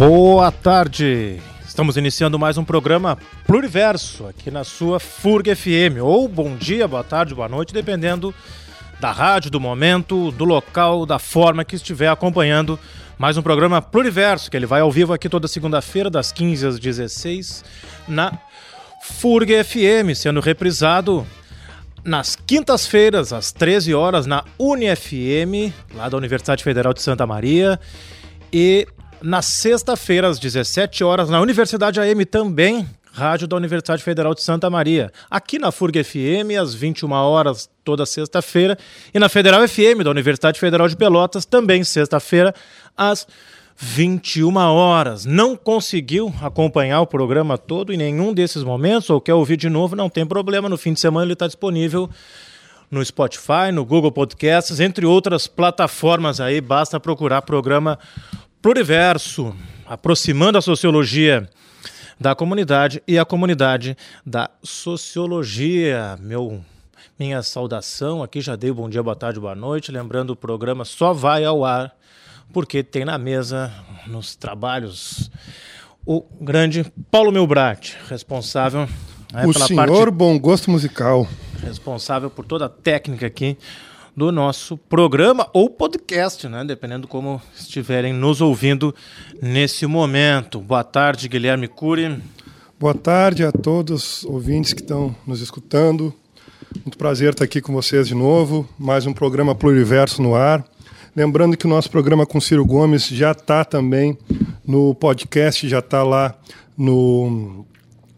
Boa 0.00 0.50
tarde. 0.50 1.42
Estamos 1.68 1.98
iniciando 1.98 2.38
mais 2.38 2.56
um 2.56 2.64
programa 2.64 3.18
Pluriverso 3.46 4.26
aqui 4.26 4.50
na 4.50 4.64
sua 4.64 4.98
FURG 4.98 5.54
FM. 5.54 6.00
Ou 6.02 6.26
bom 6.26 6.56
dia, 6.56 6.88
boa 6.88 7.04
tarde, 7.04 7.34
boa 7.34 7.50
noite, 7.50 7.74
dependendo 7.74 8.34
da 8.98 9.12
rádio, 9.12 9.50
do 9.50 9.60
momento, 9.60 10.30
do 10.30 10.46
local, 10.46 11.04
da 11.04 11.18
forma 11.18 11.66
que 11.66 11.76
estiver 11.76 12.08
acompanhando 12.08 12.80
mais 13.18 13.36
um 13.36 13.42
programa 13.42 13.82
Pluriverso, 13.82 14.50
que 14.50 14.56
ele 14.56 14.64
vai 14.64 14.80
ao 14.80 14.90
vivo 14.90 15.12
aqui 15.12 15.28
toda 15.28 15.46
segunda-feira, 15.46 16.08
das 16.08 16.32
15 16.32 16.66
às 16.66 16.78
16, 16.78 17.62
na 18.08 18.38
FURG 19.02 19.62
FM, 19.62 20.16
sendo 20.16 20.40
reprisado 20.40 21.26
nas 22.02 22.36
quintas-feiras, 22.36 23.34
às 23.34 23.52
13 23.52 23.92
horas, 23.92 24.24
na 24.24 24.44
UniFM, 24.58 25.70
lá 25.94 26.08
da 26.08 26.16
Universidade 26.16 26.64
Federal 26.64 26.94
de 26.94 27.02
Santa 27.02 27.26
Maria. 27.26 27.78
E 28.50 28.88
na 29.22 29.42
sexta-feira, 29.42 30.28
às 30.28 30.38
17 30.38 31.04
horas, 31.04 31.28
na 31.28 31.40
Universidade 31.40 32.00
AM 32.00 32.24
também, 32.24 32.88
rádio 33.12 33.46
da 33.46 33.56
Universidade 33.56 34.02
Federal 34.02 34.34
de 34.34 34.42
Santa 34.42 34.70
Maria. 34.70 35.12
Aqui 35.30 35.58
na 35.58 35.72
FURG 35.72 36.02
FM, 36.02 36.56
às 36.60 36.74
21 36.74 37.12
horas, 37.12 37.68
toda 37.84 38.06
sexta-feira. 38.06 38.78
E 39.12 39.18
na 39.18 39.28
Federal 39.28 39.66
FM, 39.66 40.02
da 40.04 40.10
Universidade 40.10 40.58
Federal 40.58 40.88
de 40.88 40.96
Pelotas, 40.96 41.44
também 41.44 41.84
sexta-feira, 41.84 42.54
às 42.96 43.26
21 43.76 44.56
horas. 44.56 45.24
Não 45.24 45.56
conseguiu 45.56 46.32
acompanhar 46.42 47.00
o 47.00 47.06
programa 47.06 47.56
todo 47.56 47.92
em 47.92 47.96
nenhum 47.96 48.32
desses 48.32 48.62
momentos, 48.62 49.10
ou 49.10 49.20
quer 49.20 49.34
ouvir 49.34 49.56
de 49.56 49.68
novo, 49.68 49.96
não 49.96 50.08
tem 50.08 50.26
problema. 50.26 50.68
No 50.68 50.76
fim 50.76 50.92
de 50.92 51.00
semana 51.00 51.24
ele 51.24 51.32
está 51.32 51.46
disponível 51.46 52.08
no 52.90 53.04
Spotify, 53.04 53.70
no 53.72 53.84
Google 53.84 54.12
Podcasts, 54.12 54.80
entre 54.80 55.06
outras 55.06 55.46
plataformas 55.46 56.40
aí. 56.40 56.60
Basta 56.60 56.98
procurar 57.00 57.42
programa 57.42 57.98
Pluriverso, 58.62 59.56
aproximando 59.86 60.58
a 60.58 60.60
sociologia 60.60 61.48
da 62.20 62.34
comunidade 62.34 63.02
e 63.08 63.18
a 63.18 63.24
comunidade 63.24 63.96
da 64.24 64.50
sociologia. 64.62 66.18
Meu, 66.20 66.60
minha 67.18 67.42
saudação 67.42 68.22
aqui, 68.22 68.42
já 68.42 68.56
dei 68.56 68.70
bom 68.70 68.90
dia, 68.90 69.02
boa 69.02 69.16
tarde, 69.16 69.40
boa 69.40 69.54
noite. 69.54 69.90
Lembrando, 69.90 70.34
o 70.34 70.36
programa 70.36 70.84
só 70.84 71.14
vai 71.14 71.42
ao 71.42 71.64
ar 71.64 71.96
porque 72.52 72.82
tem 72.82 73.02
na 73.02 73.16
mesa, 73.16 73.72
nos 74.06 74.36
trabalhos, 74.36 75.30
o 76.04 76.22
grande 76.38 76.84
Paulo 77.10 77.32
Milbrat, 77.32 77.94
responsável 78.10 78.86
né, 79.32 79.46
o 79.46 79.54
pela 79.54 79.66
senhor 79.66 79.86
parte, 79.86 80.10
bom 80.10 80.38
gosto 80.38 80.70
musical. 80.70 81.26
Responsável 81.62 82.28
por 82.28 82.44
toda 82.44 82.66
a 82.66 82.68
técnica 82.68 83.26
aqui 83.26 83.56
do 84.16 84.32
nosso 84.32 84.76
programa 84.76 85.48
ou 85.52 85.70
podcast, 85.70 86.48
né? 86.48 86.64
Dependendo 86.64 87.06
como 87.06 87.40
estiverem 87.58 88.12
nos 88.12 88.40
ouvindo 88.40 88.94
nesse 89.40 89.86
momento. 89.86 90.60
Boa 90.60 90.84
tarde, 90.84 91.28
Guilherme 91.28 91.68
Cury. 91.68 92.20
Boa 92.78 92.94
tarde 92.94 93.44
a 93.44 93.52
todos 93.52 94.22
os 94.22 94.24
ouvintes 94.24 94.72
que 94.72 94.80
estão 94.80 95.14
nos 95.26 95.40
escutando. 95.40 96.14
Muito 96.84 96.96
prazer 96.96 97.32
estar 97.32 97.44
aqui 97.44 97.60
com 97.60 97.72
vocês 97.72 98.08
de 98.08 98.14
novo. 98.14 98.68
Mais 98.78 99.06
um 99.06 99.12
programa 99.12 99.54
Pluriverso 99.54 100.22
no 100.22 100.34
ar. 100.34 100.64
Lembrando 101.14 101.56
que 101.56 101.66
o 101.66 101.68
nosso 101.68 101.90
programa 101.90 102.24
com 102.24 102.40
Ciro 102.40 102.64
Gomes 102.64 103.06
já 103.08 103.32
está 103.32 103.64
também 103.64 104.16
no 104.66 104.94
podcast, 104.94 105.68
já 105.68 105.80
está 105.80 106.02
lá 106.02 106.34
no, 106.78 107.66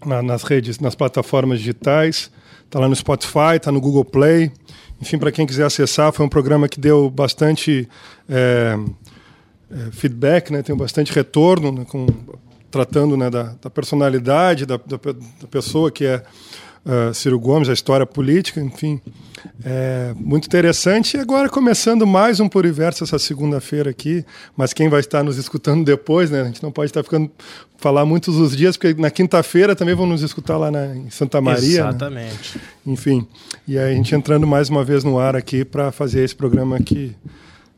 na, 0.05 0.23
nas 0.23 0.43
redes, 0.43 0.79
nas 0.79 0.95
plataformas 0.95 1.59
digitais. 1.59 2.31
Está 2.65 2.79
lá 2.79 2.89
no 2.89 2.95
Spotify, 2.95 3.57
está 3.57 3.73
no 3.73 3.81
Google 3.81 4.05
Play. 4.05 4.53
Enfim, 5.03 5.19
para 5.19 5.33
quem 5.33 5.45
quiser 5.45 5.65
acessar, 5.65 6.13
foi 6.13 6.25
um 6.25 6.29
programa 6.29 6.69
que 6.69 6.79
deu 6.79 7.11
bastante 7.11 7.89
é, 8.29 8.79
é, 9.69 9.91
feedback, 9.91 10.53
né? 10.53 10.63
tem 10.63 10.77
bastante 10.77 11.13
retorno, 11.13 11.73
né? 11.73 11.85
com, 11.85 12.07
tratando 12.71 13.17
né, 13.17 13.29
da, 13.29 13.53
da 13.61 13.69
personalidade 13.69 14.65
da, 14.65 14.77
da, 14.77 14.97
da, 14.97 15.49
pessoa 15.51 15.91
que 15.91 16.07
é 16.07 16.23
uh, 16.87 17.13
Ciro 17.13 17.37
Gomes, 17.41 17.69
a 17.69 17.73
história 17.73 18.07
política, 18.07 18.61
enfim. 18.61 19.01
É 19.65 20.15
muito 20.15 20.47
interessante. 20.47 21.17
E 21.17 21.21
agora 21.21 21.49
começando 21.49 22.07
mais 22.07 22.39
um 22.39 22.49
Pluriverso 22.49 23.03
essa 23.03 23.19
segunda-feira 23.19 23.91
aqui, 23.91 24.25
mas 24.57 24.73
quem 24.73 24.89
vai 24.89 25.01
estar 25.01 25.25
nos 25.25 25.37
escutando 25.37 25.85
depois, 25.85 26.31
né? 26.31 26.43
A 26.43 26.45
gente 26.45 26.63
não 26.63 26.71
pode 26.71 26.91
estar 26.91 27.03
ficando 27.03 27.29
falar 27.83 28.07
muitos 28.07 28.37
os 28.37 28.57
dias, 28.57 28.77
porque 28.77 29.01
na 29.01 29.11
quinta-feira 29.11 29.75
também 29.75 29.95
vão 29.95 30.07
nos 30.07 30.23
escutar 30.23 30.57
lá 30.57 30.71
na, 30.71 30.95
em 30.95 31.11
Santa 31.11 31.41
Maria. 31.41 31.83
Né? 31.83 31.89
Exatamente. 31.89 32.57
Né? 32.57 32.65
Enfim, 32.87 33.27
e 33.67 33.77
aí 33.77 33.93
a 33.93 33.97
gente 33.97 34.15
entrando 34.15 34.47
mais 34.47 34.71
uma 34.71 34.85
vez 34.85 35.03
no 35.03 35.19
ar 35.19 35.35
aqui 35.35 35.65
para 35.65 35.91
fazer 35.91 36.25
esse 36.25 36.35
programa 36.35 36.79
que 36.79 37.15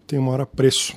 tem 0.07 0.19
uma 0.19 0.31
hora 0.31 0.45
preço. 0.45 0.95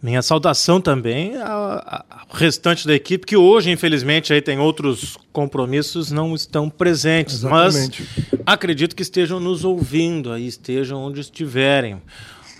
Minha 0.00 0.22
saudação 0.22 0.80
também 0.80 1.36
ao, 1.36 2.04
restante 2.32 2.86
da 2.86 2.94
equipe, 2.94 3.26
que 3.26 3.36
hoje, 3.36 3.70
infelizmente, 3.70 4.32
aí 4.32 4.40
tem 4.40 4.58
outros 4.58 5.16
compromissos, 5.32 6.10
não 6.10 6.34
estão 6.34 6.70
presentes. 6.70 7.36
Exatamente. 7.36 8.08
Mas 8.08 8.40
acredito 8.46 8.96
que 8.96 9.02
estejam 9.02 9.38
nos 9.40 9.64
ouvindo 9.64 10.32
aí, 10.32 10.46
estejam 10.46 10.98
onde 10.98 11.20
estiverem. 11.20 12.00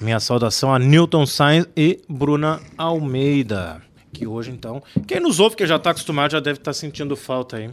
Minha 0.01 0.19
saudação 0.19 0.75
a 0.75 0.79
Newton 0.79 1.25
Sainz 1.27 1.67
e 1.77 2.01
Bruna 2.09 2.61
Almeida. 2.77 3.81
Que 4.23 4.27
hoje, 4.29 4.53
então, 4.53 4.81
quem 5.05 5.19
nos 5.19 5.41
ouve, 5.41 5.57
que 5.57 5.67
já 5.67 5.75
está 5.75 5.91
acostumado, 5.91 6.31
já 6.31 6.39
deve 6.39 6.61
estar 6.61 6.69
tá 6.69 6.73
sentindo 6.73 7.17
falta 7.17 7.57
aí 7.57 7.71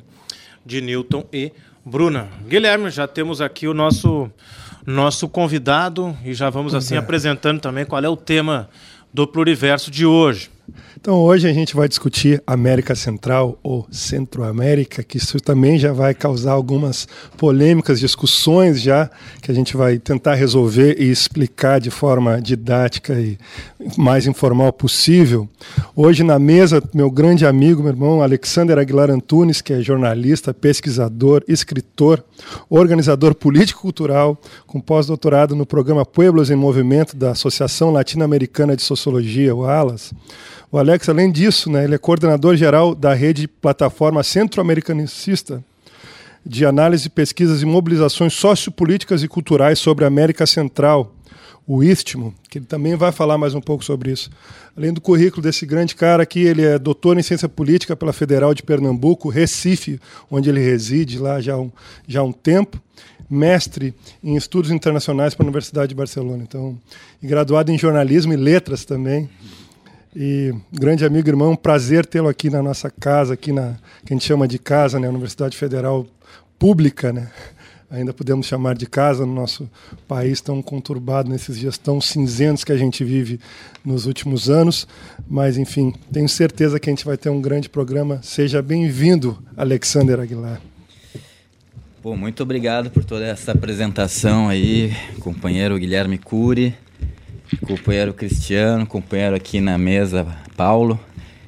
de 0.65 0.81
Newton 0.81 1.23
e 1.31 1.51
Bruna. 1.85 2.27
Guilherme, 2.47 2.89
já 2.89 3.07
temos 3.07 3.39
aqui 3.39 3.67
o 3.67 3.73
nosso, 3.75 4.31
nosso 4.83 5.29
convidado 5.29 6.17
e 6.25 6.33
já 6.33 6.49
vamos 6.49 6.73
assim 6.73 6.95
é. 6.95 6.97
apresentando 6.97 7.61
também 7.61 7.85
qual 7.85 8.03
é 8.03 8.09
o 8.09 8.17
tema 8.17 8.67
do 9.13 9.27
Pluriverso 9.27 9.91
de 9.91 10.07
hoje. 10.07 10.49
Então 11.01 11.15
hoje 11.15 11.47
a 11.47 11.53
gente 11.53 11.77
vai 11.77 11.87
discutir 11.87 12.43
América 12.45 12.93
Central 12.93 13.57
ou 13.63 13.87
Centro-América, 13.89 15.01
que 15.01 15.15
isso 15.15 15.39
também 15.39 15.79
já 15.79 15.93
vai 15.93 16.13
causar 16.13 16.51
algumas 16.51 17.07
polêmicas, 17.37 18.01
discussões 18.01 18.81
já, 18.81 19.09
que 19.41 19.49
a 19.49 19.55
gente 19.55 19.77
vai 19.77 19.97
tentar 19.97 20.35
resolver 20.35 20.97
e 20.99 21.09
explicar 21.09 21.79
de 21.79 21.89
forma 21.89 22.41
didática 22.41 23.13
e 23.13 23.37
mais 23.97 24.27
informal 24.27 24.73
possível. 24.73 25.47
Hoje 25.95 26.21
na 26.21 26.37
mesa, 26.37 26.83
meu 26.93 27.09
grande 27.09 27.45
amigo, 27.45 27.81
meu 27.81 27.93
irmão 27.93 28.21
Alexander 28.21 28.77
Aguilar 28.77 29.09
Antunes, 29.09 29.61
que 29.61 29.71
é 29.71 29.81
jornalista, 29.81 30.53
pesquisador, 30.53 31.45
escritor, 31.47 32.21
organizador 32.69 33.33
político-cultural, 33.33 34.37
com 34.67 34.81
pós-doutorado 34.81 35.55
no 35.55 35.65
programa 35.65 36.05
Pueblos 36.05 36.51
em 36.51 36.57
Movimento 36.57 37.15
da 37.15 37.31
Associação 37.31 37.89
Latino-Americana 37.89 38.75
de 38.75 38.81
Sociologia, 38.81 39.55
o 39.55 39.63
ALAS. 39.63 40.13
O 40.71 40.77
Alex, 40.77 41.09
além 41.09 41.31
disso, 41.31 41.71
né, 41.71 41.83
ele 41.83 41.95
é 41.95 41.97
coordenador 41.97 42.55
geral 42.55 42.93
da 42.93 43.11
rede 43.13 43.47
plataforma 43.47 44.21
centro-americanicista 44.21 45.63
de 46.45 46.63
análise, 46.63 47.09
pesquisas 47.09 47.63
e 47.63 47.65
mobilizações 47.65 48.33
sociopolíticas 48.33 49.23
e 49.23 49.27
culturais 49.27 49.79
sobre 49.79 50.05
a 50.05 50.07
América 50.07 50.45
Central, 50.45 51.13
o 51.65 51.83
Istmo, 51.83 52.33
que 52.49 52.59
ele 52.59 52.65
também 52.65 52.95
vai 52.95 53.11
falar 53.11 53.37
mais 53.37 53.55
um 53.55 53.61
pouco 53.61 53.83
sobre 53.83 54.11
isso. 54.11 54.29
Além 54.77 54.93
do 54.93 55.01
currículo 55.01 55.41
desse 55.41 55.65
grande 55.65 55.95
cara 55.95 56.23
aqui, 56.23 56.39
ele 56.41 56.63
é 56.63 56.77
doutor 56.77 57.17
em 57.17 57.23
ciência 57.23 57.49
política 57.49 57.95
pela 57.95 58.13
Federal 58.13 58.53
de 58.53 58.61
Pernambuco, 58.61 59.27
Recife, 59.29 59.99
onde 60.29 60.49
ele 60.49 60.59
reside 60.59 61.17
lá 61.17 61.41
já 61.41 61.53
há 61.53 61.59
um, 61.59 61.71
já 62.07 62.23
um 62.23 62.31
tempo 62.31 62.79
mestre 63.29 63.93
em 64.23 64.35
estudos 64.35 64.71
internacionais 64.71 65.35
pela 65.35 65.47
Universidade 65.47 65.89
de 65.89 65.95
Barcelona, 65.95 66.43
então, 66.43 66.77
e 67.21 67.27
graduado 67.27 67.71
em 67.71 67.77
jornalismo 67.77 68.33
e 68.33 68.37
letras 68.37 68.85
também. 68.85 69.29
E 70.15 70.53
grande 70.71 71.05
amigo 71.05 71.29
irmão, 71.29 71.55
prazer 71.55 72.05
tê-lo 72.05 72.27
aqui 72.27 72.49
na 72.49 72.63
nossa 72.63 72.89
casa, 72.89 73.35
aqui 73.35 73.51
na 73.51 73.75
que 74.03 74.11
a 74.11 74.15
gente 74.15 74.25
chama 74.25 74.47
de 74.47 74.57
casa, 74.57 74.99
né, 74.99 75.07
Universidade 75.07 75.55
Federal 75.55 76.05
Pública, 76.57 77.13
né? 77.13 77.29
Ainda 77.91 78.13
podemos 78.13 78.45
chamar 78.45 78.75
de 78.75 78.85
casa 78.85 79.25
no 79.25 79.33
nosso 79.33 79.67
país 80.07 80.41
tão 80.41 80.61
conturbado 80.61 81.27
nesses 81.27 81.57
dias 81.57 81.75
tão 81.75 81.99
cinzentos 81.99 82.63
que 82.63 82.71
a 82.71 82.77
gente 82.77 83.03
vive 83.03 83.39
nos 83.83 84.05
últimos 84.05 84.47
anos, 84.47 84.87
mas 85.27 85.57
enfim, 85.57 85.93
tenho 86.11 86.29
certeza 86.29 86.79
que 86.79 86.87
a 86.87 86.93
gente 86.93 87.05
vai 87.05 87.17
ter 87.17 87.29
um 87.29 87.41
grande 87.41 87.67
programa. 87.67 88.19
Seja 88.21 88.61
bem-vindo, 88.61 89.41
Alexander 89.57 90.19
Aguilar. 90.19 90.61
Pô, 92.01 92.15
muito 92.15 92.43
obrigado 92.43 92.91
por 92.91 93.03
toda 93.03 93.25
essa 93.25 93.53
apresentação 93.53 94.49
aí, 94.49 94.93
companheiro 95.19 95.77
Guilherme 95.77 96.19
Cury 96.19 96.75
companheiro 97.57 98.13
Cristiano, 98.13 98.85
companheiro 98.85 99.35
aqui 99.35 99.59
na 99.59 99.77
mesa, 99.77 100.25
Paulo. 100.55 100.99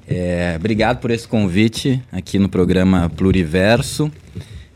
É, 0.08 0.56
obrigado 0.58 1.00
por 1.00 1.12
esse 1.12 1.28
convite 1.28 2.02
aqui 2.12 2.38
no 2.38 2.50
programa 2.50 3.10
Pluriverso. 3.10 4.12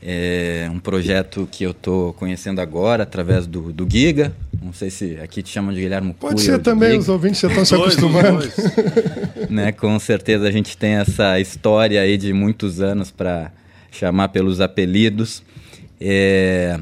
É 0.01 0.69
um 0.71 0.79
projeto 0.79 1.49
que 1.51 1.63
eu 1.63 1.71
estou 1.71 2.13
conhecendo 2.13 2.61
agora 2.61 3.03
através 3.03 3.47
do, 3.47 3.73
do 3.73 3.87
Giga. 3.89 4.31
Não 4.61 4.71
sei 4.71 4.91
se 4.91 5.17
aqui 5.21 5.41
te 5.41 5.49
chamam 5.49 5.73
de 5.73 5.81
Guilherme 5.81 6.13
Pode 6.13 6.41
ser 6.41 6.59
também, 6.59 6.91
Giga. 6.91 7.01
os 7.01 7.09
ouvintes 7.09 7.41
já 7.41 7.47
estão 7.47 7.65
se 7.65 7.73
acostumando. 7.73 8.47
né, 9.49 9.71
com 9.71 9.97
certeza 9.97 10.47
a 10.47 10.51
gente 10.51 10.77
tem 10.77 10.93
essa 10.93 11.39
história 11.39 12.01
aí 12.01 12.17
de 12.17 12.31
muitos 12.33 12.81
anos 12.81 13.09
para 13.09 13.51
chamar 13.91 14.29
pelos 14.29 14.61
apelidos. 14.61 15.41
É, 15.99 16.79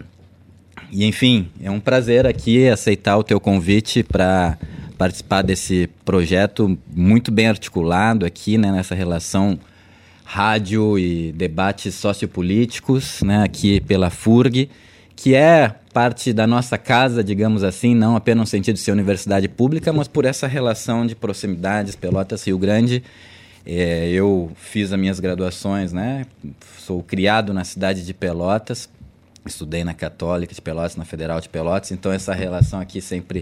e 0.94 1.06
enfim, 1.06 1.50
é 1.60 1.72
um 1.72 1.80
prazer 1.80 2.28
aqui 2.28 2.70
aceitar 2.70 3.18
o 3.18 3.24
teu 3.24 3.40
convite 3.40 4.04
para 4.04 4.60
participar 4.96 5.42
desse 5.42 5.90
projeto 6.06 6.78
muito 6.94 7.32
bem 7.32 7.48
articulado 7.48 8.28
aqui, 8.28 8.60
né, 8.60 8.72
nessa 8.72 8.94
relação 8.94 9.58
rádio 10.24 11.00
e 11.00 11.32
debates 11.32 11.96
sociopolíticos, 11.96 13.24
né, 13.24 13.44
aqui 13.44 13.82
pela 13.82 14.12
FURG, 14.12 14.70
que 15.16 15.34
é 15.34 15.74
parte 15.92 16.32
da 16.32 16.46
nossa 16.46 16.78
casa, 16.78 17.24
digamos 17.24 17.64
assim, 17.64 17.96
não 17.96 18.16
apenas 18.16 18.42
no 18.42 18.48
sentido 18.48 18.76
de 18.76 18.82
ser 18.82 18.92
universidade 18.92 19.48
pública, 19.48 19.92
mas 19.92 20.08
por 20.08 20.26
essa 20.26 20.46
relação 20.46 21.08
de 21.08 21.16
proximidades, 21.16 21.96
Pelotas 21.96 22.46
Rio 22.46 22.60
Grande. 22.60 23.04
É, 23.66 24.10
eu 24.10 24.52
fiz 24.56 24.92
as 24.92 25.00
minhas 25.00 25.20
graduações, 25.20 25.92
né? 25.92 26.26
Sou 26.78 27.02
criado 27.02 27.52
na 27.54 27.64
cidade 27.64 28.06
de 28.06 28.14
Pelotas, 28.14 28.90
estudei 29.46 29.84
na 29.84 29.94
Católica 29.94 30.54
de 30.54 30.62
Pelotas, 30.62 30.96
na 30.96 31.06
Federal 31.06 31.40
de 31.40 31.50
Pelotas, 31.50 31.92
então 31.92 32.12
essa 32.12 32.34
relação 32.34 32.80
aqui 32.80 33.02
sempre 33.02 33.42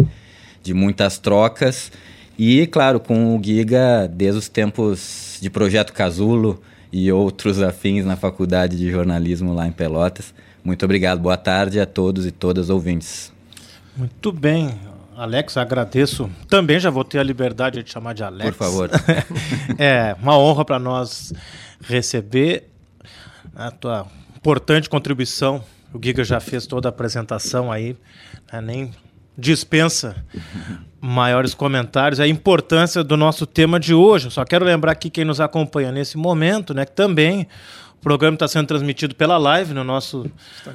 de 0.63 0.73
muitas 0.73 1.17
trocas. 1.17 1.91
E, 2.37 2.65
claro, 2.67 2.99
com 2.99 3.37
o 3.37 3.43
Giga, 3.43 4.07
desde 4.07 4.39
os 4.39 4.49
tempos 4.49 5.37
de 5.41 5.49
Projeto 5.49 5.93
Casulo 5.93 6.61
e 6.91 7.11
outros 7.11 7.61
afins 7.61 8.05
na 8.05 8.15
Faculdade 8.15 8.77
de 8.77 8.89
Jornalismo 8.89 9.53
lá 9.53 9.67
em 9.67 9.71
Pelotas. 9.71 10.33
Muito 10.63 10.83
obrigado. 10.83 11.19
Boa 11.19 11.37
tarde 11.37 11.79
a 11.79 11.85
todos 11.85 12.25
e 12.25 12.31
todas 12.31 12.69
ouvintes. 12.69 13.31
Muito 13.95 14.31
bem. 14.31 14.73
Alex, 15.15 15.57
agradeço. 15.57 16.29
Também 16.47 16.79
já 16.79 16.89
vou 16.89 17.03
ter 17.03 17.19
a 17.19 17.23
liberdade 17.23 17.83
de 17.83 17.91
chamar 17.91 18.13
de 18.13 18.23
Alex. 18.23 18.49
Por 18.49 18.53
favor. 18.57 18.89
é 19.77 20.15
uma 20.21 20.37
honra 20.37 20.65
para 20.65 20.79
nós 20.79 21.33
receber 21.81 22.69
a 23.55 23.69
tua 23.69 24.07
importante 24.35 24.89
contribuição. 24.89 25.63
O 25.93 25.99
Giga 26.01 26.23
já 26.23 26.39
fez 26.39 26.65
toda 26.65 26.87
a 26.87 26.91
apresentação 26.91 27.71
aí, 27.71 27.95
né? 28.51 28.61
nem 28.61 28.91
dispensa 29.37 30.15
maiores 30.99 31.53
comentários. 31.53 32.19
A 32.19 32.27
importância 32.27 33.03
do 33.03 33.17
nosso 33.17 33.45
tema 33.45 33.79
de 33.79 33.93
hoje. 33.93 34.29
Só 34.29 34.45
quero 34.45 34.63
lembrar 34.63 34.91
aqui 34.91 35.09
quem 35.09 35.25
nos 35.25 35.41
acompanha 35.41 35.91
nesse 35.91 36.17
momento, 36.17 36.73
né, 36.73 36.85
que 36.85 36.91
também 36.91 37.47
o 37.99 38.01
programa 38.01 38.35
está 38.35 38.47
sendo 38.47 38.67
transmitido 38.67 39.15
pela 39.15 39.37
live 39.37 39.73
no 39.73 39.83
nosso, 39.83 40.29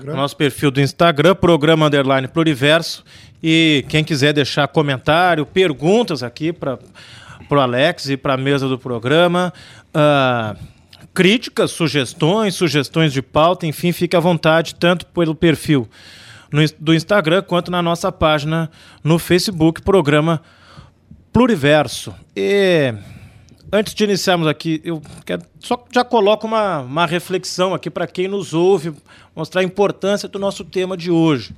no 0.04 0.14
nosso 0.14 0.36
perfil 0.36 0.70
do 0.70 0.80
Instagram, 0.80 1.34
programa 1.34 1.86
underline 1.86 2.28
pluriverso. 2.28 3.04
E 3.42 3.84
quem 3.88 4.02
quiser 4.02 4.32
deixar 4.32 4.66
comentário, 4.68 5.44
perguntas 5.44 6.22
aqui 6.22 6.52
para 6.52 6.78
o 7.50 7.54
Alex 7.54 8.08
e 8.08 8.16
para 8.16 8.34
a 8.34 8.36
mesa 8.36 8.68
do 8.68 8.78
programa, 8.78 9.52
uh, 9.88 10.56
críticas, 11.16 11.70
sugestões, 11.70 12.54
sugestões 12.54 13.10
de 13.10 13.22
pauta, 13.22 13.66
enfim, 13.66 13.90
fique 13.90 14.14
à 14.14 14.20
vontade, 14.20 14.74
tanto 14.74 15.06
pelo 15.06 15.34
perfil 15.34 15.88
no, 16.52 16.60
do 16.78 16.92
Instagram 16.92 17.40
quanto 17.40 17.70
na 17.70 17.80
nossa 17.80 18.12
página 18.12 18.70
no 19.02 19.18
Facebook, 19.18 19.80
programa 19.80 20.42
Pluriverso. 21.32 22.14
E 22.36 22.92
antes 23.72 23.94
de 23.94 24.04
iniciarmos 24.04 24.46
aqui, 24.46 24.82
eu 24.84 25.00
quero, 25.24 25.40
só 25.58 25.82
já 25.90 26.04
coloco 26.04 26.46
uma, 26.46 26.80
uma 26.80 27.06
reflexão 27.06 27.72
aqui 27.72 27.88
para 27.88 28.06
quem 28.06 28.28
nos 28.28 28.52
ouve, 28.52 28.92
mostrar 29.34 29.62
a 29.62 29.64
importância 29.64 30.28
do 30.28 30.38
nosso 30.38 30.66
tema 30.66 30.98
de 30.98 31.10
hoje. 31.10 31.54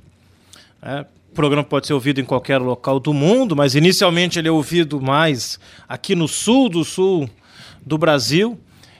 É, 0.81 1.01
o 1.33 1.35
programa 1.35 1.65
pode 1.65 1.85
ser 1.85 1.91
ouvido 1.91 2.21
em 2.21 2.25
qualquer 2.25 2.59
local 2.59 2.97
do 2.97 3.13
mundo, 3.13 3.57
mas 3.57 3.75
inicialmente 3.75 4.39
ele 4.39 4.47
é 4.47 4.51
ouvido 4.51 5.01
mais 5.01 5.59
aqui 5.85 6.15
no 6.15 6.29
sul 6.29 6.69
do 6.69 6.85
sul 6.85 7.29
do 7.85 7.97
Brasil. 7.97 8.57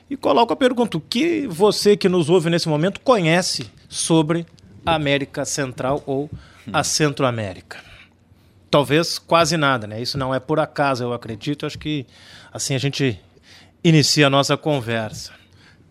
E 0.10 0.18
coloco 0.18 0.52
a 0.52 0.56
pergunta: 0.56 0.98
o 0.98 1.02
que 1.02 1.48
você 1.48 1.96
que 1.96 2.10
nos 2.10 2.30
ouve 2.30 2.50
nesse 2.50 2.68
momento 2.68 3.00
conhece 3.02 3.70
sobre 3.88 4.46
a 4.86 4.96
América 4.96 5.46
Central 5.46 6.04
ou 6.06 6.30
a 6.72 6.84
Centro-América? 6.84 7.78
Talvez 8.72 9.20
quase 9.20 9.58
nada, 9.58 9.88
né? 9.88 10.02
Isso 10.02 10.18
não 10.18 10.34
é 10.34 10.40
por 10.40 10.60
acaso, 10.60 11.04
eu 11.04 11.14
acredito. 11.14 11.66
Acho 11.66 11.78
que 11.78 12.06
assim 12.52 12.76
a 12.76 12.80
gente 12.80 13.20
inicia 13.84 14.28
a 14.28 14.30
nossa 14.30 14.58
conversa. 14.58 15.32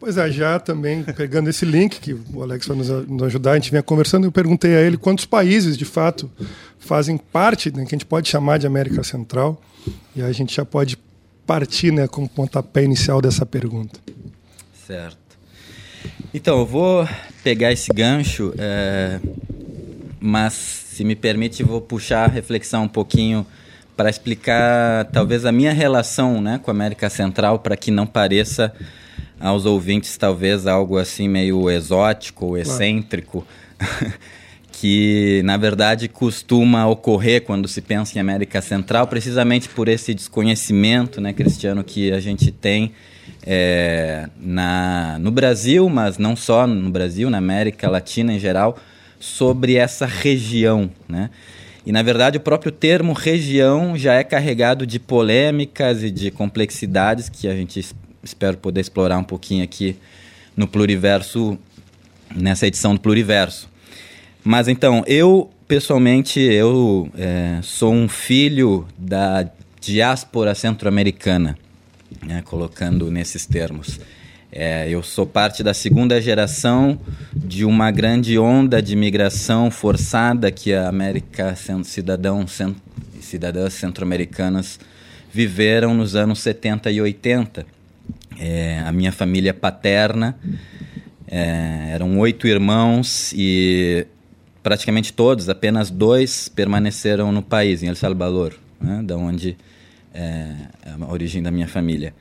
Pois 0.00 0.16
é, 0.16 0.30
já 0.30 0.60
também 0.60 1.02
pegando 1.02 1.50
esse 1.50 1.64
link 1.64 1.98
que 1.98 2.14
o 2.32 2.42
Alex 2.42 2.68
vai 2.68 2.76
nos, 2.76 3.22
ajudar, 3.24 3.52
a 3.52 3.54
gente 3.54 3.70
vinha 3.70 3.82
conversando, 3.82 4.28
eu 4.28 4.32
perguntei 4.32 4.76
a 4.76 4.80
ele 4.80 4.96
quantos 4.96 5.24
países 5.24 5.76
de 5.76 5.84
fato 5.84 6.30
fazem 6.78 7.18
parte, 7.18 7.74
né, 7.74 7.84
que 7.84 7.94
a 7.94 7.98
gente 7.98 8.06
pode 8.06 8.28
chamar 8.28 8.58
de 8.58 8.66
América 8.66 9.02
Central, 9.02 9.60
e 10.14 10.22
a 10.22 10.30
gente 10.30 10.54
já 10.54 10.64
pode 10.64 10.96
partir 11.48 11.90
né, 11.90 12.06
com 12.06 12.24
o 12.24 12.28
pontapé 12.28 12.84
inicial 12.84 13.22
dessa 13.22 13.46
pergunta. 13.46 13.98
Certo. 14.86 15.16
Então, 16.34 16.58
eu 16.58 16.66
vou 16.66 17.08
pegar 17.42 17.72
esse 17.72 17.88
gancho, 17.90 18.52
é, 18.58 19.18
mas 20.20 20.52
se 20.52 21.02
me 21.04 21.16
permite, 21.16 21.62
vou 21.62 21.80
puxar 21.80 22.26
a 22.26 22.28
reflexão 22.28 22.84
um 22.84 22.88
pouquinho 22.88 23.46
para 23.96 24.10
explicar 24.10 25.06
talvez 25.06 25.46
a 25.46 25.50
minha 25.50 25.72
relação 25.72 26.38
né, 26.38 26.60
com 26.62 26.70
a 26.70 26.74
América 26.74 27.08
Central, 27.08 27.60
para 27.60 27.78
que 27.78 27.90
não 27.90 28.06
pareça 28.06 28.74
aos 29.40 29.64
ouvintes 29.64 30.18
talvez 30.18 30.66
algo 30.66 30.98
assim 30.98 31.28
meio 31.28 31.70
exótico 31.70 32.58
excêntrico, 32.58 33.46
que 34.80 35.42
na 35.44 35.56
verdade 35.56 36.06
costuma 36.06 36.86
ocorrer 36.86 37.42
quando 37.42 37.66
se 37.66 37.80
pensa 37.80 38.16
em 38.16 38.20
América 38.20 38.60
Central, 38.60 39.08
precisamente 39.08 39.68
por 39.68 39.88
esse 39.88 40.14
desconhecimento, 40.14 41.20
né, 41.20 41.32
Cristiano, 41.32 41.82
que 41.82 42.12
a 42.12 42.20
gente 42.20 42.52
tem 42.52 42.92
é, 43.44 44.28
na, 44.40 45.18
no 45.18 45.32
Brasil, 45.32 45.88
mas 45.88 46.16
não 46.16 46.36
só 46.36 46.64
no 46.64 46.90
Brasil, 46.90 47.28
na 47.28 47.38
América 47.38 47.90
Latina 47.90 48.32
em 48.32 48.38
geral, 48.38 48.78
sobre 49.18 49.74
essa 49.74 50.06
região, 50.06 50.88
né? 51.08 51.30
E, 51.84 51.90
na 51.90 52.02
verdade, 52.02 52.36
o 52.36 52.40
próprio 52.40 52.70
termo 52.70 53.14
região 53.14 53.96
já 53.96 54.14
é 54.14 54.22
carregado 54.22 54.86
de 54.86 55.00
polêmicas 55.00 56.04
e 56.04 56.10
de 56.10 56.30
complexidades 56.30 57.28
que 57.28 57.48
a 57.48 57.54
gente 57.54 57.84
espero 58.22 58.58
poder 58.58 58.82
explorar 58.82 59.18
um 59.18 59.24
pouquinho 59.24 59.64
aqui 59.64 59.96
no 60.56 60.68
Pluriverso, 60.68 61.58
nessa 62.36 62.66
edição 62.66 62.94
do 62.94 63.00
Pluriverso. 63.00 63.67
Mas 64.44 64.68
então, 64.68 65.02
eu, 65.06 65.50
pessoalmente, 65.66 66.40
eu 66.40 67.10
é, 67.16 67.60
sou 67.62 67.92
um 67.92 68.08
filho 68.08 68.86
da 68.96 69.48
diáspora 69.80 70.54
centro-americana, 70.54 71.56
né, 72.24 72.42
colocando 72.42 73.10
nesses 73.10 73.46
termos. 73.46 74.00
É, 74.50 74.88
eu 74.88 75.02
sou 75.02 75.26
parte 75.26 75.62
da 75.62 75.74
segunda 75.74 76.20
geração 76.20 76.98
de 77.34 77.64
uma 77.64 77.90
grande 77.90 78.38
onda 78.38 78.80
de 78.80 78.96
migração 78.96 79.70
forçada 79.70 80.50
que 80.50 80.72
a 80.72 80.88
América 80.88 81.54
cidadão 81.84 82.46
cidadãs 83.20 83.74
centro-americanas 83.74 84.80
viveram 85.30 85.94
nos 85.94 86.16
anos 86.16 86.40
70 86.40 86.90
e 86.90 87.00
80. 87.00 87.66
É, 88.40 88.82
a 88.86 88.92
minha 88.92 89.12
família 89.12 89.52
paterna 89.52 90.38
é, 91.26 91.90
eram 91.92 92.18
oito 92.18 92.46
irmãos 92.48 93.32
e 93.36 94.06
praticamente 94.68 95.14
todos, 95.14 95.48
apenas 95.48 95.88
dois 95.88 96.46
permaneceram 96.46 97.32
no 97.32 97.40
país, 97.40 97.82
em 97.82 97.86
El 97.86 97.94
Salvador, 97.94 98.54
né, 98.78 99.00
da 99.02 99.16
onde 99.16 99.56
é 100.12 100.52
a 100.84 101.10
origem 101.10 101.42
da 101.42 101.50
minha 101.50 101.66
família. 101.66 102.12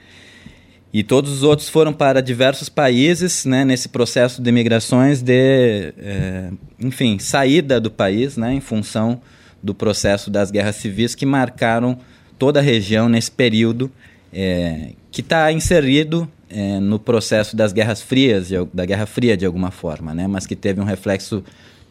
E 0.94 1.04
todos 1.04 1.30
os 1.30 1.44
outros 1.44 1.68
foram 1.68 1.92
para 1.92 2.22
diversos 2.22 2.70
países, 2.70 3.44
né, 3.44 3.66
nesse 3.66 3.90
processo 3.90 4.42
de 4.42 4.50
migrações 4.50 5.22
de, 5.22 5.94
é, 5.98 6.50
enfim, 6.80 7.20
saída 7.20 7.82
do 7.82 7.92
país, 7.92 8.38
né, 8.38 8.54
em 8.54 8.62
função 8.62 9.20
do 9.62 9.76
processo 9.76 10.32
das 10.32 10.50
guerras 10.50 10.78
civis 10.78 11.14
que 11.16 11.26
marcaram 11.26 12.00
toda 12.40 12.62
a 12.62 12.64
região 12.64 13.10
nesse 13.10 13.30
período, 13.30 13.92
é, 14.32 14.92
que 15.12 15.20
está 15.20 15.52
inserido 15.52 16.32
é, 16.50 16.80
no 16.80 16.98
processo 16.98 17.58
das 17.58 17.74
guerras 17.74 18.02
frias, 18.02 18.52
da 18.74 18.86
Guerra 18.86 19.06
Fria 19.06 19.36
de 19.36 19.46
alguma 19.46 19.70
forma, 19.70 20.14
né, 20.14 20.28
mas 20.28 20.48
que 20.48 20.56
teve 20.56 20.80
um 20.80 20.86
reflexo 20.86 21.44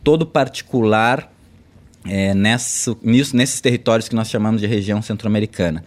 todo 0.07 0.25
particular 0.25 1.33
é, 2.05 2.33
nisso, 2.33 2.97
nesses 3.03 3.61
territórios 3.61 4.09
que 4.09 4.15
nós 4.15 4.31
chamamos 4.31 4.61
de 4.61 4.67
região 4.69 5.03
centro-americana. 5.03 5.83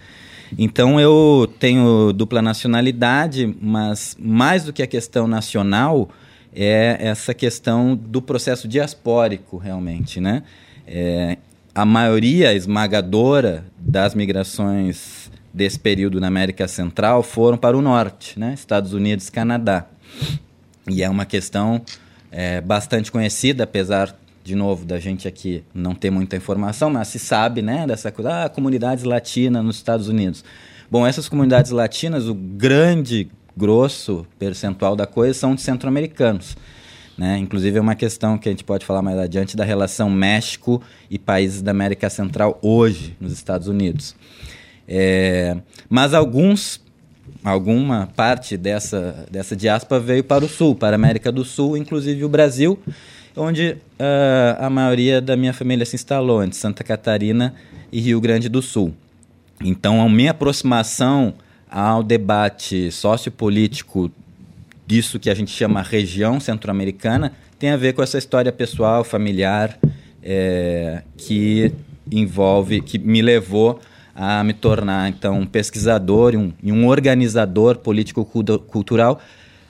Então 0.58 1.00
eu 1.00 1.50
tenho 1.58 2.12
dupla 2.12 2.42
nacionalidade, 2.42 3.56
mas 3.62 4.18
mais 4.20 4.66
do 4.66 4.74
que 4.74 4.84
a 4.84 4.88
questão 4.88 5.26
nacional 5.26 6.10
é 6.54 6.98
essa 7.00 7.34
questão 7.34 7.96
do 7.96 8.22
processo 8.22 8.68
diaspórico 8.68 9.58
realmente, 9.58 10.20
né? 10.20 10.44
É, 10.86 11.38
a 11.74 11.86
maioria 11.86 12.54
esmagadora 12.54 13.64
das 13.78 14.14
migrações 14.14 15.32
desse 15.54 15.80
período 15.80 16.20
na 16.20 16.28
América 16.28 16.68
Central 16.68 17.24
foram 17.24 17.58
para 17.58 17.78
o 17.78 17.82
norte, 17.82 18.38
né? 18.38 18.54
Estados 18.54 18.92
Unidos 18.92 19.30
Canadá. 19.30 19.86
E 20.90 21.02
é 21.02 21.10
uma 21.10 21.26
questão 21.26 21.82
é, 22.32 22.62
bastante 22.62 23.12
conhecida, 23.12 23.64
apesar 23.64 24.16
de 24.44 24.56
novo, 24.56 24.86
da 24.86 25.00
gente 25.00 25.28
aqui 25.28 25.64
não 25.74 25.94
ter 25.94 26.10
muita 26.10 26.36
informação, 26.36 26.90
mas 26.90 27.10
se 27.10 27.20
sabe, 27.20 27.62
né, 27.62 27.86
dessa 27.86 28.12
coisa, 28.12 28.46
ah, 28.46 28.50
comunidades 28.50 29.04
latinas 29.04 29.64
nos 29.64 29.76
Estados 29.76 30.08
Unidos. 30.08 30.44
Bom, 30.90 31.06
essas 31.06 31.30
comunidades 31.30 31.72
latinas, 31.72 32.28
o 32.28 32.34
grande, 32.34 33.30
grosso 33.56 34.26
percentual 34.40 34.96
da 34.96 35.06
coisa 35.06 35.38
são 35.38 35.54
de 35.54 35.62
centro-americanos. 35.62 36.58
Né? 37.18 37.38
Inclusive 37.38 37.78
é 37.78 37.82
uma 37.82 37.96
questão 37.96 38.38
que 38.38 38.48
a 38.48 38.52
gente 38.52 38.64
pode 38.64 38.86
falar 38.86 39.02
mais 39.02 39.20
adiante 39.20 39.58
da 39.58 39.66
relação 39.66 40.10
México 40.10 40.82
e 41.12 41.20
países 41.20 41.62
da 41.62 41.72
América 41.72 42.10
Central 42.10 42.58
hoje 42.62 43.16
nos 43.20 43.34
Estados 43.34 43.68
Unidos. 43.68 44.16
É, 44.88 45.58
mas 45.90 46.14
alguns, 46.14 46.82
alguma 47.44 48.08
parte 48.16 48.58
dessa, 48.58 49.26
dessa 49.30 49.56
diáspora 49.56 50.00
veio 50.00 50.24
para 50.24 50.46
o 50.46 50.50
Sul, 50.50 50.76
para 50.76 50.96
a 50.96 51.00
América 51.00 51.32
do 51.32 51.44
Sul, 51.46 51.78
inclusive 51.78 52.24
o 52.24 52.30
Brasil, 52.30 52.80
onde 53.36 53.72
uh, 53.72 54.60
a 54.60 54.70
maioria 54.70 55.22
da 55.22 55.38
minha 55.38 55.54
família 55.54 55.86
se 55.86 55.96
instalou, 55.96 56.44
entre 56.44 56.58
Santa 56.58 56.84
Catarina 56.84 57.54
e 57.92 58.00
Rio 58.00 58.20
Grande 58.20 58.50
do 58.50 58.62
Sul. 58.62 58.94
Então, 59.64 60.02
a 60.02 60.10
minha 60.10 60.32
aproximação 60.32 61.34
ao 61.70 62.02
debate 62.02 62.92
sociopolítico 62.92 64.12
disso 64.88 65.20
que 65.20 65.30
a 65.30 65.36
gente 65.36 65.52
chama 65.52 65.82
região 65.82 66.40
centro-americana 66.40 67.34
tem 67.60 67.70
a 67.70 67.78
ver 67.78 67.94
com 67.94 68.02
essa 68.02 68.18
história 68.18 68.52
pessoal, 68.52 69.04
familiar, 69.04 69.78
é, 70.24 71.04
que 71.18 71.72
envolve, 72.12 72.82
que 72.82 72.98
me 72.98 73.22
levou 73.22 73.80
a 74.22 74.44
me 74.44 74.52
tornar 74.52 75.08
então 75.08 75.40
um 75.40 75.46
pesquisador 75.46 76.34
e 76.34 76.38
um, 76.38 76.52
e 76.62 76.74
um 76.74 76.86
organizador 76.88 77.78
político-cultural 77.78 79.22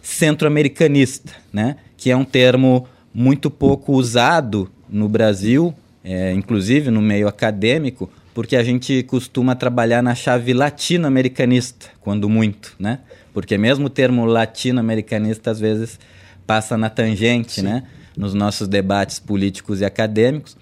centro-americanista, 0.01 1.33
né? 1.53 1.75
que 1.95 2.09
é 2.09 2.17
um 2.17 2.25
termo 2.25 2.87
muito 3.13 3.51
pouco 3.51 3.93
usado 3.93 4.67
no 4.89 5.07
Brasil, 5.07 5.71
é, 6.03 6.33
inclusive 6.33 6.89
no 6.89 6.99
meio 6.99 7.27
acadêmico, 7.27 8.09
porque 8.33 8.55
a 8.55 8.63
gente 8.63 9.03
costuma 9.03 9.53
trabalhar 9.53 10.01
na 10.01 10.15
chave 10.15 10.51
latino-americanista, 10.51 11.85
quando 12.01 12.27
muito, 12.27 12.73
né? 12.79 12.99
Porque 13.31 13.55
mesmo 13.55 13.85
o 13.85 13.89
termo 13.89 14.25
latino-americanista 14.25 15.51
às 15.51 15.59
vezes 15.59 15.99
passa 16.47 16.75
na 16.75 16.89
tangente, 16.89 17.55
Sim. 17.55 17.63
né? 17.63 17.83
Nos 18.17 18.33
nossos 18.33 18.67
debates 18.67 19.19
políticos 19.19 19.81
e 19.81 19.85
acadêmicos. 19.85 20.57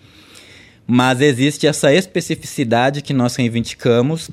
Mas 0.87 1.19
existe 1.19 1.67
essa 1.67 1.93
especificidade 1.93 3.01
que 3.01 3.13
nós 3.13 3.35
reivindicamos, 3.35 4.31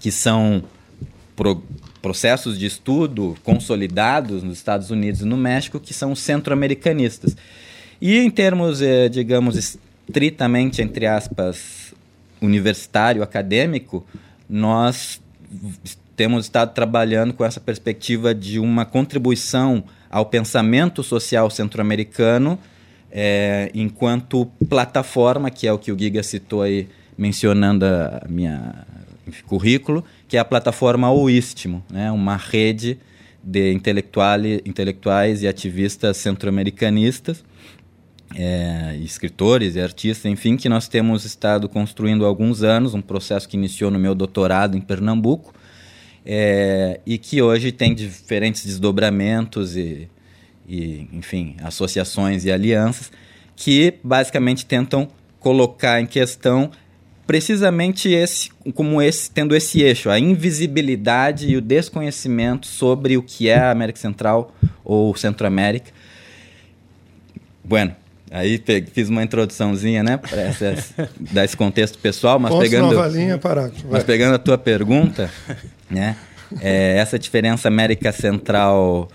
que 0.00 0.12
são 0.12 0.62
pro 1.34 1.60
processos 2.00 2.56
de 2.56 2.64
estudo 2.64 3.36
consolidados 3.42 4.44
nos 4.44 4.58
Estados 4.58 4.88
Unidos 4.90 5.22
e 5.22 5.24
no 5.24 5.36
México, 5.36 5.80
que 5.80 5.92
são 5.92 6.14
centro-americanistas. 6.14 7.36
E 8.00 8.18
em 8.18 8.30
termos, 8.30 8.80
eh, 8.80 9.08
digamos, 9.08 9.56
estritamente, 10.06 10.80
entre 10.80 11.06
aspas, 11.06 11.92
universitário, 12.40 13.20
acadêmico, 13.20 14.06
nós 14.48 15.20
temos 16.16 16.44
estado 16.44 16.72
trabalhando 16.72 17.34
com 17.34 17.44
essa 17.44 17.60
perspectiva 17.60 18.32
de 18.32 18.58
uma 18.58 18.84
contribuição 18.84 19.82
ao 20.08 20.26
pensamento 20.26 21.02
social 21.02 21.50
centro-americano 21.50 22.58
é, 23.10 23.70
enquanto 23.74 24.46
plataforma, 24.68 25.50
que 25.50 25.66
é 25.66 25.72
o 25.72 25.78
que 25.78 25.90
o 25.92 25.98
Giga 25.98 26.22
citou 26.22 26.62
aí, 26.62 26.88
mencionando 27.16 27.84
a 27.84 28.26
minha 28.28 28.86
currículo, 29.46 30.04
que 30.26 30.36
é 30.36 30.40
a 30.40 30.44
plataforma 30.44 31.10
O 31.12 31.28
Istmo, 31.28 31.84
né, 31.90 32.10
uma 32.10 32.36
rede 32.36 32.98
de 33.42 33.72
intelectuais 33.72 35.42
e 35.42 35.48
ativistas 35.48 36.16
centro-americanistas 36.16 37.44
é, 38.34 38.96
escritores 39.02 39.76
e 39.76 39.80
artistas, 39.80 40.30
enfim, 40.30 40.56
que 40.56 40.68
nós 40.68 40.88
temos 40.88 41.24
estado 41.24 41.68
construindo 41.68 42.24
há 42.24 42.28
alguns 42.28 42.62
anos, 42.62 42.94
um 42.94 43.00
processo 43.00 43.48
que 43.48 43.56
iniciou 43.56 43.90
no 43.90 43.98
meu 43.98 44.14
doutorado 44.14 44.76
em 44.76 44.80
Pernambuco 44.80 45.54
é, 46.24 47.00
e 47.06 47.16
que 47.16 47.40
hoje 47.40 47.72
tem 47.72 47.94
diferentes 47.94 48.64
desdobramentos 48.66 49.76
e, 49.76 50.08
e, 50.68 51.08
enfim, 51.12 51.56
associações 51.62 52.44
e 52.44 52.52
alianças 52.52 53.10
que 53.56 53.94
basicamente 54.04 54.64
tentam 54.66 55.08
colocar 55.40 56.00
em 56.00 56.06
questão 56.06 56.70
precisamente 57.26 58.08
esse, 58.10 58.50
como 58.74 59.02
esse, 59.02 59.30
tendo 59.30 59.54
esse 59.54 59.82
eixo, 59.82 60.08
a 60.08 60.18
invisibilidade 60.18 61.48
e 61.48 61.56
o 61.56 61.60
desconhecimento 61.60 62.66
sobre 62.66 63.16
o 63.16 63.22
que 63.22 63.48
é 63.48 63.58
a 63.58 63.70
América 63.70 63.98
Central 63.98 64.54
ou 64.84 65.14
Centro-América. 65.14 65.90
Bueno, 67.64 67.94
Aí 68.30 68.62
fiz 68.92 69.08
uma 69.08 69.22
introduçãozinha, 69.22 70.02
né, 70.02 70.18
para 70.18 70.52
dar 71.32 71.44
esse 71.44 71.56
contexto 71.56 71.98
pessoal, 71.98 72.38
mas 72.38 72.54
pegando, 72.56 72.94
linha, 73.08 73.40
mas 73.90 74.04
pegando 74.04 74.34
a 74.34 74.38
tua 74.38 74.58
pergunta, 74.58 75.30
né, 75.90 76.14
é, 76.60 76.98
essa 76.98 77.18
diferença 77.18 77.68
América 77.68 78.12
Central, 78.12 79.08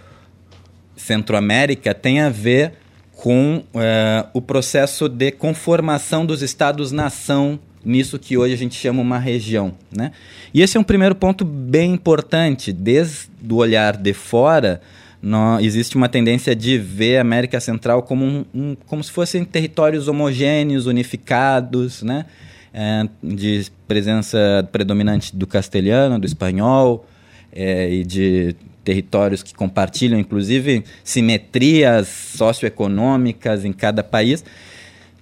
Centro-América 1.04 1.94
tem 1.94 2.22
a 2.22 2.30
ver 2.30 2.74
com 3.16 3.64
é, 3.76 4.26
o 4.34 4.42
processo 4.42 5.08
de 5.08 5.32
conformação 5.32 6.26
dos 6.26 6.42
Estados-nação 6.42 7.60
nisso 7.86 8.18
que 8.18 8.38
hoje 8.38 8.54
a 8.54 8.58
gente 8.58 8.76
chama 8.76 9.02
uma 9.02 9.20
região, 9.20 9.74
né? 9.96 10.12
E 10.54 10.62
esse 10.62 10.78
é 10.78 10.80
um 10.80 10.84
primeiro 10.84 11.14
ponto 11.14 11.44
bem 11.44 11.94
importante, 11.94 12.72
desde 12.72 13.28
o 13.50 13.56
olhar 13.56 13.98
de 13.98 14.14
fora 14.14 14.82
no, 15.22 15.58
existe 15.62 15.96
uma 15.96 16.10
tendência 16.10 16.54
de 16.54 16.78
ver 16.78 17.18
a 17.18 17.22
América 17.22 17.60
Central 17.60 18.04
como, 18.04 18.26
um, 18.26 18.46
um, 18.54 18.76
como 18.86 19.02
se 19.02 19.10
fossem 19.10 19.46
territórios 19.46 20.10
homogêneos, 20.10 20.86
unificados, 20.86 22.04
né? 22.04 22.26
É, 22.74 23.08
de 23.22 23.68
presença 23.88 24.68
predominante 24.72 25.36
do 25.36 25.46
castelhano, 25.46 26.18
do 26.18 26.26
espanhol 26.26 27.06
é, 27.52 27.88
e 27.94 28.04
de 28.04 28.56
territórios 28.84 29.42
que 29.42 29.54
compartilham, 29.54 30.20
inclusive, 30.20 30.84
simetrias 31.04 32.08
socioeconômicas 32.08 33.66
em 33.66 33.74
cada 33.74 34.04
país. 34.04 34.44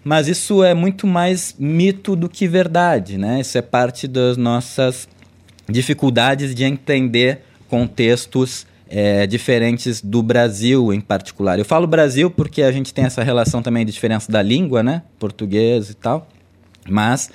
Mas 0.03 0.27
isso 0.27 0.63
é 0.63 0.73
muito 0.73 1.05
mais 1.05 1.55
mito 1.59 2.15
do 2.15 2.27
que 2.27 2.47
verdade, 2.47 3.17
né? 3.17 3.39
Isso 3.39 3.57
é 3.57 3.61
parte 3.61 4.07
das 4.07 4.35
nossas 4.35 5.07
dificuldades 5.69 6.55
de 6.55 6.63
entender 6.63 7.41
contextos 7.69 8.65
é, 8.89 9.25
diferentes 9.25 10.01
do 10.01 10.21
Brasil 10.21 10.91
em 10.91 10.99
particular. 10.99 11.57
Eu 11.57 11.65
falo 11.65 11.87
Brasil 11.87 12.29
porque 12.29 12.63
a 12.63 12.71
gente 12.71 12.93
tem 12.93 13.05
essa 13.05 13.23
relação 13.23 13.61
também 13.61 13.85
de 13.85 13.91
diferença 13.91 14.31
da 14.31 14.41
língua, 14.41 14.83
né? 14.83 15.03
Português 15.17 15.89
e 15.89 15.93
tal. 15.93 16.27
Mas 16.89 17.29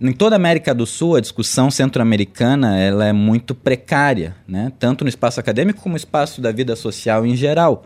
em 0.00 0.12
toda 0.12 0.36
a 0.36 0.38
América 0.38 0.74
do 0.74 0.86
Sul, 0.86 1.16
a 1.16 1.20
discussão 1.20 1.70
centro-americana 1.70 2.78
ela 2.78 3.06
é 3.06 3.12
muito 3.12 3.54
precária, 3.54 4.34
né? 4.46 4.72
tanto 4.78 5.04
no 5.04 5.08
espaço 5.08 5.40
acadêmico 5.40 5.80
como 5.80 5.94
no 5.94 5.96
espaço 5.96 6.40
da 6.40 6.52
vida 6.52 6.76
social 6.76 7.26
em 7.26 7.36
geral. 7.36 7.84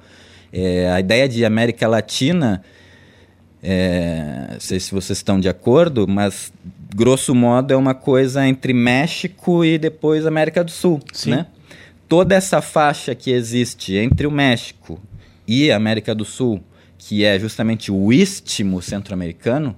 É, 0.52 0.90
a 0.90 1.00
ideia 1.00 1.28
de 1.28 1.44
América 1.44 1.88
Latina, 1.88 2.62
é, 3.62 4.48
não 4.52 4.60
sei 4.60 4.78
se 4.78 4.92
vocês 4.92 5.18
estão 5.18 5.40
de 5.40 5.48
acordo, 5.48 6.06
mas 6.06 6.52
grosso 6.94 7.34
modo 7.34 7.72
é 7.72 7.76
uma 7.76 7.94
coisa 7.94 8.46
entre 8.46 8.74
México 8.74 9.64
e 9.64 9.78
depois 9.78 10.26
América 10.26 10.62
do 10.62 10.70
Sul. 10.70 11.00
Sim. 11.12 11.30
Né? 11.30 11.46
toda 12.12 12.34
essa 12.34 12.60
faixa 12.60 13.14
que 13.14 13.30
existe 13.30 13.96
entre 13.96 14.26
o 14.26 14.30
México 14.30 15.00
e 15.48 15.72
a 15.72 15.76
América 15.76 16.14
do 16.14 16.26
Sul, 16.26 16.62
que 16.98 17.24
é 17.24 17.38
justamente 17.38 17.90
o 17.90 18.12
istmo 18.12 18.82
centro-americano, 18.82 19.74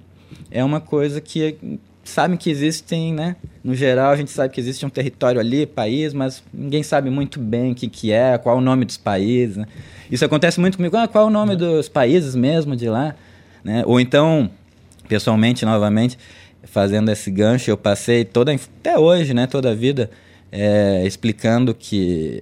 é 0.51 0.61
uma 0.61 0.81
coisa 0.81 1.21
que 1.21 1.79
sabem 2.09 2.37
que 2.37 2.49
existem, 2.49 3.13
né? 3.13 3.35
No 3.63 3.73
geral, 3.73 4.11
a 4.11 4.15
gente 4.15 4.31
sabe 4.31 4.53
que 4.53 4.59
existe 4.59 4.85
um 4.85 4.89
território 4.89 5.39
ali, 5.39 5.65
país, 5.65 6.13
mas 6.13 6.43
ninguém 6.53 6.83
sabe 6.83 7.09
muito 7.09 7.39
bem 7.39 7.71
o 7.71 7.75
que, 7.75 7.87
que 7.87 8.11
é, 8.11 8.37
qual 8.37 8.55
é 8.55 8.59
o 8.59 8.61
nome 8.61 8.85
dos 8.85 8.97
países, 8.97 9.57
né? 9.57 9.65
Isso 10.09 10.23
acontece 10.23 10.59
muito 10.59 10.77
comigo, 10.77 10.95
ah, 10.97 11.07
qual 11.07 11.25
é 11.25 11.27
o 11.27 11.31
nome 11.31 11.55
dos 11.55 11.89
países 11.89 12.35
mesmo 12.35 12.75
de 12.75 12.87
lá, 12.87 13.15
né? 13.63 13.83
Ou 13.85 13.99
então, 13.99 14.49
pessoalmente, 15.07 15.65
novamente, 15.65 16.17
fazendo 16.63 17.09
esse 17.11 17.31
gancho, 17.31 17.69
eu 17.71 17.77
passei 17.77 18.23
toda, 18.23 18.53
até 18.53 18.97
hoje, 18.97 19.33
né, 19.33 19.47
toda 19.47 19.71
a 19.71 19.75
vida 19.75 20.09
é, 20.51 21.03
explicando 21.05 21.73
que 21.73 22.41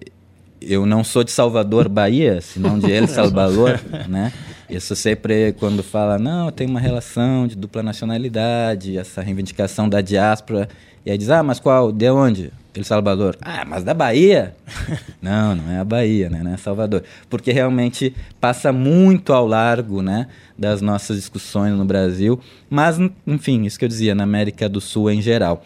eu 0.62 0.86
não 0.86 1.04
sou 1.04 1.24
de 1.24 1.32
Salvador, 1.32 1.90
Bahia, 1.90 2.42
senão 2.42 2.80
de 2.80 2.92
El 2.92 3.08
Salvador, 3.08 3.80
né? 4.08 4.32
Isso 4.70 4.96
sempre 4.96 5.54
quando 5.54 5.84
fala, 5.84 6.18
não, 6.18 6.52
tem 6.52 6.68
uma 6.68 6.80
relação 6.80 7.48
de 7.48 7.56
dupla 7.56 7.84
nacionalidade, 7.84 8.98
essa 8.98 9.22
reivindicação 9.22 9.90
da 9.90 10.02
diáspora, 10.02 10.70
e 11.06 11.12
aí 11.12 11.18
diz, 11.18 11.30
ah, 11.30 11.44
mas 11.44 11.60
qual, 11.60 11.92
de 11.92 12.10
onde? 12.10 12.52
El 12.74 12.84
Salvador. 12.84 13.38
Ah, 13.42 13.64
mas 13.68 13.84
da 13.84 13.94
Bahia? 13.94 14.56
não, 15.22 15.56
não 15.56 15.72
é 15.72 15.78
a 15.78 15.84
Bahia, 15.84 16.30
né? 16.30 16.42
Não 16.42 16.54
é 16.54 16.58
Salvador. 16.58 17.04
Porque 17.30 17.52
realmente 17.52 18.16
passa 18.42 18.72
muito 18.72 19.32
ao 19.32 19.46
largo, 19.46 20.02
né? 20.02 20.28
Das 20.58 20.82
nossas 20.82 21.18
discussões 21.18 21.74
no 21.74 21.86
Brasil, 21.86 22.40
mas, 22.70 22.98
enfim, 23.28 23.64
isso 23.66 23.78
que 23.78 23.86
eu 23.86 23.90
dizia, 23.90 24.16
na 24.16 24.24
América 24.24 24.68
do 24.68 24.82
Sul 24.82 25.12
em 25.12 25.22
geral. 25.22 25.64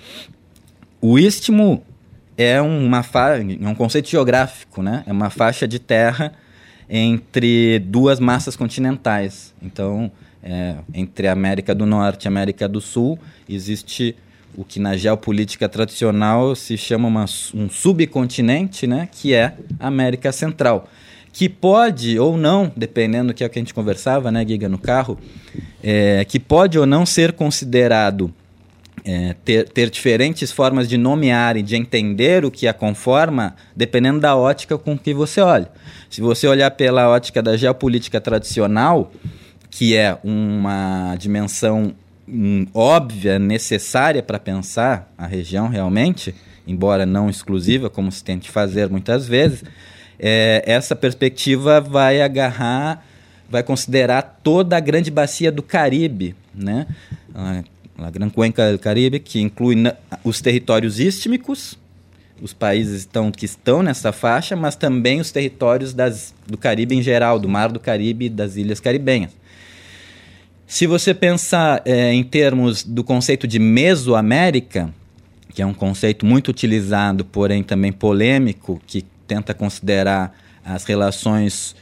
O 0.99 1.17
istmo 1.17 1.83
é 2.35 2.59
uma 2.61 3.03
fa... 3.03 3.37
é 3.37 3.67
um 3.67 3.75
conceito 3.75 4.09
geográfico, 4.09 4.81
né? 4.81 5.03
É 5.07 5.11
uma 5.11 5.29
faixa 5.29 5.67
de 5.67 5.79
terra 5.79 6.33
entre 6.89 7.79
duas 7.79 8.19
massas 8.19 8.55
continentais. 8.55 9.53
Então, 9.61 10.11
é, 10.41 10.75
entre 10.93 11.27
a 11.27 11.33
América 11.33 11.75
do 11.75 11.85
Norte 11.85 12.25
e 12.25 12.27
a 12.27 12.31
América 12.31 12.67
do 12.67 12.79
Sul, 12.79 13.19
existe 13.49 14.15
o 14.55 14.63
que 14.63 14.79
na 14.79 14.97
geopolítica 14.97 15.69
tradicional 15.69 16.55
se 16.55 16.77
chama 16.77 17.07
uma, 17.07 17.25
um 17.53 17.69
subcontinente, 17.69 18.87
né? 18.87 19.07
Que 19.11 19.33
é 19.33 19.53
a 19.79 19.87
América 19.87 20.31
Central. 20.31 20.89
que 21.33 21.47
pode 21.47 22.17
ou 22.17 22.35
não, 22.35 22.71
dependendo 22.75 23.27
do 23.27 23.33
que 23.35 23.43
é 23.43 23.47
o 23.47 23.49
que 23.49 23.59
a 23.59 23.61
gente 23.61 23.73
conversava, 23.73 24.31
né, 24.31 24.43
Giga, 24.43 24.67
no 24.67 24.79
carro, 24.79 25.19
é, 25.83 26.25
que 26.25 26.39
pode 26.39 26.79
ou 26.79 26.85
não 26.87 27.05
ser 27.05 27.33
considerado 27.33 28.33
é, 29.07 29.33
ter, 29.45 29.69
ter 29.69 29.89
diferentes 29.89 30.51
formas 30.51 30.89
de 30.89 30.97
nomear 30.97 31.55
e 31.55 31.63
de 31.63 31.77
entender 31.77 32.43
o 32.43 32.51
que 32.51 32.67
a 32.67 32.73
conforma, 32.73 33.55
dependendo 33.73 34.19
da 34.19 34.35
ótica 34.35 34.77
com 34.77 34.97
que 34.97 35.13
você 35.13 35.39
olha. 35.39 35.71
Se 36.09 36.19
você 36.19 36.45
olhar 36.45 36.71
pela 36.71 37.07
ótica 37.07 37.41
da 37.41 37.55
geopolítica 37.55 38.19
tradicional, 38.19 39.09
que 39.69 39.95
é 39.95 40.17
uma 40.21 41.15
dimensão 41.17 41.95
hum, 42.27 42.67
óbvia, 42.73 43.39
necessária 43.39 44.21
para 44.21 44.37
pensar 44.37 45.09
a 45.17 45.25
região 45.25 45.69
realmente, 45.69 46.35
embora 46.67 47.05
não 47.05 47.29
exclusiva, 47.29 47.89
como 47.89 48.11
se 48.11 48.21
tente 48.21 48.51
fazer 48.51 48.89
muitas 48.89 49.25
vezes, 49.25 49.63
é, 50.19 50.61
essa 50.65 50.97
perspectiva 50.97 51.79
vai 51.79 52.21
agarrar, 52.21 53.05
vai 53.49 53.63
considerar 53.63 54.41
toda 54.43 54.75
a 54.75 54.81
grande 54.81 55.09
bacia 55.09 55.49
do 55.49 55.63
Caribe, 55.63 56.35
né? 56.53 56.85
A, 57.97 58.09
Gran 58.11 58.29
Cuenca 58.29 58.71
do 58.71 58.79
Caribe, 58.79 59.19
que 59.19 59.41
inclui 59.41 59.75
os 60.23 60.39
territórios 60.41 60.99
istmicos, 60.99 61.77
os 62.41 62.53
países 62.53 62.99
estão, 62.99 63.31
que 63.31 63.45
estão 63.45 63.81
nessa 63.81 64.11
faixa, 64.11 64.55
mas 64.55 64.75
também 64.75 65.19
os 65.19 65.31
territórios 65.31 65.93
das, 65.93 66.33
do 66.45 66.57
Caribe 66.57 66.95
em 66.95 67.01
geral, 67.01 67.39
do 67.39 67.49
Mar 67.49 67.71
do 67.71 67.79
Caribe 67.79 68.25
e 68.25 68.29
das 68.29 68.55
ilhas 68.55 68.79
caribenhas. 68.79 69.31
Se 70.67 70.85
você 70.85 71.13
pensar 71.13 71.81
é, 71.85 72.13
em 72.13 72.23
termos 72.23 72.83
do 72.83 73.03
conceito 73.03 73.47
de 73.47 73.57
Mesoamérica, 73.57 74.93
que 75.53 75.61
é 75.61 75.65
um 75.65 75.73
conceito 75.73 76.25
muito 76.25 76.49
utilizado, 76.49 77.25
porém 77.25 77.63
também 77.63 77.91
polêmico, 77.91 78.79
que 78.85 79.03
tenta 79.25 79.53
considerar 79.53 80.37
as 80.63 80.83
relações 80.83 81.75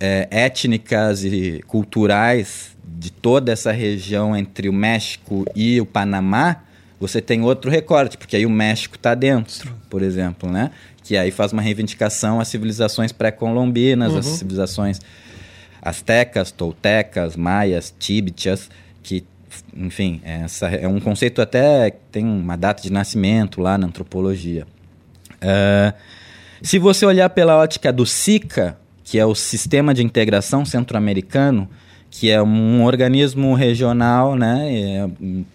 é, 0.00 0.26
étnicas 0.30 1.22
e 1.22 1.62
culturais 1.66 2.76
de 2.98 3.10
toda 3.10 3.52
essa 3.52 3.72
região 3.72 4.36
entre 4.36 4.68
o 4.68 4.72
México 4.72 5.44
e 5.54 5.80
o 5.80 5.86
Panamá, 5.86 6.62
você 6.98 7.20
tem 7.20 7.42
outro 7.42 7.70
recorte, 7.70 8.18
porque 8.18 8.36
aí 8.36 8.44
o 8.44 8.50
México 8.50 8.96
está 8.96 9.14
dentro, 9.14 9.74
por 9.88 10.02
exemplo, 10.02 10.50
né? 10.50 10.70
Que 11.02 11.16
aí 11.16 11.30
faz 11.30 11.52
uma 11.52 11.62
reivindicação 11.62 12.40
às 12.40 12.48
civilizações 12.48 13.10
pré-colombinas, 13.10 14.12
uhum. 14.12 14.18
às 14.18 14.26
civilizações 14.26 15.00
astecas, 15.80 16.50
toltecas, 16.50 17.36
maias, 17.36 17.94
tíbetias, 17.98 18.68
que, 19.02 19.24
enfim, 19.74 20.20
essa 20.22 20.68
é 20.68 20.86
um 20.86 21.00
conceito 21.00 21.40
até 21.40 21.90
que 21.90 21.98
tem 22.12 22.24
uma 22.24 22.56
data 22.56 22.82
de 22.82 22.92
nascimento 22.92 23.62
lá 23.62 23.78
na 23.78 23.86
antropologia. 23.86 24.66
Uh, 25.36 25.94
se 26.60 26.78
você 26.78 27.06
olhar 27.06 27.30
pela 27.30 27.56
ótica 27.56 27.90
do 27.90 28.04
SICA, 28.04 28.76
que 29.02 29.18
é 29.18 29.24
o 29.24 29.34
Sistema 29.34 29.94
de 29.94 30.04
Integração 30.04 30.66
Centro-Americano, 30.66 31.68
que 32.10 32.30
é 32.30 32.42
um 32.42 32.84
organismo 32.84 33.54
regional, 33.54 34.34
né, 34.34 34.68
é 34.72 35.10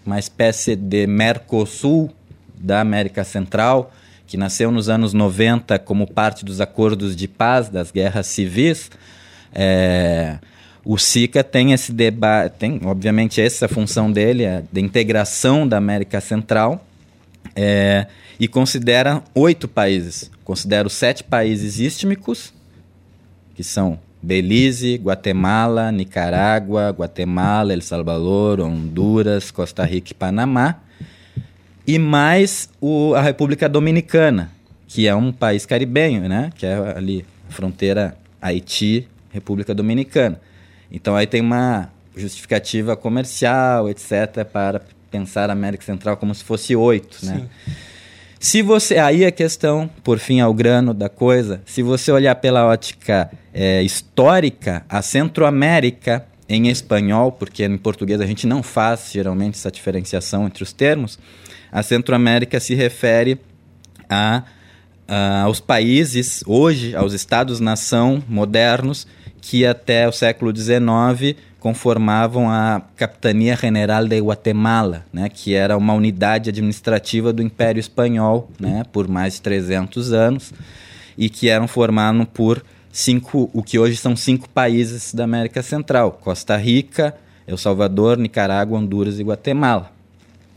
uma 0.05 0.17
espécie 0.17 0.75
de 0.75 1.05
Mercosul 1.05 2.09
da 2.57 2.79
América 2.79 3.23
Central, 3.23 3.91
que 4.25 4.37
nasceu 4.37 4.71
nos 4.71 4.89
anos 4.89 5.13
90 5.13 5.77
como 5.79 6.07
parte 6.07 6.45
dos 6.45 6.61
acordos 6.61 7.15
de 7.15 7.27
paz 7.27 7.69
das 7.69 7.91
guerras 7.91 8.27
civis. 8.27 8.89
É, 9.53 10.39
o 10.83 10.97
SICA 10.97 11.43
tem 11.43 11.73
esse 11.73 11.91
debate, 11.91 12.53
tem 12.57 12.79
obviamente 12.85 13.41
essa 13.41 13.67
função 13.67 14.11
dele, 14.11 14.43
é 14.43 14.63
de 14.71 14.81
integração 14.81 15.67
da 15.67 15.77
América 15.77 16.21
Central, 16.21 16.85
é, 17.55 18.07
e 18.39 18.47
considera 18.47 19.21
oito 19.33 19.67
países. 19.67 20.31
Considera 20.43 20.87
os 20.87 20.93
sete 20.93 21.23
países 21.23 21.79
istmicos, 21.79 22.53
que 23.55 23.63
são 23.63 23.99
Belize, 24.25 24.95
Guatemala, 24.95 25.91
Nicarágua, 25.91 26.89
Guatemala, 26.89 27.73
El 27.73 27.81
Salvador, 27.81 28.59
Honduras, 28.59 29.51
Costa 29.51 29.85
Rica 29.85 30.11
e 30.11 30.15
Panamá, 30.15 30.81
e 31.85 31.99
mais 31.99 32.67
o, 32.81 33.13
a 33.13 33.21
República 33.21 33.69
Dominicana, 33.69 34.51
que 34.87 35.07
é 35.07 35.13
um 35.13 35.31
país 35.31 35.63
caribenho, 35.67 36.27
né? 36.27 36.49
Que 36.55 36.65
é 36.65 36.97
ali 36.97 37.23
fronteira 37.49 38.17
Haiti, 38.41 39.07
República 39.31 39.75
Dominicana. 39.75 40.41
Então 40.91 41.15
aí 41.15 41.27
tem 41.27 41.41
uma 41.41 41.91
justificativa 42.15 42.97
comercial, 42.97 43.87
etc, 43.87 44.43
para 44.51 44.81
pensar 45.11 45.51
a 45.51 45.53
América 45.53 45.83
Central 45.83 46.17
como 46.17 46.33
se 46.33 46.43
fosse 46.43 46.75
oito, 46.75 47.23
né? 47.23 47.47
Se 48.39 48.61
você. 48.61 48.97
Aí 48.97 49.25
a 49.25 49.31
questão, 49.31 49.89
por 50.03 50.19
fim, 50.19 50.39
ao 50.39 50.53
grano 50.53 50.93
da 50.93 51.09
coisa, 51.09 51.61
se 51.65 51.81
você 51.81 52.11
olhar 52.11 52.35
pela 52.35 52.65
ótica 52.65 53.31
é, 53.53 53.81
histórica, 53.81 54.85
a 54.89 55.01
Centro-América, 55.01 56.25
em 56.47 56.67
espanhol, 56.67 57.31
porque 57.31 57.65
em 57.65 57.77
português 57.77 58.21
a 58.21 58.25
gente 58.25 58.45
não 58.45 58.61
faz 58.61 59.09
geralmente 59.11 59.55
essa 59.55 59.71
diferenciação 59.71 60.45
entre 60.45 60.63
os 60.63 60.71
termos, 60.71 61.17
a 61.71 61.81
Centro-América 61.81 62.59
se 62.59 62.75
refere 62.75 63.39
a, 64.09 64.43
a, 65.07 65.41
aos 65.41 65.59
países, 65.59 66.43
hoje, 66.45 66.95
aos 66.95 67.13
Estados-nação 67.13 68.23
modernos, 68.27 69.07
que 69.41 69.65
até 69.65 70.07
o 70.07 70.11
século 70.11 70.55
XIX 70.55 71.35
conformavam 71.65 72.47
a 72.47 72.79
Capitania 72.95 73.55
General 73.55 74.07
de 74.07 74.19
Guatemala, 74.19 75.03
né, 75.11 75.29
que 75.29 75.55
era 75.55 75.75
uma 75.75 75.95
unidade 75.95 76.51
administrativa 76.51 77.33
do 77.33 77.41
Império 77.41 77.79
Espanhol 77.79 78.51
né, 78.59 78.83
por 78.93 79.07
mais 79.07 79.33
de 79.33 79.41
300 79.41 80.13
anos 80.13 80.53
e 81.17 81.27
que 81.27 81.49
eram 81.49 81.67
formados 81.67 82.27
por 82.31 82.63
cinco, 82.91 83.49
o 83.51 83.63
que 83.63 83.79
hoje 83.79 83.97
são 83.97 84.15
cinco 84.15 84.47
países 84.47 85.11
da 85.11 85.23
América 85.23 85.63
Central: 85.63 86.11
Costa 86.11 86.55
Rica, 86.55 87.15
El 87.47 87.57
Salvador, 87.57 88.15
Nicarágua, 88.15 88.77
Honduras 88.77 89.17
e 89.17 89.23
Guatemala. 89.23 89.91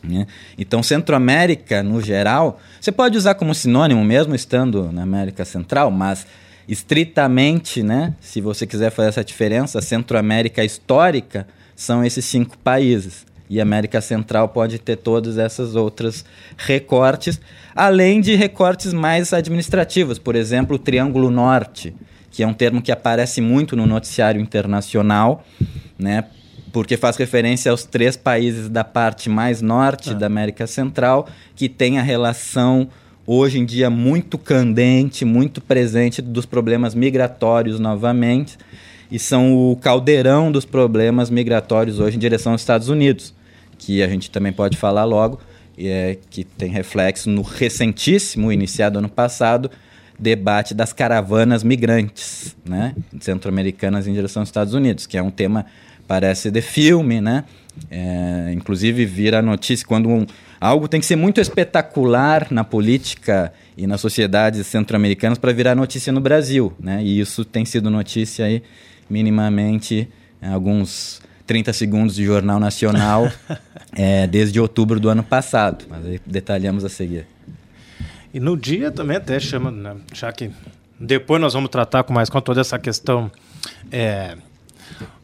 Né? 0.04 0.26
Então, 0.58 0.82
Centro-América, 0.82 1.82
no 1.82 2.02
geral, 2.02 2.60
você 2.78 2.92
pode 2.92 3.16
usar 3.16 3.34
como 3.34 3.54
sinônimo 3.54 4.04
mesmo 4.04 4.34
estando 4.34 4.92
na 4.92 5.04
América 5.04 5.46
Central, 5.46 5.90
mas 5.90 6.26
estritamente, 6.68 7.82
né, 7.82 8.14
se 8.20 8.40
você 8.40 8.66
quiser 8.66 8.90
fazer 8.90 9.08
essa 9.08 9.24
diferença, 9.24 9.80
Centro-América 9.80 10.62
histórica 10.62 11.48
são 11.74 12.04
esses 12.04 12.24
cinco 12.24 12.58
países. 12.58 13.26
E 13.50 13.62
América 13.62 14.02
Central 14.02 14.50
pode 14.50 14.78
ter 14.78 14.96
todos 14.96 15.38
esses 15.38 15.74
outros 15.74 16.22
recortes, 16.58 17.40
além 17.74 18.20
de 18.20 18.34
recortes 18.34 18.92
mais 18.92 19.32
administrativos, 19.32 20.18
por 20.18 20.36
exemplo, 20.36 20.76
o 20.76 20.78
Triângulo 20.78 21.30
Norte, 21.30 21.94
que 22.30 22.42
é 22.42 22.46
um 22.46 22.52
termo 22.52 22.82
que 22.82 22.92
aparece 22.92 23.40
muito 23.40 23.74
no 23.74 23.86
noticiário 23.86 24.38
internacional, 24.38 25.42
né, 25.98 26.24
porque 26.70 26.98
faz 26.98 27.16
referência 27.16 27.70
aos 27.70 27.84
três 27.84 28.18
países 28.18 28.68
da 28.68 28.84
parte 28.84 29.30
mais 29.30 29.62
norte 29.62 30.10
ah. 30.10 30.14
da 30.14 30.26
América 30.26 30.66
Central, 30.66 31.26
que 31.56 31.70
tem 31.70 31.98
a 31.98 32.02
relação 32.02 32.88
hoje 33.30 33.58
em 33.58 33.66
dia 33.66 33.90
muito 33.90 34.38
candente, 34.38 35.22
muito 35.22 35.60
presente 35.60 36.22
dos 36.22 36.46
problemas 36.46 36.94
migratórios 36.94 37.78
novamente, 37.78 38.56
e 39.10 39.18
são 39.18 39.54
o 39.54 39.76
caldeirão 39.76 40.50
dos 40.50 40.64
problemas 40.64 41.28
migratórios 41.28 42.00
hoje 42.00 42.16
em 42.16 42.18
direção 42.18 42.52
aos 42.52 42.62
Estados 42.62 42.88
Unidos, 42.88 43.34
que 43.76 44.02
a 44.02 44.08
gente 44.08 44.30
também 44.30 44.50
pode 44.50 44.78
falar 44.78 45.04
logo, 45.04 45.38
e 45.76 45.88
é, 45.88 46.16
que 46.30 46.42
tem 46.42 46.70
reflexo 46.70 47.28
no 47.28 47.42
recentíssimo, 47.42 48.50
iniciado 48.50 48.98
ano 48.98 49.10
passado, 49.10 49.70
debate 50.18 50.72
das 50.72 50.94
caravanas 50.94 51.62
migrantes, 51.62 52.56
né, 52.64 52.94
centro-americanas 53.20 54.08
em 54.08 54.14
direção 54.14 54.40
aos 54.40 54.48
Estados 54.48 54.72
Unidos, 54.72 55.06
que 55.06 55.18
é 55.18 55.22
um 55.22 55.30
tema 55.30 55.66
parece 56.06 56.50
de 56.50 56.62
filme, 56.62 57.20
né? 57.20 57.44
É, 57.90 58.50
inclusive 58.54 59.04
vira 59.04 59.42
notícia 59.42 59.86
quando 59.86 60.08
um, 60.08 60.26
algo 60.60 60.88
tem 60.88 61.00
que 61.00 61.06
ser 61.06 61.16
muito 61.16 61.40
espetacular 61.40 62.48
na 62.50 62.64
política 62.64 63.52
e 63.76 63.86
nas 63.86 64.00
sociedades 64.00 64.66
centro-americanas 64.66 65.38
para 65.38 65.52
virar 65.52 65.74
notícia 65.74 66.12
no 66.12 66.20
Brasil, 66.20 66.72
né? 66.78 67.02
E 67.02 67.20
isso 67.20 67.44
tem 67.44 67.64
sido 67.64 67.90
notícia 67.90 68.44
aí 68.44 68.62
minimamente 69.08 70.08
alguns 70.42 71.20
30 71.46 71.72
segundos 71.72 72.14
de 72.14 72.24
jornal 72.24 72.60
nacional 72.60 73.30
é, 73.92 74.26
desde 74.28 74.60
outubro 74.60 75.00
do 75.00 75.08
ano 75.08 75.22
passado. 75.22 75.86
Mas 75.88 76.04
aí 76.04 76.20
detalhamos 76.26 76.84
a 76.84 76.88
seguir. 76.88 77.26
E 78.32 78.38
no 78.38 78.56
dia 78.56 78.90
também 78.90 79.16
até 79.16 79.40
chama, 79.40 79.70
né, 79.70 79.96
já 80.12 80.30
que 80.30 80.50
depois 81.00 81.40
nós 81.40 81.54
vamos 81.54 81.70
tratar 81.70 82.02
com 82.02 82.12
mais 82.12 82.28
com 82.28 82.40
toda 82.40 82.60
essa 82.60 82.78
questão 82.78 83.30
é, 83.90 84.36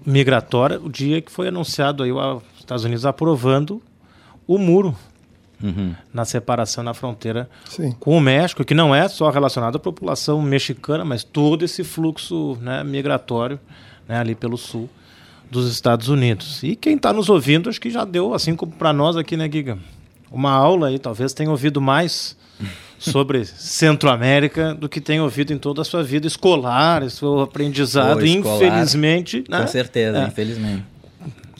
migratória, 0.05 0.81
o 0.81 0.89
dia 0.89 1.21
que 1.21 1.31
foi 1.31 1.49
anunciado 1.49 2.03
aí 2.03 2.13
os 2.13 2.43
Estados 2.59 2.85
Unidos 2.85 3.05
aprovando 3.05 3.83
o 4.47 4.57
muro 4.57 4.97
uhum. 5.63 5.95
na 6.13 6.25
separação 6.25 6.83
na 6.85 6.95
fronteira 6.95 7.49
Sim. 7.69 7.93
com 7.99 8.17
o 8.17 8.21
México, 8.21 8.65
que 8.65 8.75
não 8.75 8.95
é 8.95 9.09
só 9.09 9.31
relacionado 9.31 9.77
à 9.77 9.79
população 9.79 10.41
mexicana, 10.43 11.05
mas 11.05 11.25
todo 11.25 11.65
esse 11.65 11.85
fluxo 11.85 12.59
né, 12.61 12.83
migratório 12.85 13.59
né, 14.09 14.19
ali 14.19 14.35
pelo 14.35 14.57
sul 14.57 14.89
dos 15.51 15.71
Estados 15.71 16.09
Unidos. 16.09 16.63
E 16.63 16.75
quem 16.75 16.97
está 16.97 17.13
nos 17.13 17.29
ouvindo, 17.29 17.69
acho 17.69 17.81
que 17.81 17.91
já 17.91 18.05
deu, 18.05 18.35
assim 18.35 18.57
como 18.57 18.73
para 18.73 18.93
nós 18.93 19.17
aqui, 19.17 19.37
né, 19.37 19.49
Giga? 19.51 19.79
Uma 20.31 20.51
aula 20.51 20.89
aí, 20.89 20.99
talvez 20.99 21.33
tenha 21.33 21.51
ouvido 21.51 21.81
mais 21.81 22.37
sobre 22.99 23.45
Centro-América 23.45 24.75
do 24.75 24.89
que 24.89 25.01
tem 25.01 25.21
ouvido 25.21 25.53
em 25.53 25.59
toda 25.59 25.83
a 25.83 25.85
sua 25.85 26.03
vida 26.03 26.27
escolar, 26.27 27.09
seu 27.11 27.41
aprendizado, 27.41 28.25
escolar, 28.25 28.57
infelizmente. 28.57 29.45
Né? 29.49 29.61
Com 29.61 29.67
certeza, 29.69 30.19
é. 30.19 30.27
infelizmente. 30.27 30.94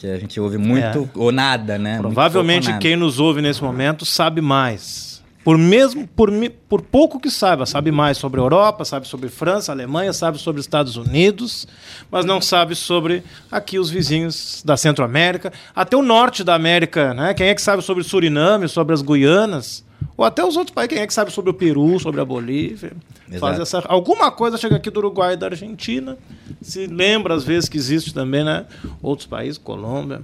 Que 0.05 0.11
a 0.11 0.19
gente 0.19 0.39
ouve 0.39 0.59
muito 0.59 0.83
é. 0.83 1.09
ou 1.15 1.31
nada, 1.31 1.79
né? 1.79 1.97
Provavelmente 1.97 2.67
nada. 2.67 2.79
quem 2.79 2.95
nos 2.95 3.19
ouve 3.19 3.41
nesse 3.41 3.63
momento 3.63 4.05
sabe 4.05 4.39
mais 4.39 5.15
por 5.43 5.57
mesmo 5.59 6.07
por, 6.07 6.31
por 6.67 6.81
pouco 6.81 7.19
que 7.19 7.29
saiba, 7.29 7.65
sabe 7.67 7.91
mais 7.91 8.17
sobre 8.17 8.39
a 8.39 8.43
Europa, 8.43 8.83
sabe 8.83 9.07
sobre 9.07 9.29
França, 9.29 9.71
Alemanha, 9.71 10.11
sabe 10.11 10.39
sobre 10.39 10.59
os 10.59 10.65
Estados 10.65 10.95
Unidos, 10.97 11.67
mas 12.09 12.25
não 12.25 12.41
sabe 12.41 12.75
sobre 12.75 13.23
aqui 13.51 13.77
os 13.77 13.89
vizinhos 13.91 14.63
da 14.65 14.75
Centro-América, 14.75 15.53
até 15.75 15.95
o 15.95 16.01
norte 16.01 16.43
da 16.43 16.55
América, 16.55 17.13
né? 17.13 17.33
Quem 17.35 17.47
é 17.47 17.55
que 17.55 17.61
sabe 17.61 17.83
sobre 17.83 18.03
Suriname, 18.03 18.67
sobre 18.67 18.95
as 18.95 19.03
Guianas, 19.03 19.85
ou 20.17 20.25
até 20.25 20.43
os 20.43 20.55
outros 20.55 20.73
países, 20.73 20.93
quem 20.93 21.03
é 21.03 21.07
que 21.07 21.13
sabe 21.13 21.31
sobre 21.31 21.51
o 21.51 21.53
Peru, 21.53 21.99
sobre 21.99 22.21
a 22.21 22.25
Bolívia? 22.25 22.93
Faz 23.39 23.59
essa 23.59 23.79
alguma 23.87 24.31
coisa 24.31 24.57
chega 24.57 24.75
aqui 24.75 24.91
do 24.91 24.99
Uruguai 24.99 25.33
e 25.33 25.37
da 25.37 25.47
Argentina, 25.47 26.17
se 26.61 26.85
lembra 26.85 27.33
às 27.33 27.43
vezes 27.43 27.67
que 27.67 27.77
existe 27.77 28.13
também, 28.13 28.43
né? 28.43 28.65
Outros 29.01 29.27
países, 29.27 29.57
Colômbia, 29.57 30.21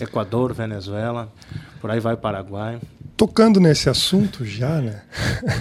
Equador, 0.00 0.52
Venezuela, 0.52 1.32
por 1.80 1.90
aí 1.90 2.00
vai 2.00 2.16
Paraguai 2.16 2.80
tocando 3.20 3.60
nesse 3.60 3.90
assunto 3.90 4.46
já, 4.46 4.80
né? 4.80 5.02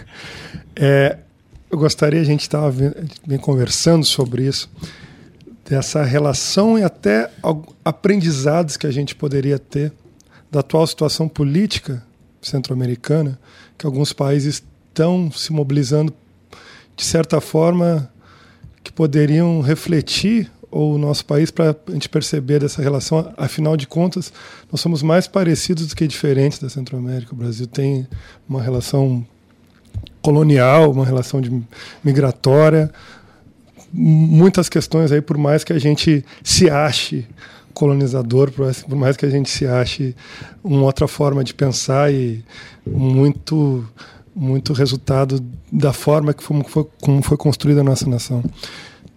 é, 0.77 1.17
eu 1.69 1.77
gostaria, 1.77 2.21
a 2.21 2.23
gente 2.23 2.39
estava 2.39 2.73
bem 3.27 3.37
conversando 3.37 4.05
sobre 4.05 4.47
isso, 4.47 4.69
dessa 5.65 6.01
relação 6.05 6.79
e 6.79 6.83
até 6.83 7.29
aprendizados 7.83 8.77
que 8.77 8.87
a 8.87 8.91
gente 8.91 9.13
poderia 9.13 9.59
ter 9.59 9.91
da 10.49 10.61
atual 10.61 10.87
situação 10.87 11.27
política 11.27 12.01
centro-americana, 12.41 13.37
que 13.77 13.85
alguns 13.85 14.13
países 14.13 14.63
estão 14.87 15.29
se 15.29 15.51
mobilizando 15.51 16.13
de 16.99 17.05
certa 17.05 17.39
forma 17.39 18.11
que 18.83 18.91
poderiam 18.91 19.61
refletir 19.61 20.51
o 20.69 20.97
nosso 20.97 21.25
país 21.25 21.49
para 21.49 21.73
a 21.87 21.91
gente 21.93 22.09
perceber 22.09 22.59
dessa 22.59 22.81
relação. 22.81 23.33
Afinal 23.37 23.77
de 23.77 23.87
contas, 23.87 24.33
nós 24.69 24.81
somos 24.81 25.01
mais 25.01 25.25
parecidos 25.25 25.87
do 25.87 25.95
que 25.95 26.05
diferentes 26.05 26.59
da 26.59 26.67
Centro-América. 26.67 27.33
O 27.33 27.37
Brasil 27.37 27.65
tem 27.67 28.05
uma 28.49 28.61
relação 28.61 29.25
colonial, 30.21 30.91
uma 30.91 31.05
relação 31.05 31.39
de 31.39 31.49
migratória, 32.03 32.91
muitas 33.93 34.67
questões 34.67 35.09
aí, 35.09 35.21
por 35.21 35.37
mais 35.37 35.63
que 35.63 35.71
a 35.71 35.79
gente 35.79 36.25
se 36.43 36.69
ache 36.69 37.25
colonizador, 37.73 38.51
por 38.51 38.95
mais 38.97 39.15
que 39.15 39.25
a 39.25 39.29
gente 39.29 39.49
se 39.49 39.65
ache 39.65 40.13
uma 40.61 40.83
outra 40.83 41.07
forma 41.07 41.45
de 41.45 41.53
pensar 41.53 42.11
e 42.11 42.43
muito 42.85 43.87
muito 44.39 44.73
resultado 44.73 45.43
da 45.71 45.91
forma 45.91 46.33
que 46.33 46.43
foi, 46.43 46.87
como 47.01 47.21
foi 47.21 47.37
construída 47.37 47.81
a 47.81 47.83
nossa 47.83 48.09
nação 48.09 48.43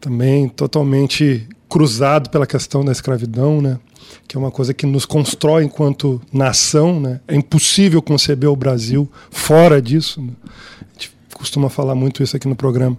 também 0.02 0.48
totalmente 0.48 1.48
cruzado 1.68 2.28
pela 2.28 2.44
questão 2.44 2.84
da 2.84 2.90
escravidão, 2.90 3.62
né? 3.62 3.78
que 4.26 4.36
é 4.36 4.40
uma 4.40 4.50
coisa 4.50 4.74
que 4.74 4.84
nos 4.84 5.06
constrói 5.06 5.64
enquanto 5.64 6.20
nação. 6.32 7.00
Né? 7.00 7.20
É 7.26 7.36
impossível 7.36 8.02
conceber 8.02 8.50
o 8.50 8.56
Brasil 8.56 9.08
fora 9.30 9.80
disso. 9.80 10.20
Né? 10.20 10.32
A 10.80 10.92
gente 10.92 11.12
costuma 11.32 11.70
falar 11.70 11.94
muito 11.94 12.20
isso 12.22 12.36
aqui 12.36 12.48
no 12.48 12.56
programa. 12.56 12.98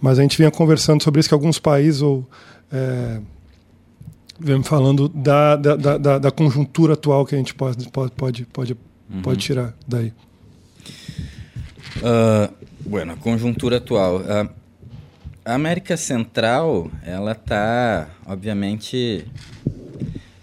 Mas 0.00 0.18
a 0.18 0.22
gente 0.22 0.36
vinha 0.36 0.50
conversando 0.50 1.02
sobre 1.02 1.20
isso, 1.20 1.30
que 1.30 1.34
alguns 1.34 1.58
países 1.58 2.02
ou, 2.02 2.28
é, 2.70 3.20
vem 4.38 4.62
falando 4.62 5.08
da, 5.08 5.56
da, 5.56 5.76
da, 5.76 6.18
da, 6.18 6.30
conjuntura 6.30 6.92
atual 6.92 7.24
que 7.24 7.34
a 7.34 7.38
gente 7.38 7.54
pode, 7.54 7.88
pode, 7.88 8.12
pode, 8.12 8.44
pode, 8.44 8.76
uhum. 9.10 9.22
pode 9.22 9.38
tirar 9.38 9.74
daí. 9.88 10.12
Uh, 11.98 12.52
bueno, 12.80 13.12
a 13.12 13.16
conjuntura 13.16 13.78
atual. 13.78 14.16
Uh, 14.16 14.48
a 15.44 15.54
América 15.54 15.96
Central, 15.96 16.90
ela 17.04 17.32
está, 17.32 18.08
obviamente. 18.26 19.24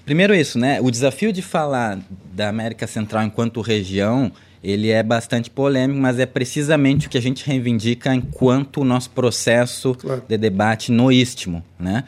Primeiro 0.06 0.36
isso, 0.36 0.60
né? 0.60 0.80
O 0.82 0.92
desafio 0.92 1.34
de 1.34 1.42
falar 1.42 2.00
da 2.34 2.50
América 2.50 2.86
Central 2.86 3.24
enquanto 3.24 3.62
região, 3.62 4.32
ele 4.64 4.90
é 4.90 5.02
bastante 5.02 5.50
polêmico, 5.50 6.00
mas 6.00 6.20
é 6.20 6.26
precisamente 6.26 7.08
o 7.08 7.10
que 7.10 7.18
a 7.18 7.22
gente 7.22 7.46
reivindica 7.46 8.14
enquanto 8.14 8.82
o 8.82 8.84
nosso 8.84 9.10
processo 9.10 9.96
claro. 9.96 10.24
de 10.28 10.38
debate 10.38 10.92
no 10.92 11.12
Istmo, 11.12 11.64
né? 11.80 12.04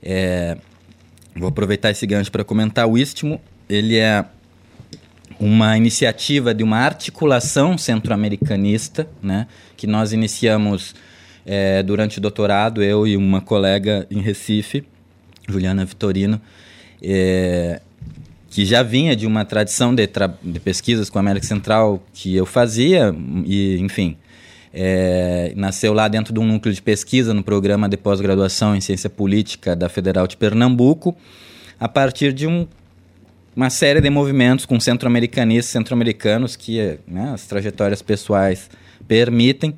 É, 0.00 0.56
vou 1.34 1.48
aproveitar 1.48 1.90
esse 1.90 2.06
gancho 2.06 2.30
para 2.30 2.44
comentar. 2.44 2.86
O 2.86 2.96
Istmo, 2.96 3.40
ele 3.68 3.96
é 3.96 4.24
uma 5.38 5.76
iniciativa 5.76 6.52
de 6.54 6.62
uma 6.62 6.78
articulação 6.78 7.78
centro-americanista, 7.78 9.08
né? 9.22 9.46
Que 9.76 9.86
nós 9.86 10.12
iniciamos 10.12 10.94
é, 11.46 11.82
durante 11.82 12.18
o 12.18 12.20
doutorado, 12.20 12.82
eu 12.82 13.06
e 13.06 13.16
uma 13.16 13.40
colega 13.40 14.06
em 14.10 14.20
Recife, 14.20 14.84
Juliana 15.48 15.84
Vitorino, 15.84 16.40
é, 17.02 17.80
que 18.50 18.66
já 18.66 18.82
vinha 18.82 19.14
de 19.14 19.26
uma 19.26 19.44
tradição 19.44 19.94
de, 19.94 20.06
tra 20.06 20.32
de, 20.42 20.60
pesquisas 20.60 21.08
com 21.08 21.18
a 21.18 21.20
América 21.20 21.46
Central 21.46 22.02
que 22.12 22.34
eu 22.34 22.44
fazia, 22.44 23.14
e 23.46 23.78
enfim, 23.78 24.16
é, 24.74 25.52
nasceu 25.56 25.92
lá 25.92 26.08
dentro 26.08 26.34
de 26.34 26.40
um 26.40 26.46
núcleo 26.46 26.74
de 26.74 26.82
pesquisa 26.82 27.32
no 27.32 27.42
programa 27.42 27.88
de 27.88 27.96
pós-graduação 27.96 28.76
em 28.76 28.80
ciência 28.80 29.08
política 29.08 29.74
da 29.74 29.88
Federal 29.88 30.26
de 30.26 30.36
Pernambuco, 30.36 31.16
a 31.80 31.88
partir 31.88 32.32
de 32.32 32.46
um, 32.46 32.66
uma 33.54 33.70
série 33.70 34.00
de 34.00 34.10
movimentos 34.10 34.64
com 34.64 34.78
centro-americanistas, 34.78 35.72
centro-americanos 35.72 36.56
que 36.56 36.98
né, 37.06 37.32
as 37.34 37.46
trajetórias 37.46 38.02
pessoais 38.02 38.70
permitem. 39.06 39.74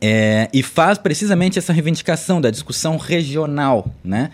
É, 0.00 0.48
e 0.52 0.62
faz 0.62 0.96
precisamente 0.96 1.58
essa 1.58 1.72
reivindicação 1.72 2.40
da 2.40 2.50
discussão 2.50 2.96
regional, 2.96 3.92
né? 4.04 4.30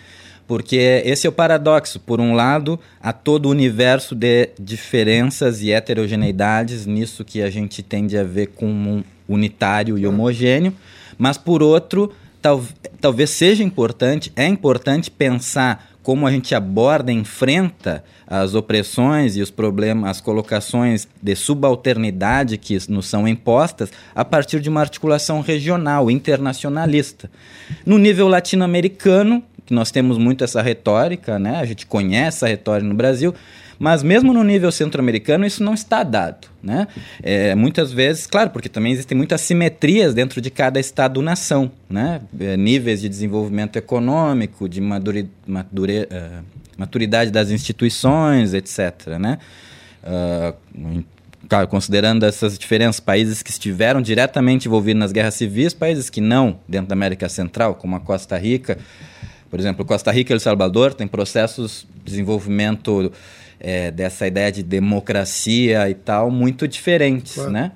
Porque 0.47 1.03
esse 1.07 1.27
é 1.27 1.31
o 1.31 1.33
paradoxo. 1.33 1.99
Por 1.99 2.21
um 2.21 2.35
lado, 2.35 2.79
há 3.01 3.13
todo 3.13 3.47
o 3.47 3.51
universo 3.51 4.15
de 4.15 4.51
diferenças 4.59 5.63
e 5.63 5.73
heterogeneidades 5.73 6.85
nisso 6.85 7.25
que 7.25 7.41
a 7.41 7.49
gente 7.49 7.83
tende 7.83 8.19
a 8.19 8.25
ver 8.25 8.49
como 8.49 9.03
unitário 9.27 9.97
e 9.97 10.07
homogêneo, 10.07 10.75
mas 11.17 11.39
por 11.39 11.63
outro, 11.63 12.13
tal, 12.43 12.63
talvez 13.01 13.31
seja 13.31 13.65
importante, 13.65 14.31
é 14.37 14.47
importante 14.47 15.11
pensar 15.11 15.94
como 16.05 16.27
a 16.27 16.31
gente 16.31 16.55
aborda, 16.55 17.11
enfrenta 17.11 18.05
as 18.27 18.55
opressões 18.55 19.37
e 19.37 19.41
os 19.41 19.51
problemas, 19.51 20.11
as 20.11 20.21
colocações 20.21 21.09
de 21.21 21.35
subalternidade 21.35 22.59
que 22.59 22.79
nos 22.91 23.07
são 23.07 23.27
impostas 23.27 23.91
a 24.15 24.23
partir 24.23 24.61
de 24.61 24.69
uma 24.69 24.83
articulação 24.83 25.41
regional, 25.41 26.11
internacionalista. 26.11 27.31
No 27.87 27.97
nível 27.97 28.29
latino-americano, 28.29 29.43
que 29.65 29.73
nós 29.73 29.91
temos 29.91 30.19
muito 30.19 30.45
essa 30.45 30.61
retórica, 30.61 31.39
né? 31.39 31.57
A 31.57 31.65
gente 31.65 31.87
conhece 31.87 32.45
a 32.45 32.49
retórica 32.49 32.87
no 32.87 32.95
Brasil, 32.95 33.35
mas 33.79 34.03
mesmo 34.03 34.33
no 34.33 34.43
nível 34.43 34.71
centro-americano 34.71 35.45
isso 35.47 35.63
não 35.63 35.75
está 35.75 36.03
dado, 36.03 36.49
né? 36.63 36.87
É, 37.23 37.55
muitas 37.55 37.93
vezes, 37.93 38.27
claro, 38.27 38.51
porque 38.51 38.69
também 38.69 38.93
existem 38.93 39.17
muitas 39.17 39.41
simetrias 39.41 40.15
dentro 40.15 40.41
de 40.41 40.51
cada 40.51 40.79
estado-nação, 40.79 41.71
né? 41.89 42.21
É, 42.39 42.57
níveis 42.57 43.01
de 43.01 43.09
desenvolvimento 43.09 43.77
econômico, 43.77 44.69
de 44.69 44.81
madure, 44.81 45.29
madure, 45.47 46.03
uh, 46.03 46.45
maturidade 46.77 47.31
das 47.31 47.51
instituições, 47.51 48.55
etc, 48.55 49.19
né? 49.19 49.39
Uh, 50.03 51.05
claro, 51.49 51.69
considerando 51.69 52.25
essas 52.25 52.59
diferenças, 52.59 53.01
países 53.01 53.43
que 53.43 53.51
estiveram 53.51 54.01
diretamente 54.01 54.67
envolvidos 54.69 55.01
nas 55.01 55.13
guerras 55.13 55.35
civis, 55.35 55.75
países 55.75 56.11
que 56.11 56.21
não, 56.21 56.59
dentro 56.69 56.89
da 56.89 56.95
América 56.95 57.29
Central, 57.29 57.75
como 57.75 57.97
a 57.97 58.01
Costa 58.01 58.37
Rica, 58.37 58.79
por 59.55 59.61
exemplo, 59.61 59.85
Costa 59.85 60.11
Rica 60.11 60.33
e 60.33 60.35
El 60.35 60.41
Salvador 60.41 60.95
têm 60.95 61.07
processos 61.07 61.87
de 61.99 62.11
desenvolvimento 62.11 63.13
é, 63.59 63.91
dessa 63.91 64.27
ideia 64.27 64.51
de 64.51 64.63
democracia 64.63 65.89
e 65.89 65.95
tal 65.95 66.31
muito 66.31 66.67
diferentes, 66.69 67.35
claro. 67.35 67.51
né? 67.51 67.73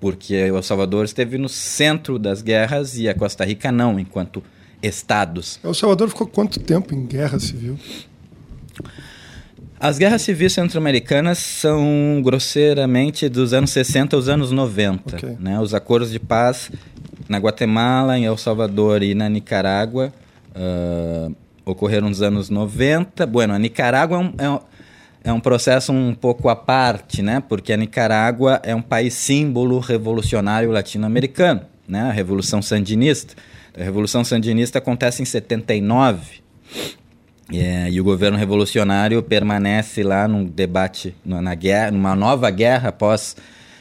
Porque 0.00 0.50
o 0.50 0.56
El 0.56 0.62
Salvador 0.62 1.04
esteve 1.04 1.38
no 1.38 1.48
centro 1.48 2.18
das 2.18 2.40
guerras 2.40 2.96
e 2.96 3.08
a 3.08 3.14
Costa 3.14 3.44
Rica 3.44 3.72
não, 3.72 3.98
enquanto 3.98 4.42
estados. 4.82 5.58
El 5.64 5.74
Salvador 5.74 6.08
ficou 6.08 6.26
quanto 6.26 6.60
tempo 6.60 6.94
em 6.94 7.06
guerra 7.06 7.38
civil? 7.38 7.78
As 9.80 9.96
guerras 9.96 10.22
civis 10.22 10.52
centro-americanas 10.52 11.38
são 11.38 12.20
grosseiramente 12.22 13.28
dos 13.28 13.52
anos 13.52 13.70
60 13.70 14.16
aos 14.16 14.28
anos 14.28 14.50
90. 14.50 15.16
Okay. 15.16 15.36
Né? 15.38 15.60
Os 15.60 15.72
acordos 15.72 16.10
de 16.10 16.18
paz 16.18 16.70
na 17.28 17.38
Guatemala, 17.38 18.18
em 18.18 18.24
El 18.24 18.36
Salvador 18.36 19.02
e 19.02 19.14
na 19.14 19.28
Nicarágua 19.28 20.12
uh, 20.50 21.34
ocorreram 21.64 22.08
nos 22.08 22.22
anos 22.22 22.50
90. 22.50 23.24
Bueno, 23.26 23.54
a 23.54 23.58
Nicarágua 23.58 24.16
é 24.16 24.20
um, 24.20 24.34
é 24.38 24.50
um 24.50 24.60
é 25.24 25.32
um 25.32 25.40
processo 25.40 25.92
um 25.92 26.14
pouco 26.14 26.48
à 26.48 26.56
parte, 26.56 27.22
né? 27.22 27.42
Porque 27.46 27.72
a 27.72 27.76
Nicarágua 27.76 28.60
é 28.62 28.74
um 28.74 28.82
país 28.82 29.14
símbolo 29.14 29.78
revolucionário 29.78 30.70
latino-americano, 30.70 31.62
né? 31.86 32.02
A 32.02 32.12
Revolução 32.12 32.62
Sandinista. 32.62 33.34
A 33.78 33.82
Revolução 33.82 34.24
Sandinista 34.24 34.78
acontece 34.78 35.22
em 35.22 35.24
79. 35.24 36.40
É, 37.52 37.90
e 37.90 38.00
o 38.00 38.04
governo 38.04 38.36
revolucionário 38.36 39.22
permanece 39.22 40.02
lá 40.02 40.28
num 40.28 40.44
debate, 40.44 41.14
na 41.24 41.54
guerra, 41.54 41.90
numa 41.90 42.14
nova 42.14 42.50
guerra 42.50 42.90
após 42.90 43.36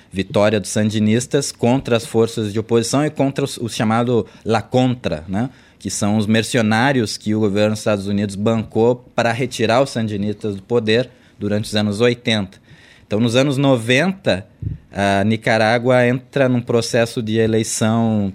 vitória 0.09 0.59
dos 0.59 0.69
sandinistas 0.69 1.51
contra 1.51 1.97
as 1.97 2.05
forças 2.05 2.53
de 2.53 2.59
oposição 2.59 3.05
e 3.05 3.09
contra 3.09 3.43
os, 3.43 3.57
o 3.57 3.67
chamado 3.67 4.25
La 4.45 4.61
Contra, 4.61 5.25
né? 5.27 5.49
que 5.77 5.89
são 5.89 6.17
os 6.17 6.25
mercenários 6.25 7.17
que 7.17 7.35
o 7.35 7.39
governo 7.39 7.71
dos 7.71 7.79
Estados 7.79 8.07
Unidos 8.07 8.35
bancou 8.35 9.05
para 9.13 9.31
retirar 9.31 9.81
os 9.81 9.89
sandinistas 9.89 10.55
do 10.55 10.61
poder 10.61 11.09
durante 11.39 11.65
os 11.65 11.75
anos 11.75 12.01
80. 12.01 12.59
Então, 13.05 13.19
nos 13.19 13.35
anos 13.35 13.57
90, 13.57 14.45
a 14.91 15.23
Nicarágua 15.23 16.05
entra 16.05 16.49
num 16.49 16.61
processo 16.61 17.21
de 17.21 17.37
eleição, 17.37 18.33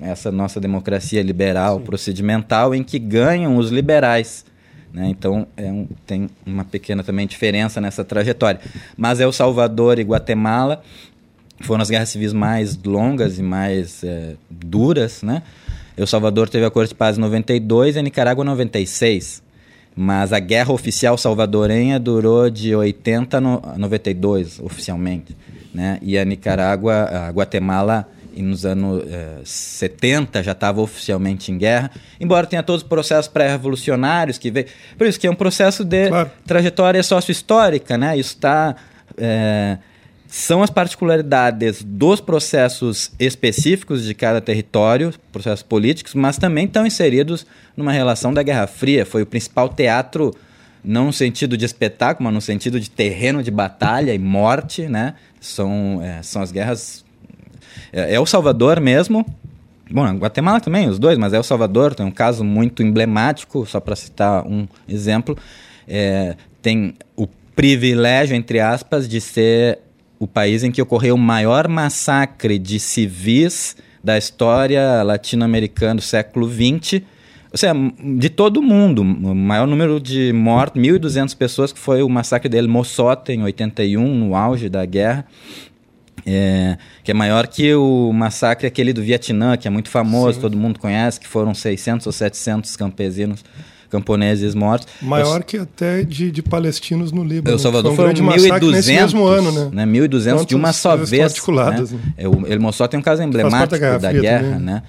essa 0.00 0.32
nossa 0.32 0.58
democracia 0.58 1.22
liberal, 1.22 1.78
Sim. 1.78 1.84
procedimental, 1.84 2.74
em 2.74 2.82
que 2.82 2.98
ganham 2.98 3.56
os 3.56 3.70
liberais. 3.70 4.46
Né? 4.92 5.08
Então, 5.08 5.46
é 5.56 5.70
um, 5.70 5.86
tem 6.06 6.28
uma 6.44 6.64
pequena 6.64 7.04
também 7.04 7.26
diferença 7.26 7.80
nessa 7.80 8.02
trajetória. 8.02 8.60
Mas 8.96 9.20
El 9.20 9.32
Salvador 9.32 9.98
e 9.98 10.02
Guatemala 10.02 10.82
foram 11.60 11.82
as 11.82 11.90
guerras 11.90 12.08
civis 12.08 12.32
mais 12.32 12.76
longas 12.82 13.38
e 13.38 13.42
mais 13.42 14.02
é, 14.02 14.34
duras. 14.50 15.22
Né? 15.22 15.42
El 15.96 16.06
Salvador 16.06 16.48
teve 16.48 16.64
a 16.64 16.70
Corte 16.70 16.90
de 16.90 16.94
Paz 16.94 17.18
em 17.18 17.20
92 17.20 17.96
e 17.96 17.98
a 17.98 18.02
Nicarágua 18.02 18.42
em 18.42 18.46
96. 18.46 19.42
Mas 19.96 20.32
a 20.32 20.38
guerra 20.38 20.72
oficial 20.72 21.18
salvadorenha 21.18 21.98
durou 21.98 22.48
de 22.48 22.74
80 22.74 23.36
a 23.36 23.40
92, 23.78 24.60
oficialmente. 24.60 25.36
Né? 25.74 25.98
E 26.00 26.18
a 26.18 26.24
Nicarágua, 26.24 26.94
a 26.94 27.30
Guatemala, 27.30 28.08
nos 28.42 28.64
anos 28.64 29.04
eh, 29.08 29.40
70 29.44 30.42
já 30.42 30.52
estava 30.52 30.80
oficialmente 30.80 31.52
em 31.52 31.58
guerra, 31.58 31.90
embora 32.20 32.46
tenha 32.46 32.62
todos 32.62 32.82
os 32.82 32.88
processos 32.88 33.28
pré-revolucionários 33.28 34.38
que 34.38 34.50
veio. 34.50 34.66
Por 34.96 35.06
isso 35.06 35.18
que 35.18 35.26
é 35.26 35.30
um 35.30 35.34
processo 35.34 35.84
de 35.84 36.08
claro. 36.08 36.30
trajetória 36.46 37.02
sócio-histórica, 37.02 37.98
né? 37.98 38.16
Isso 38.16 38.34
está. 38.34 38.76
Eh, 39.16 39.78
são 40.30 40.62
as 40.62 40.70
particularidades 40.70 41.82
dos 41.82 42.20
processos 42.20 43.10
específicos 43.18 44.04
de 44.04 44.14
cada 44.14 44.40
território, 44.40 45.12
processos 45.32 45.64
políticos, 45.64 46.14
mas 46.14 46.38
também 46.38 46.66
estão 46.66 46.86
inseridos 46.86 47.44
numa 47.76 47.90
relação 47.90 48.32
da 48.32 48.40
Guerra 48.40 48.68
Fria. 48.68 49.04
Foi 49.04 49.22
o 49.22 49.26
principal 49.26 49.68
teatro, 49.68 50.32
não 50.84 51.06
no 51.06 51.12
sentido 51.12 51.56
de 51.56 51.64
espetáculo, 51.64 52.24
mas 52.24 52.34
no 52.34 52.40
sentido 52.40 52.78
de 52.78 52.88
terreno 52.88 53.42
de 53.42 53.50
batalha 53.50 54.14
e 54.14 54.18
morte, 54.20 54.86
né? 54.86 55.14
São, 55.40 56.00
é, 56.00 56.22
são 56.22 56.40
as 56.40 56.52
guerras... 56.52 57.04
É, 57.92 58.14
é 58.14 58.20
o 58.20 58.24
Salvador 58.24 58.78
mesmo, 58.78 59.26
Bom, 59.90 60.06
Guatemala 60.18 60.60
também, 60.60 60.88
os 60.88 61.00
dois, 61.00 61.18
mas 61.18 61.32
é 61.32 61.40
o 61.40 61.42
Salvador, 61.42 61.96
tem 61.96 62.06
um 62.06 62.12
caso 62.12 62.44
muito 62.44 62.80
emblemático, 62.80 63.66
só 63.66 63.80
para 63.80 63.96
citar 63.96 64.46
um 64.46 64.68
exemplo. 64.88 65.36
É, 65.88 66.36
tem 66.62 66.94
o 67.16 67.26
privilégio, 67.56 68.36
entre 68.36 68.60
aspas, 68.60 69.08
de 69.08 69.20
ser 69.20 69.80
o 70.20 70.28
país 70.28 70.62
em 70.62 70.70
que 70.70 70.82
ocorreu 70.82 71.14
o 71.14 71.18
maior 71.18 71.66
massacre 71.66 72.58
de 72.58 72.78
civis 72.78 73.74
da 74.04 74.18
história 74.18 75.02
latino-americana 75.02 75.94
do 75.94 76.02
século 76.02 76.46
XX. 76.46 77.02
Ou 77.50 77.56
seja, 77.58 77.74
de 78.18 78.28
todo 78.28 78.58
o 78.58 78.62
mundo, 78.62 79.00
o 79.00 79.34
maior 79.34 79.66
número 79.66 79.98
de 79.98 80.30
mortos, 80.32 80.80
1.200 80.80 81.34
pessoas, 81.34 81.72
que 81.72 81.78
foi 81.78 82.02
o 82.02 82.08
massacre 82.08 82.50
de 82.50 82.58
El 82.58 82.68
Mozote, 82.68 83.32
em 83.32 83.42
81, 83.42 84.14
no 84.14 84.36
auge 84.36 84.68
da 84.68 84.84
guerra. 84.84 85.26
É, 86.26 86.76
que 87.02 87.10
é 87.10 87.14
maior 87.14 87.46
que 87.46 87.74
o 87.74 88.12
massacre 88.12 88.66
aquele 88.66 88.92
do 88.92 89.00
Vietnã, 89.00 89.56
que 89.56 89.66
é 89.66 89.70
muito 89.70 89.88
famoso, 89.88 90.34
Sim. 90.34 90.40
todo 90.42 90.56
mundo 90.56 90.78
conhece, 90.78 91.18
que 91.18 91.26
foram 91.26 91.54
600 91.54 92.06
ou 92.06 92.12
700 92.12 92.76
campesinos 92.76 93.42
camponeses 93.90 94.54
mortos. 94.54 94.88
Maior 95.02 95.42
que 95.42 95.58
até 95.58 96.02
de, 96.02 96.30
de 96.30 96.42
palestinos 96.42 97.12
no 97.12 97.24
Líbano. 97.24 97.56
O 97.56 97.58
Salvador 97.58 97.94
foi 97.94 98.12
um 98.12 98.16
foram 98.16 98.32
1.200 98.36 98.86
mesmo 98.86 99.26
ano, 99.26 99.52
né? 99.70 99.84
né 99.84 100.00
1.200 100.00 100.46
de 100.46 100.54
uma 100.54 100.72
só 100.72 100.96
vez. 100.96 101.24
Articuladas, 101.24 101.90
né? 101.90 101.98
né? 102.04 102.12
É, 102.16 102.28
o 102.28 102.46
El 102.46 102.60
Mossad 102.60 102.90
tem 102.90 103.00
um 103.00 103.02
caso 103.02 103.22
emblemático 103.22 103.78
da, 103.78 103.98
da 103.98 104.12
guerra, 104.12 104.58
né? 104.58 104.82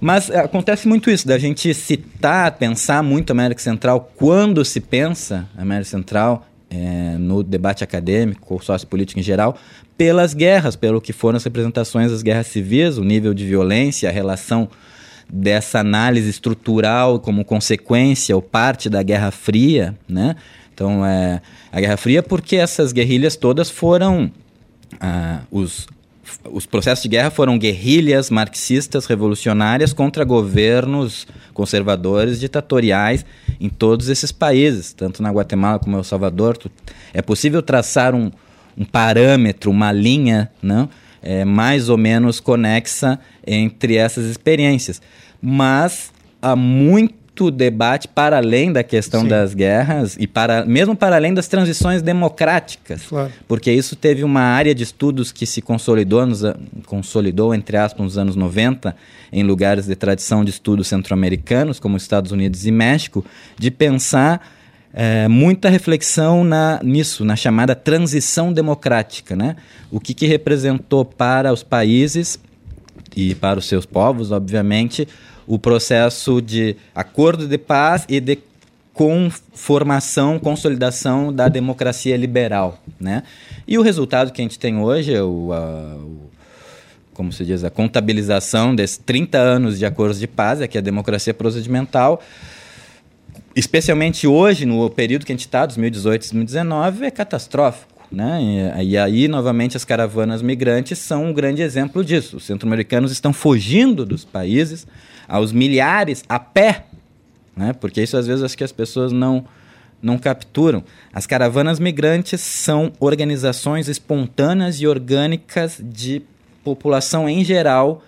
Mas 0.00 0.30
é, 0.30 0.40
acontece 0.40 0.86
muito 0.86 1.10
isso, 1.10 1.26
da 1.26 1.38
gente 1.38 1.72
citar, 1.74 2.52
pensar 2.52 3.02
muito 3.02 3.30
a 3.30 3.32
América 3.32 3.60
Central 3.60 4.12
quando 4.16 4.64
se 4.64 4.80
pensa 4.80 5.48
a 5.56 5.62
América 5.62 5.90
Central 5.90 6.46
é, 6.70 7.16
no 7.18 7.42
debate 7.42 7.82
acadêmico 7.82 8.54
ou 8.54 8.60
sociopolítico 8.60 9.18
em 9.18 9.22
geral, 9.22 9.56
pelas 9.96 10.34
guerras, 10.34 10.76
pelo 10.76 11.00
que 11.00 11.12
foram 11.12 11.36
as 11.36 11.44
representações 11.44 12.10
das 12.10 12.22
guerras 12.22 12.46
civis, 12.48 12.98
o 12.98 13.04
nível 13.04 13.32
de 13.32 13.46
violência, 13.46 14.08
a 14.08 14.12
relação 14.12 14.68
dessa 15.28 15.80
análise 15.80 16.30
estrutural 16.30 17.18
como 17.18 17.44
consequência 17.44 18.34
ou 18.34 18.42
parte 18.42 18.88
da 18.88 19.02
Guerra 19.02 19.30
Fria, 19.30 19.96
né? 20.08 20.36
Então, 20.72 21.04
é, 21.04 21.40
a 21.72 21.80
Guerra 21.80 21.96
Fria 21.96 22.22
porque 22.22 22.56
essas 22.56 22.92
guerrilhas 22.92 23.34
todas 23.34 23.70
foram 23.70 24.30
ah, 25.00 25.40
os 25.50 25.86
os 26.50 26.66
processos 26.66 27.02
de 27.02 27.08
guerra 27.08 27.30
foram 27.30 27.58
guerrilhas 27.58 28.30
marxistas 28.30 29.06
revolucionárias 29.06 29.92
contra 29.92 30.24
governos 30.24 31.26
conservadores 31.54 32.40
ditatoriais 32.40 33.24
em 33.60 33.68
todos 33.68 34.08
esses 34.08 34.32
países, 34.32 34.92
tanto 34.92 35.22
na 35.22 35.30
Guatemala 35.30 35.78
como 35.78 35.92
no 35.92 35.98
El 35.98 36.04
Salvador. 36.04 36.58
É 37.12 37.22
possível 37.22 37.62
traçar 37.62 38.14
um, 38.14 38.30
um 38.76 38.84
parâmetro, 38.84 39.70
uma 39.70 39.92
linha, 39.92 40.50
não? 40.62 40.88
É, 41.26 41.44
mais 41.44 41.88
ou 41.88 41.98
menos 41.98 42.38
conexa 42.38 43.18
entre 43.44 43.96
essas 43.96 44.26
experiências. 44.26 45.02
Mas 45.42 46.12
há 46.40 46.54
muito 46.54 47.50
debate 47.50 48.06
para 48.08 48.38
além 48.38 48.72
da 48.72 48.82
questão 48.82 49.22
Sim. 49.22 49.28
das 49.28 49.52
guerras 49.52 50.16
e 50.18 50.26
para 50.26 50.64
mesmo 50.64 50.96
para 50.96 51.16
além 51.16 51.34
das 51.34 51.48
transições 51.48 52.00
democráticas, 52.00 53.02
claro. 53.08 53.30
porque 53.46 53.70
isso 53.70 53.94
teve 53.94 54.24
uma 54.24 54.40
área 54.40 54.74
de 54.74 54.82
estudos 54.84 55.32
que 55.32 55.44
se 55.44 55.60
consolidou, 55.60 56.24
nos, 56.24 56.42
consolidou 56.86 57.54
entre 57.54 57.76
aspas 57.76 58.02
nos 58.02 58.16
anos 58.16 58.36
90 58.36 58.96
em 59.30 59.42
lugares 59.42 59.84
de 59.86 59.94
tradição 59.94 60.44
de 60.44 60.50
estudos 60.50 60.86
centro-americanos 60.86 61.78
como 61.78 61.96
Estados 61.98 62.32
Unidos 62.32 62.64
e 62.64 62.70
México, 62.70 63.22
de 63.58 63.70
pensar 63.70 64.55
é, 64.98 65.28
muita 65.28 65.68
reflexão 65.68 66.42
na, 66.42 66.80
nisso, 66.82 67.22
na 67.22 67.36
chamada 67.36 67.74
transição 67.74 68.50
democrática. 68.50 69.36
Né? 69.36 69.56
O 69.90 70.00
que, 70.00 70.14
que 70.14 70.26
representou 70.26 71.04
para 71.04 71.52
os 71.52 71.62
países 71.62 72.40
e 73.14 73.34
para 73.34 73.58
os 73.58 73.66
seus 73.66 73.84
povos, 73.84 74.32
obviamente, 74.32 75.06
o 75.46 75.58
processo 75.58 76.40
de 76.40 76.76
acordo 76.94 77.46
de 77.46 77.58
paz 77.58 78.06
e 78.08 78.18
de 78.20 78.38
conformação, 78.94 80.38
consolidação 80.38 81.30
da 81.30 81.46
democracia 81.48 82.16
liberal. 82.16 82.82
Né? 82.98 83.22
E 83.68 83.76
o 83.76 83.82
resultado 83.82 84.32
que 84.32 84.40
a 84.40 84.44
gente 84.44 84.58
tem 84.58 84.78
hoje 84.78 85.12
é 85.12 85.22
o, 85.22 85.52
a, 85.52 85.96
o 85.96 86.30
como 87.12 87.32
se 87.32 87.44
diz, 87.44 87.64
a 87.64 87.70
contabilização 87.70 88.74
desses 88.74 88.96
30 88.98 89.38
anos 89.38 89.78
de 89.78 89.84
acordos 89.84 90.18
de 90.18 90.26
paz, 90.26 90.60
é 90.60 90.66
que 90.66 90.76
a 90.76 90.82
democracia 90.82 91.32
procedimental 91.32 92.22
especialmente 93.56 94.26
hoje, 94.26 94.66
no 94.66 94.88
período 94.90 95.24
que 95.24 95.32
a 95.32 95.34
gente 95.34 95.46
está, 95.46 95.64
2018 95.64 96.20
2019, 96.20 97.06
é 97.06 97.10
catastrófico. 97.10 97.96
Né? 98.12 98.74
E, 98.78 98.90
e, 98.90 98.98
aí, 98.98 99.26
novamente, 99.26 99.76
as 99.76 99.84
caravanas 99.84 100.42
migrantes 100.42 100.98
são 100.98 101.24
um 101.24 101.32
grande 101.32 101.62
exemplo 101.62 102.04
disso. 102.04 102.36
Os 102.36 102.44
centro-americanos 102.44 103.10
estão 103.10 103.32
fugindo 103.32 104.04
dos 104.04 104.24
países 104.24 104.86
aos 105.26 105.52
milhares 105.52 106.22
a 106.28 106.38
pé, 106.38 106.84
né? 107.56 107.72
porque 107.72 108.02
isso 108.02 108.16
às 108.16 108.26
vezes 108.26 108.44
acho 108.44 108.56
que 108.56 108.62
as 108.62 108.70
pessoas 108.70 109.10
não, 109.10 109.44
não 110.00 110.18
capturam. 110.18 110.84
As 111.12 111.26
caravanas 111.26 111.80
migrantes 111.80 112.40
são 112.42 112.92
organizações 113.00 113.88
espontâneas 113.88 114.80
e 114.80 114.86
orgânicas 114.86 115.80
de 115.82 116.22
população 116.62 117.28
em 117.28 117.42
geral, 117.42 118.04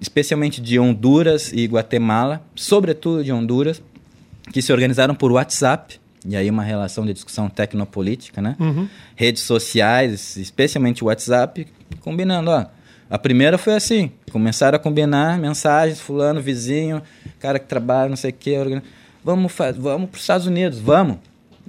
especialmente 0.00 0.60
de 0.60 0.78
Honduras 0.78 1.52
e 1.52 1.64
Guatemala, 1.66 2.42
sobretudo 2.54 3.24
de 3.24 3.32
Honduras, 3.32 3.80
que 4.52 4.62
se 4.62 4.72
organizaram 4.72 5.14
por 5.14 5.32
WhatsApp, 5.32 6.00
e 6.26 6.36
aí 6.36 6.48
uma 6.48 6.62
relação 6.62 7.04
de 7.04 7.12
discussão 7.12 7.48
tecnopolítica, 7.48 8.40
né? 8.40 8.56
Uhum. 8.58 8.88
Redes 9.14 9.42
sociais, 9.42 10.36
especialmente 10.36 11.04
o 11.04 11.08
WhatsApp, 11.08 11.66
combinando, 12.00 12.50
ó. 12.50 12.66
A 13.10 13.18
primeira 13.18 13.58
foi 13.58 13.74
assim, 13.74 14.10
começaram 14.32 14.76
a 14.76 14.78
combinar 14.78 15.38
mensagens, 15.38 16.00
fulano, 16.00 16.40
vizinho, 16.40 17.02
cara 17.38 17.58
que 17.58 17.66
trabalha, 17.66 18.08
não 18.08 18.16
sei 18.16 18.30
o 18.30 18.34
quê, 18.34 18.56
vamos, 19.22 19.52
vamos 19.78 20.10
para 20.10 20.16
os 20.16 20.20
Estados 20.22 20.46
Unidos, 20.46 20.78
vamos. 20.78 21.18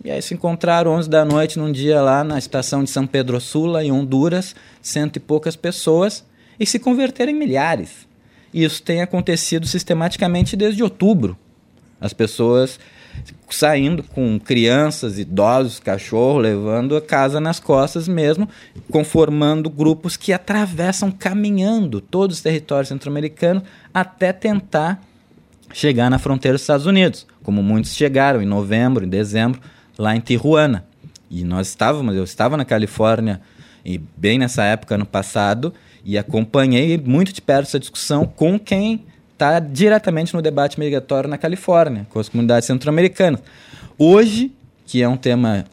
E 0.04 0.12
aí 0.12 0.22
se 0.22 0.34
encontraram 0.34 0.92
11 0.92 1.10
da 1.10 1.26
noite 1.26 1.60
num 1.60 1.72
dia 1.72 2.02
lá 2.02 2.24
na 2.24 2.38
estação 2.38 2.84
de 2.84 2.90
São 2.90 3.06
Pedro 3.06 3.40
Sula, 3.40 3.84
em 3.84 3.92
Honduras, 3.92 4.56
cento 4.82 5.18
e 5.18 5.20
poucas 5.20 5.56
pessoas, 5.56 6.26
e 6.60 6.66
se 6.66 6.80
converteram 6.80 7.32
em 7.32 7.36
milhares. 7.36 8.08
Isso 8.54 8.82
tem 8.82 9.02
acontecido 9.02 9.68
sistematicamente 9.68 10.56
desde 10.56 10.82
outubro. 10.82 11.38
As 12.06 12.14
pessoas 12.14 12.80
saindo 13.50 14.04
com 14.04 14.40
crianças, 14.40 15.18
idosos, 15.18 15.80
cachorro, 15.80 16.38
levando 16.38 16.96
a 16.96 17.02
casa 17.02 17.40
nas 17.40 17.60
costas 17.60 18.08
mesmo, 18.08 18.48
conformando 18.92 19.72
grupos 19.72 20.16
que 20.16 20.32
atravessam 20.32 21.10
caminhando 21.10 22.00
todos 22.00 22.38
os 22.38 22.44
territórios 22.44 22.90
centro-americanos 22.90 23.64
até 23.92 24.32
tentar 24.32 25.02
chegar 25.74 26.12
na 26.12 26.20
fronteira 26.20 26.54
dos 26.54 26.62
Estados 26.62 26.86
Unidos, 26.86 27.26
como 27.42 27.64
muitos 27.64 27.96
chegaram 27.96 28.40
em 28.40 28.46
novembro, 28.46 29.04
em 29.04 29.10
dezembro, 29.10 29.60
lá 29.98 30.16
em 30.16 30.20
Tijuana. 30.20 30.86
E 31.32 31.44
nós 31.44 31.70
estávamos, 31.70 32.16
eu 32.16 32.24
estava 32.24 32.56
na 32.56 32.66
Califórnia 32.66 33.42
e 33.84 33.98
bem 33.98 34.38
nessa 34.38 34.64
época 34.64 34.96
no 34.96 35.08
passado, 35.08 35.74
e 36.04 36.20
acompanhei 36.20 37.00
muito 37.00 37.34
de 37.34 37.42
perto 37.42 37.68
essa 37.68 37.80
discussão 37.80 38.28
com 38.28 38.60
quem 38.60 39.06
está 39.36 39.60
diretamente 39.60 40.34
no 40.34 40.42
debate 40.42 40.80
migratório 40.80 41.30
na 41.30 41.38
Califórnia, 41.38 42.08
com 42.10 42.20
as 42.20 42.30
comunidades 42.30 42.66
centro-americanas. 42.66 43.42
Hoje, 43.98 44.52
que 44.86 45.04
é 45.04 45.08
um 45.08 45.18
tema 45.18 45.66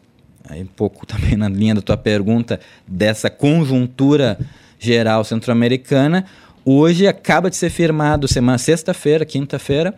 um 0.51 0.65
pouco 0.65 1.05
também 1.07 1.35
na 1.37 1.47
linha 1.47 1.75
da 1.75 1.81
tua 1.81 1.97
pergunta, 1.97 2.59
dessa 2.85 3.29
conjuntura 3.29 4.37
geral 4.77 5.23
centro-americana, 5.23 6.25
hoje 6.65 7.07
acaba 7.07 7.49
de 7.49 7.55
ser 7.55 7.69
firmado, 7.69 8.27
semana 8.27 8.57
sexta-feira, 8.57 9.25
quinta-feira, 9.25 9.95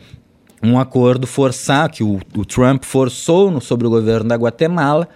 um 0.61 0.79
acordo 0.79 1.25
forçar, 1.25 1.89
que 1.89 2.03
o, 2.03 2.19
o 2.35 2.45
Trump 2.45 2.83
forçou 2.83 3.49
no, 3.49 3.59
sobre 3.59 3.87
o 3.87 3.89
governo 3.89 4.29
da 4.29 4.35
Guatemala, 4.35 5.09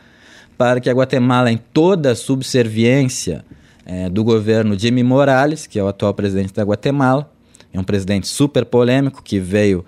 para 0.57 0.79
que 0.79 0.89
a 0.89 0.93
Guatemala, 0.93 1.51
em 1.51 1.57
toda 1.57 2.11
a 2.11 2.15
subserviência 2.15 3.45
é, 3.85 4.09
do 4.09 4.23
governo 4.23 4.77
Jimmy 4.77 5.03
Morales, 5.03 5.67
que 5.67 5.77
é 5.79 5.83
o 5.83 5.87
atual 5.87 6.13
presidente 6.13 6.53
da 6.53 6.63
Guatemala, 6.63 7.31
é 7.73 7.79
um 7.79 7.83
presidente 7.83 8.27
super 8.27 8.65
polêmico 8.65 9.21
que 9.23 9.39
veio, 9.39 9.85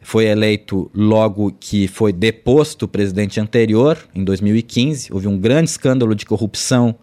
foi 0.00 0.26
eleito 0.26 0.90
logo 0.94 1.54
que 1.58 1.88
foi 1.88 2.12
deposto 2.12 2.84
o 2.84 2.88
presidente 2.88 3.40
anterior, 3.40 3.98
em 4.14 4.22
2015. 4.22 5.12
Houve 5.12 5.26
um 5.26 5.38
grande 5.38 5.70
escândalo 5.70 6.14
de 6.14 6.26
corrupção 6.26 6.94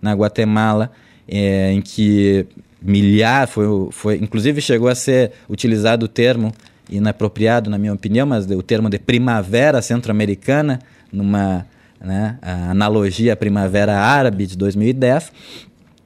na 0.00 0.12
Guatemala, 0.12 0.92
é, 1.26 1.72
em 1.72 1.80
que 1.80 2.46
milhar, 2.82 3.48
foi, 3.48 3.66
foi, 3.90 4.16
inclusive 4.16 4.60
chegou 4.60 4.88
a 4.88 4.94
ser 4.94 5.32
utilizado 5.48 6.06
o 6.06 6.08
termo 6.08 6.52
inapropriado, 6.88 7.70
na 7.70 7.78
minha 7.78 7.92
opinião, 7.92 8.26
mas 8.26 8.46
o 8.50 8.62
termo 8.62 8.88
de 8.90 8.98
primavera 8.98 9.80
centro-americana, 9.80 10.80
numa 11.12 11.66
né, 12.00 12.38
analogia 12.42 13.34
à 13.34 13.36
primavera 13.36 13.98
árabe 13.98 14.46
de 14.46 14.56
2010, 14.56 15.32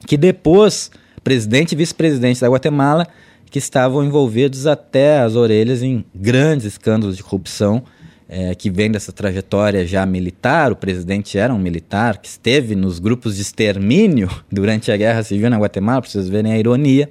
que 0.05 0.17
depois 0.17 0.91
presidente 1.23 1.71
e 1.71 1.75
vice-presidente 1.75 2.39
da 2.39 2.47
Guatemala 2.47 3.07
que 3.55 3.59
estavam 3.59 4.03
envolvidos 4.03 4.67
até 4.67 5.19
as 5.19 5.37
orelhas 5.37 5.81
em 5.81 6.03
grandes 6.13 6.65
escândalos 6.65 7.15
de 7.15 7.23
corrupção 7.23 7.83
é, 8.27 8.53
que 8.53 8.69
vem 8.69 8.91
dessa 8.91 9.13
trajetória 9.13 9.87
já 9.87 10.05
militar. 10.05 10.73
O 10.73 10.75
presidente 10.75 11.37
era 11.37 11.53
um 11.53 11.57
militar 11.57 12.17
que 12.17 12.27
esteve 12.27 12.75
nos 12.75 12.99
grupos 12.99 13.37
de 13.37 13.41
extermínio 13.41 14.29
durante 14.51 14.91
a 14.91 14.97
Guerra 14.97 15.23
Civil 15.23 15.49
na 15.49 15.57
Guatemala, 15.57 16.01
para 16.01 16.11
vocês 16.11 16.27
verem 16.27 16.51
a 16.51 16.59
ironia. 16.59 17.09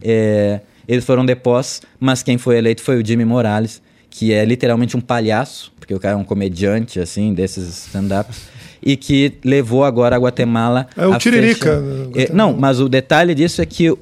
É, 0.00 0.60
eles 0.86 1.04
foram 1.04 1.26
depostos, 1.26 1.82
mas 1.98 2.22
quem 2.22 2.38
foi 2.38 2.58
eleito 2.58 2.80
foi 2.80 3.02
o 3.02 3.04
Jimmy 3.04 3.24
Morales, 3.24 3.82
que 4.08 4.32
é 4.32 4.44
literalmente 4.44 4.96
um 4.96 5.00
palhaço, 5.00 5.72
porque 5.80 5.92
o 5.92 5.98
cara 5.98 6.14
é 6.14 6.16
um 6.16 6.22
comediante, 6.22 7.00
assim, 7.00 7.34
desses 7.34 7.86
stand-ups, 7.86 8.42
e 8.80 8.96
que 8.96 9.32
levou 9.44 9.82
agora 9.82 10.14
a 10.14 10.18
Guatemala... 10.20 10.86
É 10.96 11.08
o 11.08 11.18
Tiririca. 11.18 11.82
É, 12.14 12.32
não, 12.32 12.56
mas 12.56 12.78
o 12.78 12.88
detalhe 12.88 13.34
disso 13.34 13.60
é 13.60 13.66
que 13.66 13.92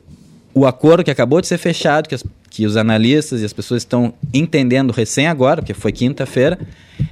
o 0.55 0.67
acordo 0.67 1.03
que 1.03 1.11
acabou 1.11 1.41
de 1.41 1.49
ser 1.49 1.59
fechado, 1.59 2.09
que, 2.09 2.15
as, 2.15 2.25
que 2.49 2.65
os 2.65 2.77
analistas 2.77 3.43
e 3.43 3.45
as 3.45 3.53
pessoas 3.53 3.83
estão 3.83 4.15
entendendo 4.33 4.93
recém 4.93 5.27
agora, 5.27 5.61
porque 5.61 5.75
foi 5.75 5.91
quinta-feira, 5.91 6.59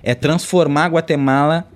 é 0.02 0.14
transformar 0.14 0.88
Guatemala 0.88 1.66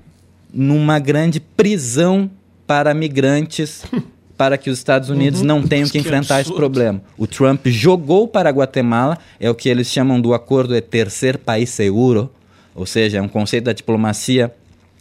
numa 0.53 0.99
grande 0.99 1.41
prisão 1.41 2.31
para 2.67 2.95
migrantes 2.95 3.85
para 4.37 4.59
que 4.59 4.71
os 4.71 4.79
Estados 4.79 5.09
Unidos 5.09 5.41
uhum. 5.41 5.47
não 5.47 5.63
tenham 5.63 5.89
que, 5.89 5.99
enfrentar 5.99 6.41
esse 6.41 6.53
problema. 6.53 7.01
O 7.17 7.27
Trump 7.27 7.67
jogou 7.67 8.29
para 8.29 8.51
a 8.51 8.53
Guatemala, 8.53 9.19
é 9.41 9.49
o 9.51 9.55
que 9.55 9.69
eles 9.69 9.89
chamam 9.89 10.21
do 10.21 10.35
acordo 10.35 10.75
de 10.75 10.81
terceiro 10.81 11.39
país 11.39 11.71
seguro, 11.71 12.31
ou 12.75 12.85
seja, 12.85 13.19
é 13.19 13.23
um 13.23 13.29
conceito 13.29 13.65
da 13.65 13.73
diplomacia 13.73 14.53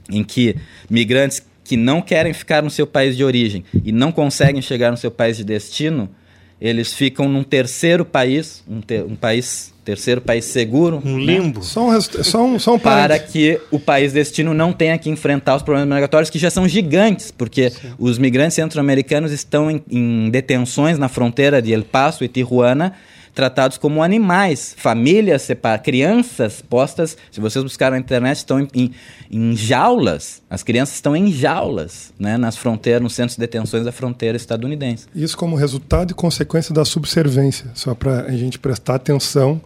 em 0.09 0.23
que 0.23 0.55
migrantes 0.89 1.45
que 1.63 1.75
não 1.75 2.01
querem 2.01 2.31
ficar 2.31 2.63
no 2.63 2.69
seu 2.69 2.87
país 2.87 3.17
de 3.17 3.23
origem 3.23 3.65
e 3.83 3.91
não 3.91 4.11
conseguem 4.11 4.61
chegar 4.61 4.91
no 4.91 4.97
seu 4.97 5.11
país 5.11 5.35
de 5.35 5.43
destino, 5.43 6.09
eles 6.59 6.93
ficam 6.93 7.27
num 7.27 7.43
terceiro 7.43 8.05
país, 8.05 8.63
um, 8.67 8.81
ter, 8.81 9.03
um 9.03 9.15
país 9.15 9.73
terceiro 9.85 10.19
país 10.19 10.45
seguro. 10.45 10.99
Um 11.05 11.19
limbo. 11.19 11.59
Né? 11.59 11.65
Só, 11.65 11.87
um, 11.87 12.01
só, 12.01 12.43
um, 12.43 12.59
só 12.59 12.73
um 12.73 12.79
Para 12.79 13.19
que 13.19 13.61
o 13.69 13.79
país 13.79 14.11
destino 14.11 14.53
não 14.53 14.73
tenha 14.73 14.97
que 14.97 15.09
enfrentar 15.09 15.55
os 15.55 15.61
problemas 15.61 15.87
migratórios 15.87 16.29
que 16.29 16.39
já 16.39 16.49
são 16.49 16.67
gigantes, 16.67 17.29
porque 17.29 17.69
Sim. 17.69 17.93
os 17.99 18.17
migrantes 18.17 18.55
centro-americanos 18.55 19.31
estão 19.31 19.69
em, 19.69 19.83
em, 19.89 20.29
detenções 20.31 20.97
na 20.97 21.07
fronteira 21.07 21.61
de 21.61 21.71
El 21.71 21.83
Paso 21.83 22.23
e 22.23 22.27
Tijuana 22.27 22.93
tratados 23.35 23.77
como 23.77 24.01
animais, 24.01 24.73
famílias 24.77 25.41
separadas, 25.41 25.83
crianças 25.83 26.61
postas, 26.61 27.17
se 27.29 27.41
vocês 27.41 27.61
buscarem 27.61 27.99
na 27.99 28.03
internet, 28.03 28.37
estão 28.37 28.61
em, 28.61 28.67
em, 28.73 28.91
em, 29.29 29.55
jaulas, 29.55 30.41
as 30.49 30.63
crianças 30.63 30.95
estão 30.95 31.13
em 31.15 31.31
jaulas, 31.31 32.13
né, 32.17 32.37
nas 32.37 32.55
fronteiras, 32.55 33.03
nos 33.03 33.13
centros 33.13 33.35
de 33.35 33.41
detenções 33.41 33.83
da 33.83 33.91
fronteira 33.91 34.37
estadunidense. 34.37 35.07
Isso 35.13 35.37
como 35.37 35.57
resultado 35.57 36.11
e 36.11 36.13
consequência 36.13 36.73
da 36.73 36.85
subservência, 36.85 37.69
só 37.75 37.93
para 37.93 38.21
a 38.21 38.31
gente 38.31 38.57
prestar 38.57 38.95
atenção 38.95 39.61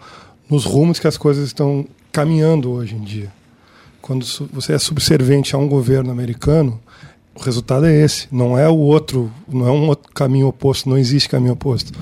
nos 0.50 0.66
rumos 0.66 0.98
que 0.98 1.08
as 1.08 1.16
coisas 1.16 1.46
estão 1.46 1.86
caminhando 2.12 2.72
hoje 2.72 2.96
em 2.96 3.02
dia. 3.02 3.32
Quando 4.02 4.26
você 4.52 4.74
é 4.74 4.80
subservente 4.80 5.56
a 5.56 5.60
um 5.60 5.68
governo 5.68 6.10
americano, 6.10 6.82
o 7.36 7.42
resultado 7.42 7.86
é 7.86 7.96
esse, 7.96 8.28
não 8.32 8.58
é 8.58 8.68
o 8.68 8.76
outro, 8.76 9.32
não 9.48 9.68
é 9.68 9.72
um 9.72 9.88
outro 9.88 10.12
caminho 10.12 10.48
oposto, 10.48 10.90
não 10.90 10.98
existe 10.98 11.30
caminho 11.30 11.54
oposto. 11.54 11.94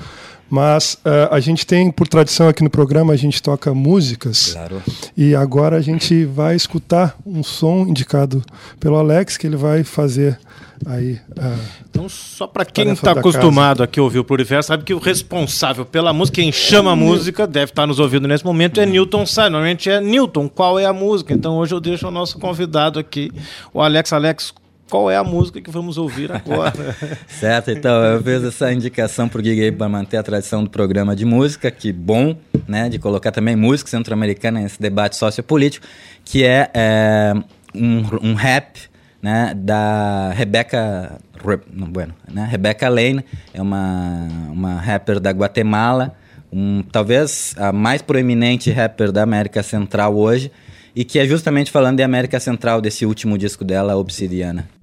Mas 0.50 0.94
uh, 1.04 1.32
a 1.32 1.40
gente 1.40 1.66
tem, 1.66 1.90
por 1.90 2.08
tradição 2.08 2.48
aqui 2.48 2.64
no 2.64 2.70
programa, 2.70 3.12
a 3.12 3.16
gente 3.16 3.42
toca 3.42 3.74
músicas. 3.74 4.52
Claro. 4.52 4.82
E 5.16 5.34
agora 5.34 5.76
a 5.76 5.80
gente 5.80 6.24
vai 6.24 6.56
escutar 6.56 7.16
um 7.26 7.42
som 7.42 7.86
indicado 7.86 8.42
pelo 8.80 8.96
Alex, 8.96 9.36
que 9.36 9.46
ele 9.46 9.56
vai 9.56 9.84
fazer 9.84 10.38
aí. 10.86 11.14
Uh, 11.36 11.58
então, 11.90 12.08
só 12.08 12.46
para 12.46 12.64
quem 12.64 12.90
está 12.90 13.12
acostumado 13.12 13.78
casa. 13.78 13.84
aqui 13.84 14.00
a 14.00 14.02
ouvir 14.02 14.20
o 14.20 14.24
Pluriverso, 14.24 14.68
sabe 14.68 14.84
que 14.84 14.94
o 14.94 14.98
responsável 14.98 15.84
pela 15.84 16.12
música, 16.12 16.36
quem 16.36 16.50
chama 16.50 16.92
a 16.92 16.96
música, 16.96 17.46
deve 17.46 17.72
estar 17.72 17.82
tá 17.82 17.86
nos 17.86 17.98
ouvindo 17.98 18.26
nesse 18.26 18.44
momento, 18.44 18.80
é 18.80 18.86
Newton 18.86 19.26
Sai. 19.26 19.50
Normalmente 19.50 19.90
é 19.90 20.00
Newton, 20.00 20.48
qual 20.48 20.78
é 20.78 20.86
a 20.86 20.92
música? 20.92 21.34
Então 21.34 21.56
hoje 21.58 21.74
eu 21.74 21.80
deixo 21.80 22.08
o 22.08 22.10
nosso 22.10 22.38
convidado 22.38 22.98
aqui, 22.98 23.30
o 23.72 23.82
Alex. 23.82 24.12
Alex, 24.12 24.54
qual 24.88 25.10
é 25.10 25.16
a 25.16 25.24
música 25.24 25.60
que 25.60 25.70
vamos 25.70 25.98
ouvir 25.98 26.32
agora. 26.32 26.96
certo, 27.28 27.70
então 27.70 28.02
eu 28.04 28.22
fiz 28.22 28.42
essa 28.42 28.72
indicação 28.72 29.28
para 29.28 29.40
o 29.40 29.44
Gig 29.44 29.72
para 29.72 29.88
manter 29.88 30.16
a 30.16 30.22
tradição 30.22 30.64
do 30.64 30.70
programa 30.70 31.14
de 31.14 31.24
música, 31.24 31.70
que 31.70 31.92
bom, 31.92 32.36
né, 32.66 32.88
de 32.88 32.98
colocar 32.98 33.30
também 33.30 33.54
música 33.54 33.90
centro-americana 33.90 34.60
nesse 34.60 34.80
debate 34.80 35.16
sociopolítico, 35.16 35.86
que 36.24 36.44
é, 36.44 36.70
é 36.74 37.34
um, 37.74 38.30
um, 38.30 38.34
rap 38.34 38.80
né, 39.22 39.52
da 39.54 40.32
Rebecca, 40.34 41.18
não, 41.72 41.86
bueno, 41.86 42.14
né, 42.30 42.46
Rebecca 42.50 42.88
Lane, 42.88 43.24
é 43.52 43.60
uma, 43.60 44.28
uma 44.50 44.74
rapper 44.80 45.20
da 45.20 45.30
Guatemala, 45.30 46.14
um, 46.52 46.82
talvez 46.82 47.54
a 47.58 47.72
mais 47.72 48.00
proeminente 48.00 48.70
rapper 48.70 49.12
da 49.12 49.22
América 49.22 49.62
Central 49.62 50.16
hoje, 50.16 50.50
e 50.96 51.04
que 51.04 51.18
é 51.18 51.26
justamente 51.26 51.70
falando 51.70 51.98
de 51.98 52.02
América 52.02 52.40
Central, 52.40 52.80
desse 52.80 53.06
último 53.06 53.36
disco 53.38 53.64
dela, 53.64 53.96
Obsidiana. 53.96 54.77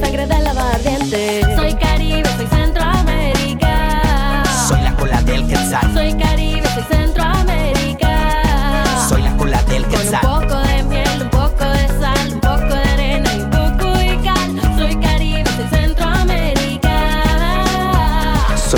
sangre 0.00 0.26
de 0.26 0.42
la 0.42 0.52
barriente. 0.52 1.43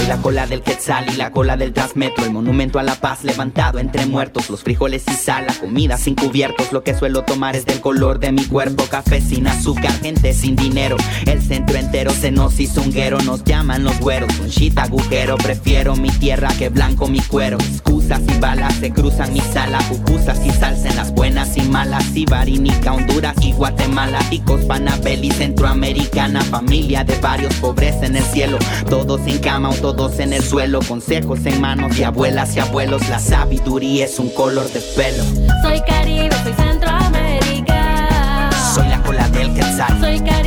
La 0.09 0.19
cola 0.19 0.47
del 0.47 0.63
quetzal 0.63 1.07
y 1.13 1.17
la 1.17 1.31
cola 1.31 1.57
del 1.57 1.73
transmetro. 1.73 2.25
El 2.25 2.33
monumento 2.33 2.79
a 2.79 2.83
la 2.83 2.95
paz 2.95 3.25
levantado 3.25 3.79
entre 3.79 4.07
muertos. 4.07 4.49
Los 4.51 4.63
frijoles 4.63 5.05
y 5.09 5.15
sal, 5.15 5.47
la 5.47 5.55
comida 5.55 5.97
sin 5.99 6.15
cubiertos. 6.15 6.73
Lo 6.73 6.83
que 6.83 6.95
suelo 6.95 7.23
tomar 7.23 7.57
es 7.57 7.67
del 7.67 7.81
color 7.81 8.19
de 8.19 8.33
mi 8.33 8.45
cuerpo. 8.45 8.85
Café 8.91 9.21
sin 9.21 9.47
azúcar, 9.47 9.93
gente 10.01 10.33
sin 10.33 10.57
dinero. 10.57 10.97
El 11.27 11.43
centro 11.43 11.77
entero 11.77 12.11
se 12.13 12.31
nos 12.31 12.59
hizo. 12.61 12.77
Nos 13.25 13.45
llaman 13.45 13.85
los 13.85 13.99
güeros. 14.01 14.39
Un 14.39 14.49
shit 14.49 14.79
agujero. 14.79 15.37
Prefiero 15.37 15.97
mi 15.97 16.11
tierra 16.11 16.49
que 16.57 16.69
blanco 16.69 17.09
mi 17.09 17.21
cuero. 17.21 17.59
Excusas 18.07 18.37
y 18.37 18.39
balas 18.39 18.75
se 18.75 18.93
cruzan 18.93 19.33
mi 19.33 19.41
sala. 19.41 19.79
Pupusas 19.89 20.39
y 20.47 20.51
salsa 20.53 20.91
en 20.91 20.97
las 20.97 21.13
buenas 21.13 21.57
y 21.57 21.63
malas. 21.63 22.05
Ibarinica, 22.15 22.93
Honduras 22.93 23.35
y 23.41 23.51
Guatemala. 23.51 24.21
Ticos, 24.31 24.61
Panabel 24.65 25.25
y 25.25 25.33
Centroamericana. 25.33 26.41
Familia 26.43 27.03
de 27.03 27.19
varios 27.19 27.53
pobres 27.55 27.97
en 28.03 28.15
el 28.15 28.23
cielo. 28.23 28.59
Todos 28.89 29.27
en 29.27 29.39
cama 29.39 29.71
o 29.71 29.75
todos 29.75 30.21
en 30.21 30.33
el 30.33 30.45
suelo. 30.45 30.79
Consejos 30.87 31.45
en 31.47 31.61
manos 31.61 31.97
de 31.97 32.05
abuelas 32.05 32.55
y 32.55 32.61
abuelos. 32.61 33.09
La 33.09 33.19
sabiduría 33.19 34.05
es 34.05 34.21
un 34.21 34.31
color 34.31 34.71
de 34.71 34.81
pelo. 34.95 35.25
Soy 35.63 35.81
Caribe, 35.81 36.31
soy 36.45 36.53
Centroamérica. 36.53 38.51
Soy 38.73 38.87
la 38.87 39.03
cola 39.03 39.29
del 39.31 39.53
quetzal. 39.53 40.01
Soy 40.01 40.21
Caribe, 40.21 40.46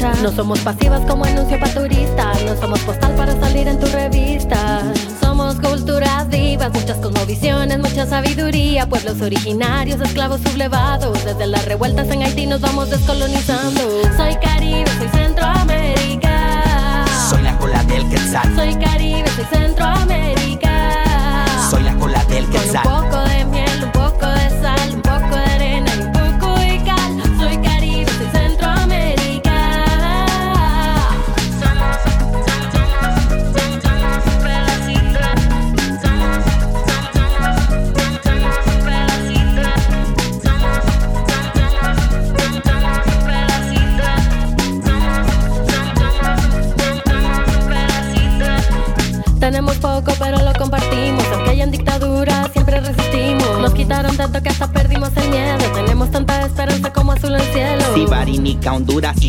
No 0.00 0.30
somos 0.30 0.60
pasivas 0.60 1.00
como 1.06 1.24
anuncio 1.24 1.58
para 1.58 1.74
turistas, 1.74 2.42
no 2.44 2.56
somos 2.60 2.78
postal 2.80 3.16
para 3.16 3.32
salir 3.40 3.66
en 3.66 3.80
tu 3.80 3.86
revista. 3.86 4.82
Somos 5.20 5.56
culturas 5.56 6.28
vivas, 6.28 6.72
muchas 6.72 6.98
cosmovisiones, 6.98 7.78
mucha 7.80 8.06
sabiduría, 8.06 8.88
pueblos 8.88 9.20
originarios, 9.20 10.00
esclavos 10.00 10.40
sublevados. 10.42 11.24
Desde 11.24 11.48
las 11.48 11.64
revueltas 11.64 12.08
en 12.10 12.22
Haití 12.22 12.46
nos 12.46 12.60
vamos 12.60 12.90
descolonizando. 12.90 13.80
Soy 14.16 14.36
Caribe, 14.36 14.88
soy 14.98 15.08
Centroamérica. 15.08 17.04
Soy 17.28 17.42
la 17.42 17.58
cola 17.58 17.82
del 17.84 18.08
quetzal. 18.08 18.54
Soy 18.54 18.74
Caribe, 18.76 19.28
soy 19.34 19.44
Centroamérica. 19.50 20.70
Soy 21.70 21.82
la 21.82 21.94
cola 21.96 22.24
del 22.26 22.44
Con 22.46 22.54
un 22.54 22.62
quetzal. 22.62 22.82
poco 22.84 23.27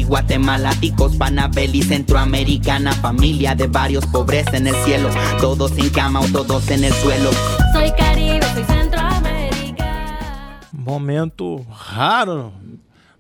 Y 0.10 0.12
Guatemala, 0.12 0.72
ticos, 0.82 1.16
Panabel 1.18 1.76
y 1.76 1.84
Centroamericana, 1.84 2.94
familia 2.94 3.54
de 3.54 3.68
varios 3.68 4.04
pobres 4.08 4.52
en 4.54 4.66
el 4.66 4.74
cielo, 4.78 5.08
todos 5.40 5.78
en 5.78 5.88
cama 5.92 6.20
o 6.22 6.26
todos 6.32 6.68
en 6.72 6.84
el 6.84 6.94
suelo. 6.94 7.30
Soy 7.74 7.92
Caribe, 7.92 8.42
soy 8.56 8.64
Centroamérica. 8.64 10.58
Momento 10.72 11.64
raro 11.70 12.52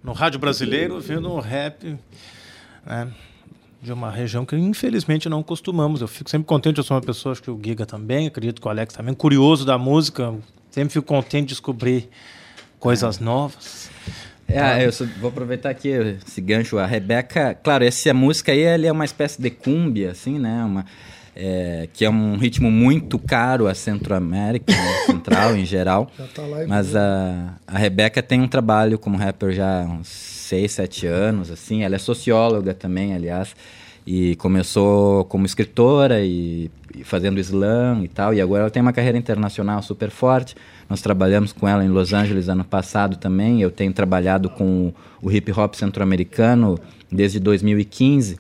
no 0.01 0.13
rádio 0.13 0.39
brasileiro, 0.39 0.97
um 0.97 1.39
rap 1.39 1.95
né, 2.83 3.07
de 3.79 3.93
uma 3.93 4.09
região 4.09 4.43
que 4.43 4.55
infelizmente 4.55 5.29
não 5.29 5.43
costumamos. 5.43 6.01
Eu 6.01 6.07
fico 6.07 6.27
sempre 6.27 6.47
contente, 6.47 6.79
eu 6.79 6.83
sou 6.83 6.97
uma 6.97 7.03
pessoa, 7.03 7.33
acho 7.33 7.43
que 7.43 7.51
o 7.51 7.59
Giga 7.63 7.85
também, 7.85 8.25
acredito 8.25 8.59
que 8.59 8.67
o 8.67 8.71
Alex 8.71 8.95
também, 8.95 9.13
curioso 9.13 9.63
da 9.63 9.77
música, 9.77 10.33
sempre 10.71 10.91
fico 10.91 11.05
contente 11.05 11.49
de 11.49 11.53
descobrir 11.53 12.09
coisas 12.79 13.19
novas. 13.19 13.88
É, 14.49 14.85
eu 14.85 14.91
só 14.91 15.05
vou 15.19 15.29
aproveitar 15.29 15.69
aqui 15.69 15.89
esse 15.89 16.41
gancho. 16.41 16.77
A 16.77 16.85
Rebeca, 16.85 17.53
claro, 17.53 17.83
essa 17.83 18.13
música 18.13 18.51
aí 18.51 18.63
é 18.63 18.91
uma 18.91 19.05
espécie 19.05 19.41
de 19.41 19.49
cúmbia, 19.49 20.11
assim, 20.11 20.39
né? 20.39 20.63
Uma, 20.63 20.85
é, 21.35 21.87
que 21.93 22.03
é 22.03 22.09
um 22.09 22.35
ritmo 22.35 22.69
muito 22.69 23.17
caro 23.17 23.67
a 23.67 23.73
Centro-América, 23.73 24.73
né? 24.73 24.93
Central 25.05 25.55
em 25.55 25.65
geral. 25.65 26.11
Tá 26.17 26.43
Mas 26.67 26.95
a, 26.95 27.53
a 27.65 27.77
Rebeca 27.77 28.21
tem 28.21 28.41
um 28.41 28.47
trabalho 28.47 28.99
como 28.99 29.17
rapper 29.17 29.53
já 29.53 29.83
há 29.83 29.85
uns 29.85 30.07
6, 30.07 30.71
7 30.71 31.07
anos, 31.07 31.51
assim. 31.51 31.83
Ela 31.83 31.95
é 31.95 31.99
socióloga 31.99 32.73
também, 32.73 33.13
aliás. 33.13 33.55
E 34.05 34.35
começou 34.37 35.25
como 35.25 35.45
escritora 35.45 36.21
e, 36.21 36.71
e 36.95 37.03
fazendo 37.03 37.39
slam 37.39 38.03
e 38.03 38.07
tal. 38.07 38.33
E 38.33 38.41
agora 38.41 38.63
ela 38.63 38.71
tem 38.71 38.81
uma 38.81 38.93
carreira 38.93 39.17
internacional 39.17 39.81
super 39.81 40.09
forte. 40.09 40.55
Nós 40.89 41.01
trabalhamos 41.01 41.53
com 41.53 41.67
ela 41.67 41.83
em 41.83 41.89
Los 41.89 42.13
Angeles 42.13 42.49
ano 42.49 42.63
passado 42.63 43.17
também. 43.17 43.61
Eu 43.61 43.69
tenho 43.69 43.93
trabalhado 43.93 44.49
com 44.49 44.91
o 45.21 45.31
hip 45.31 45.51
hop 45.51 45.75
centro-americano 45.75 46.79
desde 47.11 47.39
2015. 47.39 48.37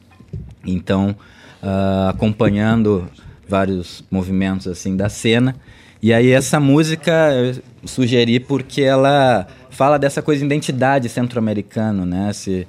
Então, 0.65 1.15
ah, 1.61 2.09
acompanhando 2.09 3.07
vários 3.47 4.03
movimentos 4.09 4.67
assim 4.67 4.95
da 4.95 5.09
cena. 5.09 5.55
E 6.01 6.13
aí 6.13 6.31
essa 6.31 6.59
música 6.59 7.11
eu 7.33 7.61
sugeri 7.85 8.39
porque 8.39 8.81
ela 8.81 9.45
fala 9.69 9.97
dessa 9.97 10.21
coisa 10.21 10.39
de 10.39 10.45
identidade 10.45 11.09
centro-americano, 11.09 12.05
né? 12.05 12.31
Se 12.31 12.65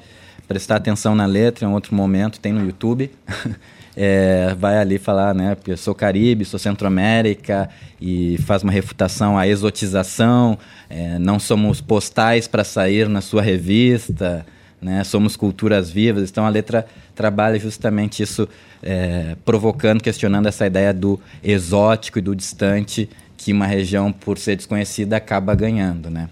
prestar 0.51 0.75
atenção 0.75 1.15
na 1.15 1.27
letra 1.27 1.65
em 1.65 1.71
outro 1.71 1.95
momento, 1.95 2.41
tem 2.41 2.53
no 2.53 2.67
YouTube. 2.67 3.09
É, 3.97 4.55
vai 4.57 4.79
ali 4.79 4.99
falar, 4.99 5.35
né? 5.35 5.57
Porque 5.57 5.73
eu 5.73 5.77
sou 5.77 5.95
Caribe, 5.97 6.45
sou 6.45 6.61
Centro-América 6.61 7.69
e 8.01 8.39
faz 8.47 8.63
uma 8.63 8.73
refutação 8.73 9.37
à 9.37 9.49
exotização. 9.49 10.57
é, 10.89 11.19
não 11.19 11.41
somos 11.41 11.81
postais 11.81 12.47
para 12.47 12.63
sair 12.63 13.09
na 13.09 13.21
sua 13.21 13.43
revista, 13.43 14.47
né? 14.81 15.03
Somos 15.03 15.35
culturas 15.37 15.91
vivas. 15.91 16.31
Então 16.31 16.47
a 16.47 16.49
letra 16.49 16.87
trabalha 17.17 17.59
justamente 17.59 18.23
isso, 18.23 18.49
é, 18.81 19.37
provocando, 19.45 20.01
questionando 20.01 20.47
essa 20.47 20.65
ideia 20.67 20.95
do 20.95 21.21
exótico 21.43 22.21
e 22.21 22.23
do 22.23 22.35
distante 22.35 23.11
que 23.37 23.53
uma 23.53 23.67
região, 23.67 24.13
por 24.13 24.39
ser 24.39 24.55
desconhecida, 24.55 25.17
acaba 25.17 25.55
ganhando, 25.55 26.09
né? 26.09 26.29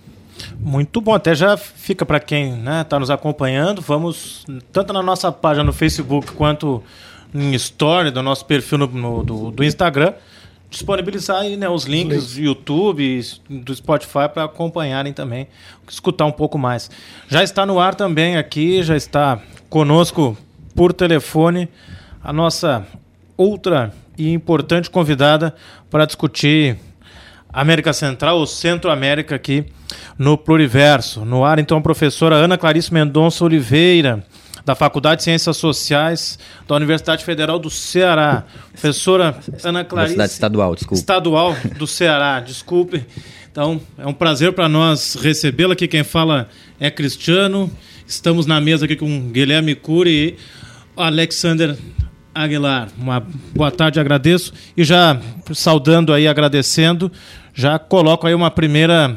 Muito 0.60 1.00
bom, 1.00 1.14
até 1.14 1.34
já 1.34 1.56
fica 1.56 2.04
para 2.06 2.20
quem 2.20 2.62
está 2.82 2.98
nos 2.98 3.10
acompanhando. 3.10 3.80
Vamos, 3.80 4.44
tanto 4.72 4.92
na 4.92 5.02
nossa 5.02 5.30
página 5.32 5.64
no 5.64 5.72
Facebook 5.72 6.32
quanto 6.32 6.82
em 7.34 7.54
story 7.54 8.10
do 8.10 8.22
nosso 8.22 8.44
perfil 8.46 8.78
no, 8.78 8.86
no- 8.86 9.22
do, 9.24 9.50
do 9.50 9.64
Instagram, 9.64 10.14
disponibilizar 10.70 11.40
aí, 11.40 11.56
né, 11.56 11.68
os 11.68 11.84
links 11.84 12.34
do 12.34 12.40
YouTube, 12.42 13.20
do 13.48 13.74
Spotify 13.74 14.28
para 14.32 14.44
acompanharem 14.44 15.12
também, 15.12 15.46
escutar 15.88 16.24
um 16.26 16.32
pouco 16.32 16.58
mais. 16.58 16.90
Já 17.28 17.42
está 17.42 17.64
no 17.66 17.78
ar 17.80 17.94
também 17.94 18.36
aqui, 18.36 18.82
já 18.82 18.96
está 18.96 19.40
conosco 19.68 20.36
por 20.74 20.92
telefone 20.92 21.68
a 22.22 22.32
nossa 22.32 22.86
outra 23.36 23.92
e 24.16 24.32
importante 24.32 24.90
convidada 24.90 25.54
para 25.90 26.04
discutir 26.04 26.78
América 27.52 27.92
Central 27.92 28.38
ou 28.38 28.46
Centro-América 28.46 29.34
aqui 29.34 29.64
no 30.18 30.36
Pluriverso. 30.36 31.24
No 31.24 31.44
ar, 31.44 31.58
então, 31.58 31.78
a 31.78 31.80
professora 31.80 32.36
Ana 32.36 32.58
Clarice 32.58 32.92
Mendonça 32.92 33.44
Oliveira, 33.44 34.24
da 34.64 34.74
Faculdade 34.74 35.20
de 35.20 35.24
Ciências 35.24 35.56
Sociais 35.56 36.38
da 36.66 36.74
Universidade 36.74 37.24
Federal 37.24 37.58
do 37.58 37.70
Ceará. 37.70 38.44
Professora 38.70 39.38
Ana 39.64 39.82
Clarice. 39.82 40.12
Universidade 40.12 40.32
Estadual, 40.32 40.74
desculpa. 40.74 41.00
Estadual 41.00 41.56
do 41.78 41.86
Ceará, 41.86 42.40
desculpe. 42.40 43.06
Então, 43.50 43.80
é 43.96 44.06
um 44.06 44.12
prazer 44.12 44.52
para 44.52 44.68
nós 44.68 45.14
recebê-la 45.14 45.72
aqui. 45.72 45.88
Quem 45.88 46.04
fala 46.04 46.48
é 46.78 46.90
Cristiano. 46.90 47.70
Estamos 48.06 48.44
na 48.44 48.60
mesa 48.60 48.84
aqui 48.84 48.94
com 48.94 49.30
Guilherme 49.30 49.74
Cury 49.74 50.10
e 50.10 50.36
Alexander 50.96 51.76
Aguilar. 52.34 52.88
Uma 52.98 53.24
boa 53.54 53.70
tarde, 53.70 53.98
agradeço. 53.98 54.52
E 54.76 54.84
já 54.84 55.18
saudando 55.52 56.12
aí, 56.12 56.28
agradecendo, 56.28 57.10
já 57.54 57.78
coloco 57.78 58.26
aí 58.26 58.34
uma 58.34 58.50
primeira 58.50 59.16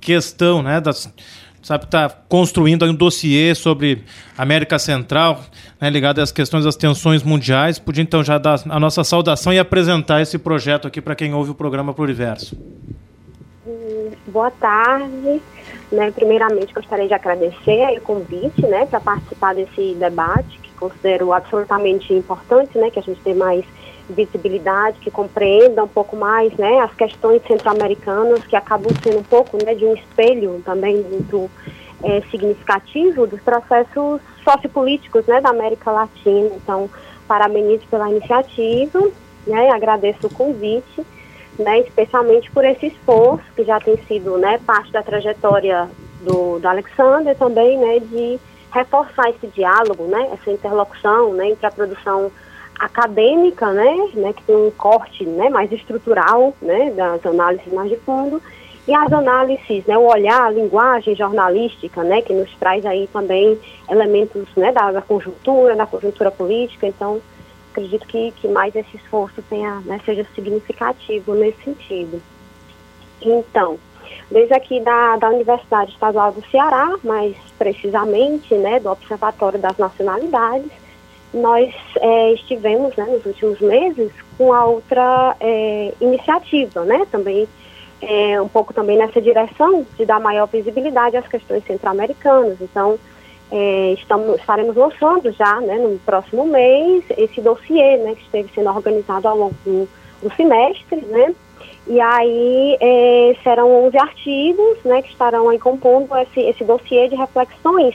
questão, 0.00 0.62
né? 0.62 0.80
Das, 0.80 1.12
sabe, 1.66 1.84
está 1.84 2.08
construindo 2.08 2.84
um 2.84 2.94
dossiê 2.94 3.52
sobre 3.52 4.04
América 4.38 4.78
Central, 4.78 5.40
né, 5.80 5.90
ligado 5.90 6.20
às 6.20 6.30
questões 6.30 6.64
das 6.64 6.76
tensões 6.76 7.24
mundiais. 7.24 7.76
Podia 7.76 8.04
então 8.04 8.22
já 8.22 8.38
dar 8.38 8.60
a 8.68 8.78
nossa 8.78 9.02
saudação 9.02 9.52
e 9.52 9.58
apresentar 9.58 10.22
esse 10.22 10.38
projeto 10.38 10.86
aqui 10.86 11.00
para 11.00 11.16
quem 11.16 11.34
ouve 11.34 11.50
o 11.50 11.54
programa 11.56 11.92
Pluriverso. 11.92 12.56
Boa 14.28 14.50
tarde. 14.52 15.42
Né, 15.90 16.10
primeiramente, 16.10 16.74
gostaria 16.74 17.06
de 17.06 17.14
agradecer 17.14 17.98
o 17.98 18.00
convite 18.00 18.62
né, 18.62 18.86
para 18.86 19.00
participar 19.00 19.54
desse 19.54 19.94
debate, 19.94 20.60
considero 20.76 21.32
absolutamente 21.32 22.12
importante, 22.12 22.76
né, 22.78 22.90
que 22.90 22.98
a 22.98 23.02
gente 23.02 23.20
dê 23.22 23.34
mais 23.34 23.64
visibilidade, 24.08 25.00
que 25.00 25.10
compreenda 25.10 25.82
um 25.82 25.88
pouco 25.88 26.16
mais, 26.16 26.52
né, 26.54 26.80
as 26.80 26.94
questões 26.94 27.42
centro-americanas, 27.46 28.44
que 28.46 28.54
acabam 28.54 28.92
sendo 29.02 29.18
um 29.18 29.22
pouco, 29.22 29.58
né, 29.64 29.74
de 29.74 29.84
um 29.84 29.94
espelho 29.94 30.62
também 30.64 31.02
muito 31.02 31.50
é, 32.02 32.20
significativo 32.30 33.26
dos 33.26 33.40
processos 33.40 34.20
sociopolíticos, 34.44 35.26
né, 35.26 35.40
da 35.40 35.50
América 35.50 35.90
Latina. 35.90 36.50
Então, 36.54 36.88
parabenizo 37.26 37.84
pela 37.90 38.08
iniciativa, 38.10 39.10
né, 39.46 39.70
agradeço 39.70 40.26
o 40.26 40.34
convite, 40.34 41.04
né, 41.58 41.80
especialmente 41.80 42.50
por 42.50 42.64
esse 42.64 42.86
esforço 42.86 43.44
que 43.56 43.64
já 43.64 43.80
tem 43.80 43.96
sido, 44.06 44.36
né, 44.38 44.60
parte 44.64 44.92
da 44.92 45.02
trajetória 45.02 45.88
do, 46.20 46.58
do 46.58 46.68
Alexander 46.68 47.36
também, 47.36 47.78
né, 47.78 47.98
de 47.98 48.38
reforçar 48.76 49.30
esse 49.30 49.46
diálogo, 49.48 50.04
né, 50.04 50.30
essa 50.32 50.50
interlocução, 50.50 51.32
né, 51.32 51.50
entre 51.50 51.66
a 51.66 51.70
produção 51.70 52.30
acadêmica, 52.78 53.72
né, 53.72 54.10
né, 54.14 54.32
que 54.32 54.42
tem 54.42 54.54
um 54.54 54.70
corte, 54.70 55.24
né, 55.24 55.48
mais 55.48 55.72
estrutural, 55.72 56.54
né, 56.60 56.90
das 56.90 57.24
análises 57.24 57.72
mais 57.72 57.88
de 57.88 57.96
fundo, 57.96 58.40
e 58.86 58.94
as 58.94 59.12
análises, 59.12 59.84
né, 59.86 59.96
o 59.96 60.06
olhar, 60.06 60.46
a 60.46 60.50
linguagem 60.50 61.16
jornalística, 61.16 62.04
né, 62.04 62.20
que 62.20 62.32
nos 62.32 62.54
traz 62.56 62.84
aí 62.84 63.08
também 63.12 63.58
elementos, 63.88 64.46
né, 64.56 64.70
da, 64.72 64.92
da 64.92 65.02
conjuntura, 65.02 65.74
da 65.74 65.86
conjuntura 65.86 66.30
política, 66.30 66.86
então 66.86 67.20
acredito 67.72 68.06
que, 68.06 68.30
que 68.32 68.48
mais 68.48 68.74
esse 68.76 68.96
esforço 68.96 69.42
tenha, 69.48 69.80
né, 69.80 70.00
seja 70.04 70.26
significativo 70.34 71.34
nesse 71.34 71.62
sentido. 71.64 72.22
Então, 73.20 73.78
desde 74.30 74.54
aqui 74.54 74.80
da, 74.80 75.16
da 75.16 75.30
Universidade 75.30 75.92
Estadual 75.92 76.32
do 76.32 76.44
Ceará, 76.50 76.94
mais 77.04 77.36
precisamente, 77.58 78.54
né, 78.54 78.80
do 78.80 78.90
Observatório 78.90 79.58
das 79.58 79.76
Nacionalidades, 79.76 80.70
nós 81.32 81.74
é, 82.00 82.32
estivemos, 82.32 82.94
né, 82.96 83.04
nos 83.04 83.24
últimos 83.24 83.60
meses 83.60 84.10
com 84.36 84.52
a 84.52 84.64
outra 84.64 85.36
é, 85.40 85.92
iniciativa, 86.00 86.84
né, 86.84 87.06
também 87.10 87.48
é, 88.02 88.40
um 88.40 88.48
pouco 88.48 88.74
também 88.74 88.98
nessa 88.98 89.20
direção 89.20 89.86
de 89.96 90.04
dar 90.04 90.20
maior 90.20 90.46
visibilidade 90.46 91.16
às 91.16 91.26
questões 91.26 91.64
centro-americanas. 91.64 92.58
Então, 92.60 92.98
é, 93.50 93.92
estamos, 93.92 94.38
estaremos 94.40 94.76
lançando 94.76 95.30
já, 95.32 95.60
né, 95.60 95.76
no 95.76 95.98
próximo 96.00 96.44
mês, 96.46 97.04
esse 97.16 97.40
dossiê, 97.40 97.96
né, 97.98 98.14
que 98.14 98.22
esteve 98.22 98.50
sendo 98.54 98.70
organizado 98.70 99.28
ao 99.28 99.36
longo 99.36 99.54
do, 99.64 99.88
do 100.22 100.34
semestre, 100.34 101.00
né, 101.06 101.34
e 101.86 102.00
aí 102.00 102.76
é, 102.80 103.36
serão 103.42 103.86
11 103.86 103.98
artigos, 103.98 104.78
né, 104.84 105.02
que 105.02 105.10
estarão 105.10 105.48
aí 105.48 105.58
compondo 105.58 106.16
esse, 106.16 106.40
esse 106.40 106.64
dossiê 106.64 107.08
de 107.08 107.14
reflexões 107.14 107.94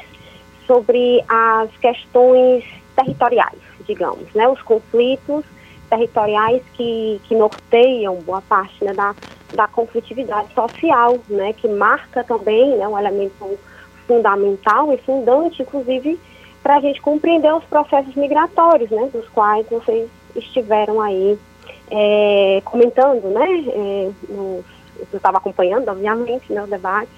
sobre 0.66 1.24
as 1.28 1.70
questões 1.78 2.64
territoriais, 2.96 3.60
digamos, 3.86 4.34
né, 4.34 4.48
os 4.48 4.62
conflitos 4.62 5.44
territoriais 5.90 6.64
que, 6.74 7.20
que 7.26 7.36
norteiam 7.36 8.16
boa 8.22 8.42
parte 8.42 8.82
né, 8.84 8.94
da, 8.94 9.14
da 9.54 9.68
conflitividade 9.68 10.54
social, 10.54 11.20
né, 11.28 11.52
que 11.52 11.68
marca 11.68 12.24
também 12.24 12.78
né, 12.78 12.88
um 12.88 12.98
elemento 12.98 13.60
fundamental 14.08 14.94
e 14.94 14.98
fundante, 15.00 15.62
inclusive, 15.62 16.18
para 16.64 16.78
a 16.78 16.80
gente 16.80 17.02
compreender 17.02 17.54
os 17.54 17.64
processos 17.66 18.16
migratórios, 18.16 18.90
né, 18.90 19.10
dos 19.12 19.28
quais 19.30 19.68
vocês 19.70 20.10
estiveram 20.34 21.02
aí 21.02 21.38
é, 21.92 22.62
comentando, 22.64 23.30
né, 23.30 23.66
é, 23.68 24.12
nos, 24.30 24.66
eu 25.12 25.18
estava 25.18 25.38
acompanhando, 25.38 25.90
obviamente, 25.90 26.52
né, 26.52 26.64
o 26.64 26.68
debate, 26.68 27.12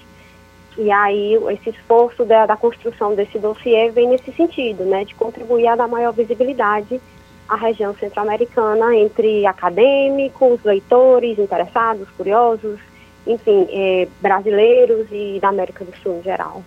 e 0.76 0.90
aí 0.90 1.38
esse 1.52 1.70
esforço 1.70 2.24
da, 2.24 2.46
da 2.46 2.56
construção 2.56 3.14
desse 3.14 3.38
dossiê 3.38 3.90
vem 3.90 4.08
nesse 4.08 4.32
sentido, 4.32 4.84
né, 4.84 5.04
de 5.04 5.14
contribuir 5.14 5.68
a 5.68 5.76
dar 5.76 5.86
maior 5.86 6.12
visibilidade 6.12 7.00
à 7.48 7.56
região 7.56 7.94
centro-americana 7.94 8.96
entre 8.96 9.46
acadêmicos, 9.46 10.60
leitores, 10.64 11.38
interessados, 11.38 12.08
curiosos, 12.16 12.80
enfim, 13.26 13.66
é, 13.70 14.08
brasileiros 14.20 15.06
e 15.12 15.38
da 15.40 15.48
América 15.48 15.84
do 15.84 15.96
Sul 15.98 16.18
em 16.18 16.22
geral. 16.22 16.64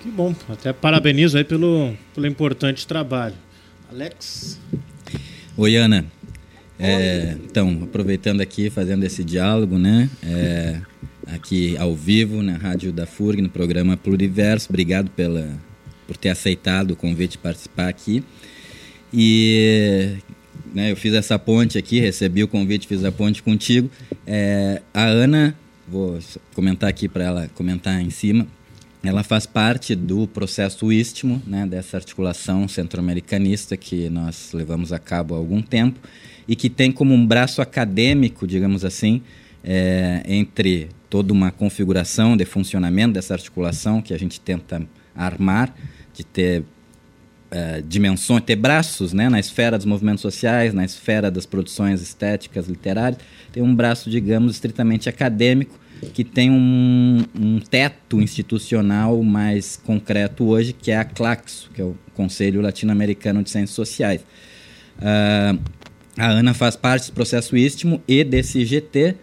Que 0.00 0.08
bom, 0.08 0.34
até 0.48 0.72
parabenizo 0.72 1.36
aí 1.36 1.44
pelo, 1.44 1.92
pelo 2.14 2.26
importante 2.26 2.86
trabalho. 2.86 3.34
Alex? 3.90 4.58
Oi, 5.58 5.76
Ana. 5.76 6.06
É, 6.82 7.36
então, 7.44 7.80
aproveitando 7.82 8.40
aqui, 8.40 8.70
fazendo 8.70 9.04
esse 9.04 9.22
diálogo, 9.22 9.78
né? 9.78 10.08
É, 10.22 10.80
aqui 11.26 11.76
ao 11.76 11.94
vivo 11.94 12.42
na 12.42 12.56
Rádio 12.56 12.90
da 12.90 13.06
FURG, 13.06 13.42
no 13.42 13.50
programa 13.50 13.96
Pluriverso. 13.96 14.68
Obrigado 14.70 15.10
pela, 15.10 15.48
por 16.06 16.16
ter 16.16 16.30
aceitado 16.30 16.92
o 16.92 16.96
convite 16.96 17.32
de 17.32 17.38
participar 17.38 17.88
aqui. 17.88 18.24
E 19.12 20.16
né, 20.74 20.90
eu 20.90 20.96
fiz 20.96 21.12
essa 21.12 21.38
ponte 21.38 21.76
aqui, 21.76 22.00
recebi 22.00 22.42
o 22.42 22.48
convite, 22.48 22.86
fiz 22.86 23.04
a 23.04 23.12
ponte 23.12 23.42
contigo. 23.42 23.90
É, 24.26 24.80
a 24.94 25.04
Ana, 25.04 25.54
vou 25.86 26.18
comentar 26.54 26.88
aqui 26.88 27.08
para 27.08 27.24
ela 27.24 27.50
comentar 27.54 28.00
em 28.00 28.10
cima, 28.10 28.46
ela 29.02 29.22
faz 29.22 29.46
parte 29.46 29.94
do 29.94 30.26
processo 30.26 30.92
Istmo, 30.92 31.42
né, 31.46 31.66
dessa 31.66 31.96
articulação 31.96 32.68
centro-americanista 32.68 33.76
que 33.76 34.08
nós 34.10 34.52
levamos 34.52 34.92
a 34.92 34.98
cabo 34.98 35.34
há 35.34 35.38
algum 35.38 35.60
tempo 35.60 35.98
e 36.46 36.56
que 36.56 36.68
tem 36.68 36.90
como 36.90 37.14
um 37.14 37.26
braço 37.26 37.62
acadêmico, 37.62 38.46
digamos 38.46 38.84
assim, 38.84 39.22
é, 39.62 40.22
entre 40.26 40.88
toda 41.08 41.32
uma 41.32 41.50
configuração 41.50 42.36
de 42.36 42.44
funcionamento 42.44 43.14
dessa 43.14 43.34
articulação 43.34 44.00
que 44.00 44.14
a 44.14 44.18
gente 44.18 44.40
tenta 44.40 44.82
armar, 45.14 45.74
de 46.14 46.24
ter 46.24 46.64
é, 47.50 47.82
dimensões, 47.86 48.44
ter 48.44 48.56
braços 48.56 49.12
né, 49.12 49.28
na 49.28 49.40
esfera 49.40 49.76
dos 49.76 49.86
movimentos 49.86 50.22
sociais, 50.22 50.72
na 50.72 50.84
esfera 50.84 51.30
das 51.30 51.46
produções 51.46 52.00
estéticas, 52.00 52.68
literárias, 52.68 53.20
tem 53.52 53.62
um 53.62 53.74
braço, 53.74 54.08
digamos, 54.08 54.54
estritamente 54.54 55.08
acadêmico, 55.08 55.78
que 56.14 56.24
tem 56.24 56.50
um, 56.50 57.24
um 57.38 57.60
teto 57.60 58.20
institucional 58.20 59.22
mais 59.22 59.76
concreto 59.76 60.44
hoje, 60.44 60.72
que 60.72 60.90
é 60.90 60.96
a 60.96 61.04
CLACSO, 61.04 61.70
que 61.74 61.80
é 61.82 61.84
o 61.84 61.94
Conselho 62.14 62.62
Latino-Americano 62.62 63.42
de 63.42 63.50
Ciências 63.50 63.74
Sociais. 63.74 64.24
Uh, 64.98 65.58
a 66.16 66.28
Ana 66.28 66.54
faz 66.54 66.76
parte 66.76 67.02
desse 67.02 67.12
processo 67.12 67.56
Istmo 67.56 68.02
e 68.06 68.24
desse 68.24 68.64
GT, 68.64 69.14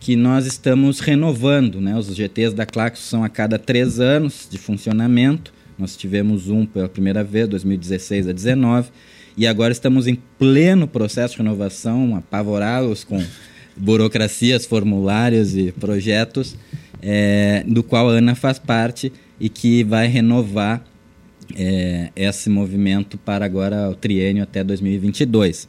que 0.00 0.14
nós 0.14 0.46
estamos 0.46 1.00
renovando. 1.00 1.80
Né? 1.80 1.96
Os 1.96 2.14
GTs 2.14 2.54
da 2.54 2.64
Claxo 2.64 3.02
são 3.02 3.24
a 3.24 3.28
cada 3.28 3.58
três 3.58 3.98
anos 3.98 4.46
de 4.48 4.56
funcionamento. 4.56 5.52
Nós 5.78 5.96
tivemos 5.96 6.48
um 6.48 6.64
pela 6.64 6.88
primeira 6.88 7.24
vez, 7.24 7.48
2016 7.48 8.28
a 8.28 8.32
2019, 8.32 8.90
e 9.36 9.46
agora 9.46 9.72
estamos 9.72 10.06
em 10.06 10.16
pleno 10.38 10.86
processo 10.88 11.36
de 11.36 11.42
renovação, 11.42 12.16
apavorados 12.16 13.04
com 13.04 13.22
burocracias, 13.76 14.66
formulários 14.66 15.56
e 15.56 15.72
projetos, 15.72 16.56
é, 17.00 17.64
do 17.66 17.82
qual 17.82 18.08
a 18.08 18.12
Ana 18.12 18.34
faz 18.34 18.58
parte 18.58 19.12
e 19.38 19.48
que 19.48 19.84
vai 19.84 20.08
renovar 20.08 20.84
é, 21.56 22.10
esse 22.16 22.50
movimento 22.50 23.16
para 23.18 23.44
agora 23.44 23.88
o 23.88 23.94
triênio 23.94 24.42
até 24.42 24.64
2022. 24.64 25.68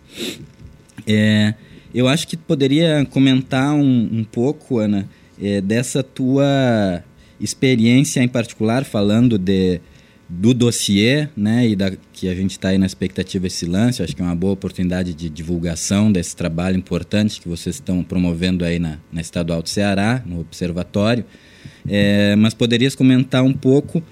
É, 1.07 1.53
eu 1.93 2.07
acho 2.07 2.27
que 2.27 2.37
poderia 2.37 3.05
comentar 3.05 3.73
um, 3.73 4.09
um 4.11 4.23
pouco, 4.23 4.79
Ana, 4.79 5.07
é, 5.41 5.61
dessa 5.61 6.03
tua 6.03 7.03
experiência 7.39 8.21
em 8.21 8.27
particular, 8.27 8.83
falando 8.83 9.37
de, 9.37 9.81
do 10.27 10.53
dossiê, 10.53 11.27
né, 11.35 11.67
e 11.67 11.75
da, 11.75 11.91
que 12.13 12.27
a 12.27 12.35
gente 12.35 12.51
está 12.51 12.69
aí 12.69 12.77
na 12.77 12.85
expectativa 12.85 13.47
esse 13.47 13.65
lance, 13.65 14.03
acho 14.03 14.15
que 14.15 14.21
é 14.21 14.25
uma 14.25 14.35
boa 14.35 14.53
oportunidade 14.53 15.13
de 15.13 15.29
divulgação 15.29 16.11
desse 16.11 16.35
trabalho 16.35 16.77
importante 16.77 17.41
que 17.41 17.47
vocês 17.47 17.77
estão 17.77 18.03
promovendo 18.03 18.63
aí 18.65 18.77
na, 18.77 18.99
na 19.11 19.21
Estadual 19.21 19.61
do 19.61 19.69
Ceará, 19.69 20.21
no 20.25 20.41
Observatório, 20.41 21.25
é, 21.87 22.35
mas 22.35 22.53
poderias 22.53 22.93
comentar 22.93 23.43
um 23.43 23.53
pouco 23.53 24.03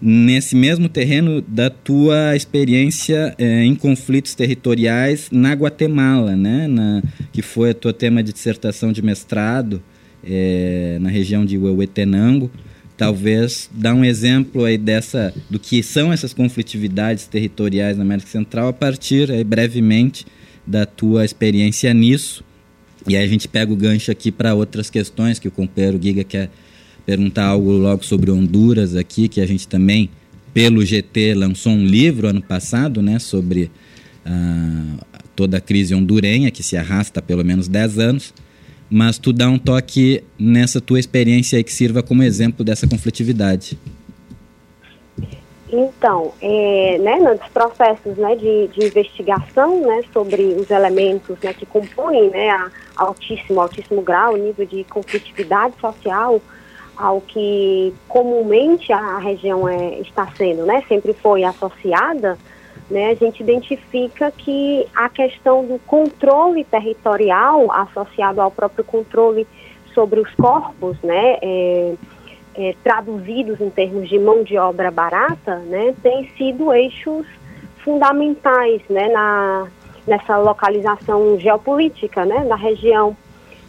nesse 0.00 0.54
mesmo 0.54 0.88
terreno 0.88 1.42
da 1.42 1.68
tua 1.68 2.36
experiência 2.36 3.34
é, 3.36 3.64
em 3.64 3.74
conflitos 3.74 4.34
territoriais 4.34 5.28
na 5.30 5.52
Guatemala, 5.52 6.36
né? 6.36 6.68
Na, 6.68 7.02
que 7.32 7.42
foi 7.42 7.70
a 7.70 7.74
tua 7.74 7.92
tema 7.92 8.22
de 8.22 8.32
dissertação 8.32 8.92
de 8.92 9.02
mestrado 9.02 9.82
é, 10.24 10.98
na 11.00 11.08
região 11.08 11.44
de 11.44 11.58
Huehuetenango. 11.58 12.50
Talvez 12.96 13.70
dar 13.72 13.94
um 13.94 14.04
exemplo 14.04 14.64
aí 14.64 14.76
dessa 14.76 15.32
do 15.48 15.58
que 15.58 15.82
são 15.82 16.12
essas 16.12 16.32
conflitividades 16.32 17.26
territoriais 17.26 17.96
na 17.96 18.02
América 18.02 18.28
Central 18.28 18.68
a 18.68 18.72
partir 18.72 19.30
aí, 19.30 19.44
brevemente 19.44 20.26
da 20.66 20.84
tua 20.84 21.24
experiência 21.24 21.92
nisso. 21.94 22.44
E 23.08 23.16
aí 23.16 23.24
a 23.24 23.28
gente 23.28 23.48
pega 23.48 23.72
o 23.72 23.76
gancho 23.76 24.10
aqui 24.10 24.30
para 24.30 24.54
outras 24.54 24.90
questões 24.90 25.38
que 25.38 25.48
o 25.48 25.50
companheiro 25.50 25.98
Giga 26.00 26.24
quer 26.24 26.50
perguntar 27.08 27.46
algo 27.46 27.70
logo 27.70 28.04
sobre 28.04 28.30
Honduras 28.30 28.94
aqui, 28.94 29.30
que 29.30 29.40
a 29.40 29.46
gente 29.46 29.66
também, 29.66 30.10
pelo 30.52 30.84
GT, 30.84 31.32
lançou 31.32 31.72
um 31.72 31.82
livro 31.82 32.28
ano 32.28 32.42
passado, 32.42 33.00
né, 33.00 33.18
sobre 33.18 33.70
ah, 34.26 35.22
toda 35.34 35.56
a 35.56 35.60
crise 35.60 35.94
hondurenha, 35.94 36.50
que 36.50 36.62
se 36.62 36.76
arrasta 36.76 37.20
há 37.20 37.22
pelo 37.22 37.42
menos 37.42 37.66
10 37.66 37.98
anos. 37.98 38.34
Mas 38.90 39.16
tu 39.16 39.32
dá 39.32 39.48
um 39.48 39.58
toque 39.58 40.22
nessa 40.38 40.82
tua 40.82 41.00
experiência 41.00 41.56
aí 41.56 41.64
que 41.64 41.72
sirva 41.72 42.02
como 42.02 42.22
exemplo 42.22 42.62
dessa 42.62 42.86
conflitividade. 42.86 43.78
Então, 45.72 46.32
é, 46.42 46.98
né, 46.98 47.16
nos 47.20 47.40
processos 47.48 48.18
né, 48.18 48.36
de, 48.36 48.68
de 48.68 48.86
investigação 48.86 49.80
né, 49.80 50.02
sobre 50.12 50.42
os 50.42 50.70
elementos 50.70 51.38
né, 51.42 51.54
que 51.54 51.64
compõem 51.64 52.28
né, 52.28 52.50
a 52.50 52.70
altíssimo, 52.96 53.62
altíssimo 53.62 54.02
grau, 54.02 54.36
nível 54.36 54.66
de 54.66 54.84
conflitividade 54.84 55.72
social 55.80 56.42
ao 56.98 57.20
que 57.20 57.94
comumente 58.08 58.92
a, 58.92 59.18
região 59.18 59.68
é, 59.68 60.00
está 60.00 60.26
sendo, 60.36 60.66
né, 60.66 60.82
sempre 60.88 61.12
foi 61.12 61.44
associada, 61.44 62.36
né, 62.90 63.10
a 63.10 63.14
gente 63.14 63.40
identifica 63.40 64.32
que 64.32 64.86
a 64.94 65.08
questão 65.08 65.64
do 65.64 65.78
controle 65.86 66.64
territorial 66.64 67.70
associado 67.70 68.40
ao 68.40 68.50
próprio 68.50 68.84
controle 68.84 69.46
sobre 69.94 70.18
os 70.20 70.34
corpos, 70.34 71.00
né, 71.02 71.38
é, 71.40 71.94
é, 72.56 72.74
traduzidos 72.82 73.60
em 73.60 73.70
termos 73.70 74.08
de 74.08 74.18
mão 74.18 74.42
de 74.42 74.58
obra 74.58 74.90
barata, 74.90 75.56
né, 75.56 75.94
tem 76.02 76.28
sido 76.36 76.72
eixos 76.72 77.26
fundamentais, 77.84 78.82
né, 78.90 79.08
na, 79.08 79.68
nessa 80.06 80.36
localização 80.38 81.38
geopolítica, 81.38 82.24
né, 82.24 82.44
da 82.44 82.56
região. 82.56 83.16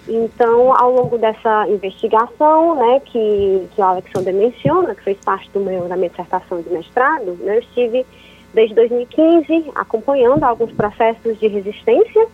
Então, 0.09 0.75
ao 0.75 0.91
longo 0.91 1.19
dessa 1.19 1.67
investigação, 1.67 2.75
né, 2.75 2.99
que, 3.05 3.67
que 3.75 3.79
o 3.79 3.83
Alexander 3.83 4.33
menciona, 4.33 4.95
que 4.95 5.03
fez 5.03 5.17
parte 5.23 5.47
do 5.51 5.59
meu, 5.59 5.87
da 5.87 5.95
minha 5.95 6.09
dissertação 6.09 6.61
de 6.61 6.69
mestrado, 6.71 7.37
né, 7.41 7.57
eu 7.57 7.59
estive 7.59 8.03
desde 8.51 8.73
2015 8.73 9.71
acompanhando 9.75 10.43
alguns 10.43 10.71
processos 10.71 11.39
de 11.39 11.47
resistência 11.47 12.27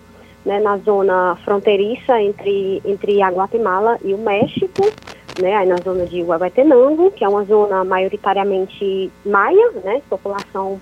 né, 0.45 0.61
na 0.61 0.77
zona 0.77 1.35
fronteiriça 1.43 2.21
entre, 2.21 2.81
entre 2.85 3.21
a 3.21 3.29
Guatemala 3.29 3.97
e 4.01 4.13
o 4.13 4.17
México, 4.17 4.83
né, 5.41 5.53
aí 5.55 5.67
na 5.67 5.75
zona 5.77 6.05
de 6.05 6.23
Huehuetenango, 6.23 7.11
que 7.11 7.25
é 7.25 7.27
uma 7.27 7.43
zona 7.43 7.83
maioritariamente 7.83 9.11
maia, 9.25 9.71
né, 9.83 10.01
população 10.09 10.79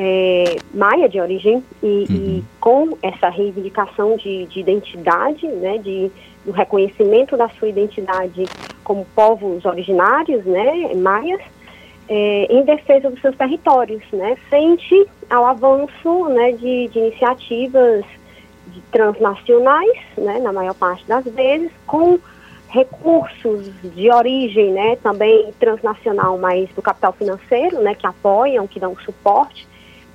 é, 0.00 0.56
maia 0.72 1.08
de 1.08 1.20
origem, 1.20 1.62
e, 1.82 2.04
e 2.08 2.44
com 2.60 2.96
essa 3.02 3.28
reivindicação 3.28 4.16
de, 4.16 4.46
de 4.46 4.60
identidade, 4.60 5.44
né, 5.48 5.78
de, 5.78 6.08
do 6.44 6.52
reconhecimento 6.52 7.36
da 7.36 7.48
sua 7.48 7.68
identidade 7.68 8.44
como 8.84 9.04
povos 9.14 9.64
originários, 9.64 10.44
né, 10.44 10.94
maias, 10.94 11.40
é, 12.08 12.46
em 12.48 12.64
defesa 12.64 13.10
dos 13.10 13.20
seus 13.20 13.36
territórios, 13.36 14.02
né, 14.12 14.36
frente 14.48 15.04
ao 15.28 15.44
avanço 15.44 16.28
né, 16.28 16.52
de, 16.52 16.86
de 16.88 16.98
iniciativas 17.00 18.04
de 18.68 18.80
transnacionais, 18.92 19.98
né, 20.16 20.38
na 20.38 20.52
maior 20.52 20.74
parte 20.74 21.04
das 21.06 21.24
vezes, 21.24 21.72
com 21.88 22.20
recursos 22.68 23.68
de 23.82 24.10
origem, 24.12 24.72
né, 24.72 24.96
também 25.02 25.52
transnacional, 25.58 26.38
mas 26.38 26.68
do 26.70 26.82
capital 26.82 27.12
financeiro, 27.14 27.80
né, 27.80 27.96
que 27.96 28.06
apoiam, 28.06 28.64
que 28.68 28.78
dão 28.78 28.96
suporte 28.98 29.66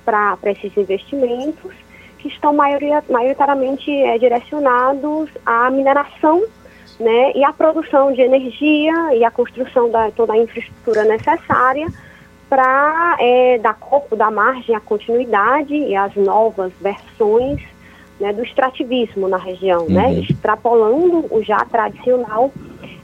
para 0.04 0.38
esses 0.44 0.76
investimentos, 0.76 1.72
que 2.18 2.28
estão 2.28 2.52
maioria, 2.52 3.02
maioritariamente 3.08 3.90
é, 3.90 4.18
direcionados 4.18 5.30
à 5.44 5.70
mineração, 5.70 6.42
né, 6.98 7.32
e 7.34 7.44
à 7.44 7.52
produção 7.52 8.12
de 8.12 8.20
energia 8.20 9.14
e 9.14 9.24
à 9.24 9.30
construção 9.30 9.90
da 9.90 10.12
toda 10.12 10.32
a 10.32 10.38
infraestrutura 10.38 11.04
necessária 11.04 11.88
para 12.48 13.16
é, 13.18 13.58
dar 13.58 13.74
corpo, 13.74 14.14
dar 14.14 14.30
margem 14.30 14.76
à 14.76 14.80
continuidade 14.80 15.74
e 15.74 15.96
às 15.96 16.14
novas 16.14 16.72
versões 16.80 17.60
né, 18.20 18.32
do 18.32 18.44
extrativismo 18.44 19.28
na 19.28 19.36
região, 19.36 19.86
né, 19.88 20.14
extrapolando 20.14 21.26
o 21.30 21.42
já 21.42 21.58
tradicional 21.64 22.52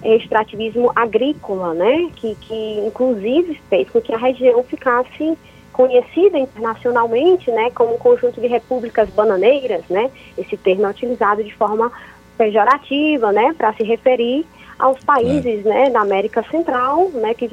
eh, 0.02 0.16
extrativismo 0.16 0.92
agrícola, 0.94 1.74
né, 1.74 2.10
que, 2.16 2.34
que 2.36 2.84
inclusive 2.86 3.60
fez 3.68 3.90
com 3.90 4.00
que 4.00 4.14
a 4.14 4.18
região 4.18 4.62
ficasse 4.62 5.36
conhecida 5.80 6.38
internacionalmente, 6.38 7.50
né, 7.50 7.70
como 7.70 7.94
um 7.94 7.98
conjunto 7.98 8.38
de 8.38 8.46
repúblicas 8.46 9.08
bananeiras, 9.08 9.82
né, 9.88 10.10
esse 10.36 10.54
termo 10.54 10.84
é 10.84 10.90
utilizado 10.90 11.42
de 11.42 11.54
forma 11.54 11.90
pejorativa, 12.36 13.32
né, 13.32 13.54
para 13.56 13.72
se 13.72 13.82
referir 13.82 14.44
aos 14.78 15.02
países, 15.02 15.64
né, 15.64 15.88
da 15.88 16.02
América 16.02 16.44
Central, 16.50 17.08
né, 17.14 17.32
que 17.32 17.48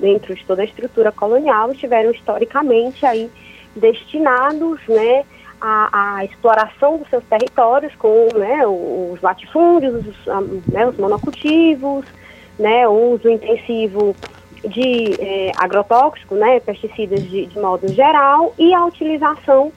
dentro 0.00 0.36
de 0.36 0.44
toda 0.44 0.62
a 0.62 0.64
estrutura 0.64 1.10
colonial 1.10 1.72
estiveram 1.72 2.12
historicamente 2.12 3.04
aí 3.04 3.28
destinados, 3.74 4.78
né, 4.86 5.24
a, 5.60 6.18
a, 6.18 6.24
exploração 6.24 6.98
dos 6.98 7.08
seus 7.08 7.24
territórios 7.24 7.92
com 7.96 8.28
né, 8.36 8.64
os 8.64 9.20
latifúndios, 9.20 10.06
os, 10.06 10.72
né, 10.72 10.86
os 10.86 10.96
monocultivos, 10.96 12.04
né, 12.56 12.86
o 12.86 13.14
uso 13.14 13.28
intensivo 13.28 14.14
de 14.68 15.14
eh, 15.18 15.52
agrotóxicos, 15.56 16.38
né, 16.38 16.60
pesticidas 16.60 17.22
de, 17.22 17.46
de, 17.46 17.58
modo 17.58 17.88
geral, 17.88 18.54
e 18.58 18.72
a 18.74 18.84
utilização 18.84 19.72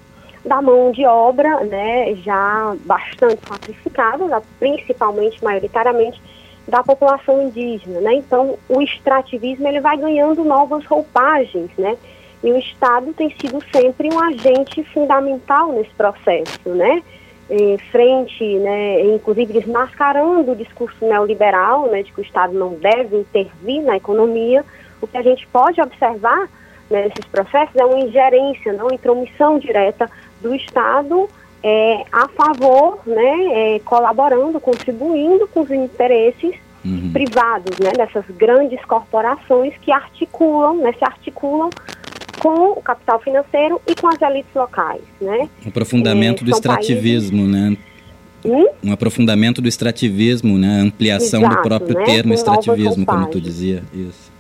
da 0.46 0.62
mão 0.62 0.92
de 0.92 1.06
obra 1.06 1.64
né, 1.66 2.16
já 2.16 2.76
bastante 2.86 3.40
sacrificada, 3.48 4.42
principalmente, 4.60 5.44
maioritariamente, 5.44 6.22
da 6.68 6.84
população 6.84 7.42
indígena. 7.42 8.02
Né? 8.02 8.16
Então, 8.16 8.58
o 8.68 8.82
extrativismo 8.82 9.68
ele 9.68 9.80
vai 9.80 9.98
ganhando 9.98 10.44
novas 10.44 10.86
roupagens, 10.86 11.70
né? 11.78 11.98
E 12.44 12.52
o 12.52 12.58
Estado 12.58 13.14
tem 13.14 13.34
sido 13.42 13.60
sempre 13.72 14.10
um 14.14 14.20
agente 14.20 14.84
fundamental 14.94 15.72
nesse 15.72 15.90
processo, 15.92 16.70
né? 16.70 17.02
Em 17.50 17.78
frente, 17.78 18.44
né, 18.60 19.02
inclusive 19.06 19.54
desmascarando 19.54 20.52
o 20.52 20.56
discurso 20.56 21.06
neoliberal, 21.06 21.88
né, 21.88 22.04
de 22.04 22.12
que 22.12 22.20
o 22.20 22.24
Estado 22.24 22.54
não 22.54 22.74
deve 22.74 23.16
intervir 23.16 23.82
na 23.84 23.96
economia, 23.96 24.66
o 25.02 25.08
que 25.08 25.18
a 25.18 25.22
gente 25.22 25.48
pode 25.48 25.82
observar 25.82 26.50
né, 26.90 27.04
nesses 27.08 27.26
processos 27.26 27.76
é 27.76 27.86
uma 27.86 28.00
ingerência, 28.00 28.74
não 28.74 28.88
uma 28.88 28.96
intromissão 28.96 29.60
direta 29.60 30.10
do 30.42 30.54
Estado 30.54 31.30
é, 31.64 32.04
a 32.12 32.28
favor, 32.28 33.00
né, 33.06 33.76
é, 33.76 33.80
colaborando, 33.80 34.60
contribuindo 34.60 35.48
com 35.48 35.62
os 35.62 35.72
interesses 35.72 36.56
Uhum. 36.86 37.12
privados, 37.12 37.78
né, 37.80 37.92
dessas 37.98 38.24
grandes 38.38 38.80
corporações 38.86 39.74
que 39.82 39.92
articulam, 39.92 40.78
né, 40.78 40.94
se 40.94 41.04
articulam 41.04 41.70
com 42.48 42.80
o 42.80 42.82
capital 42.82 43.20
financeiro 43.20 43.82
e 43.86 43.94
com 43.94 44.08
as 44.08 44.22
elites 44.22 44.54
locais, 44.56 45.02
né? 45.20 45.50
Um 45.66 45.68
aprofundamento 45.68 46.46
do 46.46 46.52
extrativismo, 46.52 47.46
né? 47.46 47.76
Hum? 48.46 48.68
Um 48.82 48.94
aprofundamento 48.94 49.62
do 49.62 49.68
extrativismo, 49.68 50.58
né? 50.58 50.80
A 50.80 50.84
ampliação 50.84 51.42
do 51.42 51.48
Exato, 51.48 51.68
próprio 51.68 51.98
né? 51.98 52.06
termo 52.06 52.30
Com 52.30 52.34
extrativismo, 52.36 53.06
como 53.06 53.28
tu 53.28 53.42
dizia. 53.42 53.84
Isso. 53.94 54.32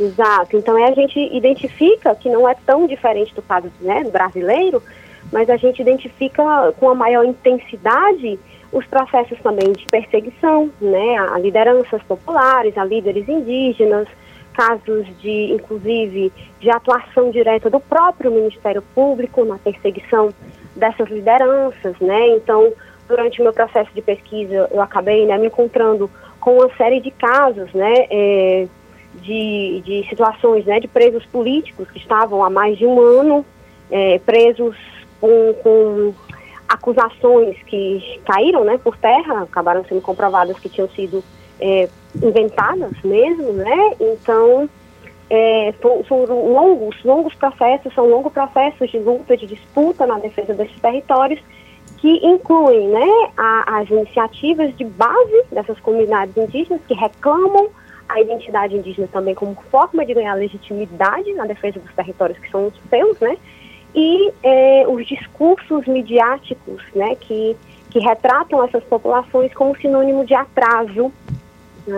Exato. 0.00 0.56
Então 0.56 0.76
é, 0.76 0.88
a 0.88 0.94
gente 0.94 1.20
identifica 1.32 2.16
que 2.16 2.28
não 2.28 2.48
é 2.48 2.56
tão 2.66 2.88
diferente 2.88 3.32
do 3.32 3.42
caso 3.42 3.70
né, 3.80 4.02
do 4.02 4.10
brasileiro, 4.10 4.82
mas 5.30 5.48
a 5.48 5.56
gente 5.56 5.80
identifica 5.80 6.72
com 6.80 6.88
a 6.88 6.94
maior 6.96 7.24
intensidade 7.24 8.40
os 8.72 8.84
processos 8.86 9.38
também 9.40 9.70
de 9.72 9.86
perseguição, 9.86 10.68
né, 10.80 11.18
a 11.32 11.38
lideranças 11.38 12.02
populares, 12.02 12.76
a 12.76 12.84
líderes 12.84 13.28
indígenas, 13.28 14.08
casos 14.54 15.06
de, 15.18 15.52
inclusive, 15.52 16.32
de 16.60 16.70
atuação 16.70 17.30
direta 17.30 17.70
do 17.70 17.80
próprio 17.80 18.30
Ministério 18.30 18.82
Público 18.94 19.44
na 19.44 19.58
perseguição 19.58 20.30
dessas 20.76 21.08
lideranças, 21.08 21.98
né. 22.00 22.28
Então, 22.36 22.72
durante 23.08 23.40
o 23.40 23.44
meu 23.44 23.52
processo 23.52 23.90
de 23.94 24.02
pesquisa, 24.02 24.68
eu 24.70 24.80
acabei 24.80 25.26
né, 25.26 25.36
me 25.36 25.48
encontrando 25.48 26.10
com 26.40 26.58
uma 26.58 26.70
série 26.76 27.00
de 27.00 27.10
casos, 27.10 27.72
né, 27.72 28.06
eh, 28.10 28.68
de, 29.16 29.82
de 29.84 30.08
situações 30.08 30.64
né, 30.64 30.80
de 30.80 30.88
presos 30.88 31.26
políticos 31.26 31.90
que 31.90 31.98
estavam 31.98 32.42
há 32.42 32.48
mais 32.48 32.78
de 32.78 32.86
um 32.86 33.00
ano 33.00 33.44
eh, 33.90 34.20
presos 34.24 34.76
com, 35.20 35.54
com 35.62 36.14
acusações 36.68 37.56
que 37.64 38.20
caíram 38.24 38.64
né, 38.64 38.78
por 38.78 38.96
terra, 38.96 39.42
acabaram 39.42 39.84
sendo 39.84 40.00
comprovadas 40.00 40.58
que 40.58 40.68
tinham 40.68 40.88
sido 40.90 41.22
eh, 41.60 41.88
inventadas 42.22 42.92
mesmo, 43.04 43.52
né? 43.52 43.94
Então, 44.00 44.68
fo- 45.80 46.02
foram 46.08 46.52
longos, 46.52 46.96
longos 47.04 47.34
processos, 47.34 47.94
são 47.94 48.06
longos 48.08 48.32
processos 48.32 48.90
de 48.90 48.98
luta, 48.98 49.36
de 49.36 49.46
disputa 49.46 50.06
na 50.06 50.18
defesa 50.18 50.54
desses 50.54 50.78
territórios, 50.80 51.40
que 51.98 52.16
incluem 52.26 52.88
né, 52.88 53.06
a- 53.36 53.78
as 53.80 53.90
iniciativas 53.90 54.74
de 54.76 54.84
base 54.84 55.44
dessas 55.52 55.78
comunidades 55.80 56.36
indígenas 56.36 56.80
que 56.88 56.94
reclamam 56.94 57.68
a 58.08 58.20
identidade 58.20 58.74
indígena 58.76 59.06
também 59.12 59.34
como 59.34 59.54
forma 59.70 60.04
de 60.04 60.14
ganhar 60.14 60.34
legitimidade 60.34 61.32
na 61.34 61.46
defesa 61.46 61.78
dos 61.78 61.92
territórios 61.94 62.38
que 62.38 62.50
são 62.50 62.66
os 62.66 62.74
seus, 62.88 63.20
né? 63.20 63.36
E 63.94 64.32
eh, 64.42 64.84
os 64.88 65.06
discursos 65.06 65.86
midiáticos, 65.86 66.82
né, 66.94 67.14
que, 67.16 67.56
que 67.90 67.98
retratam 68.00 68.64
essas 68.64 68.82
populações 68.84 69.52
como 69.54 69.76
sinônimo 69.76 70.24
de 70.24 70.34
atraso, 70.34 71.12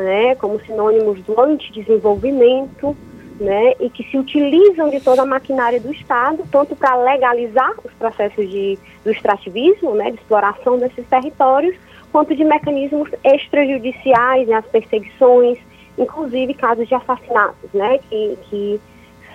né, 0.00 0.34
como 0.36 0.60
sinônimos 0.60 1.20
do 1.22 1.40
antidesenvolvimento, 1.40 2.96
né, 3.40 3.74
e 3.80 3.90
que 3.90 4.04
se 4.04 4.16
utilizam 4.16 4.90
de 4.90 5.00
toda 5.00 5.22
a 5.22 5.26
maquinária 5.26 5.80
do 5.80 5.92
Estado, 5.92 6.44
tanto 6.50 6.76
para 6.76 6.96
legalizar 6.96 7.72
os 7.84 7.92
processos 7.94 8.48
de, 8.48 8.78
do 9.04 9.10
extrativismo, 9.10 9.94
né, 9.94 10.10
de 10.10 10.18
exploração 10.18 10.78
desses 10.78 11.06
territórios, 11.08 11.76
quanto 12.12 12.34
de 12.34 12.44
mecanismos 12.44 13.08
extrajudiciais, 13.24 14.46
né, 14.46 14.56
as 14.56 14.66
perseguições, 14.66 15.58
inclusive 15.98 16.54
casos 16.54 16.86
de 16.86 16.94
assassinatos, 16.94 17.70
né, 17.72 17.98
que, 18.08 18.38
que 18.48 18.80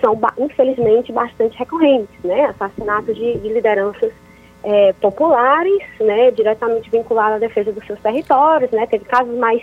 são, 0.00 0.18
infelizmente, 0.38 1.12
bastante 1.12 1.58
recorrentes, 1.58 2.14
né? 2.22 2.46
Assassinatos 2.46 3.14
de, 3.14 3.38
de 3.38 3.48
lideranças 3.48 4.12
eh, 4.64 4.94
populares, 5.00 5.82
né? 6.00 6.30
Diretamente 6.30 6.90
vinculados 6.90 7.36
à 7.36 7.38
defesa 7.38 7.72
dos 7.72 7.84
seus 7.86 8.00
territórios, 8.00 8.70
né? 8.70 8.86
Teve 8.86 9.04
casos 9.04 9.36
mais 9.36 9.62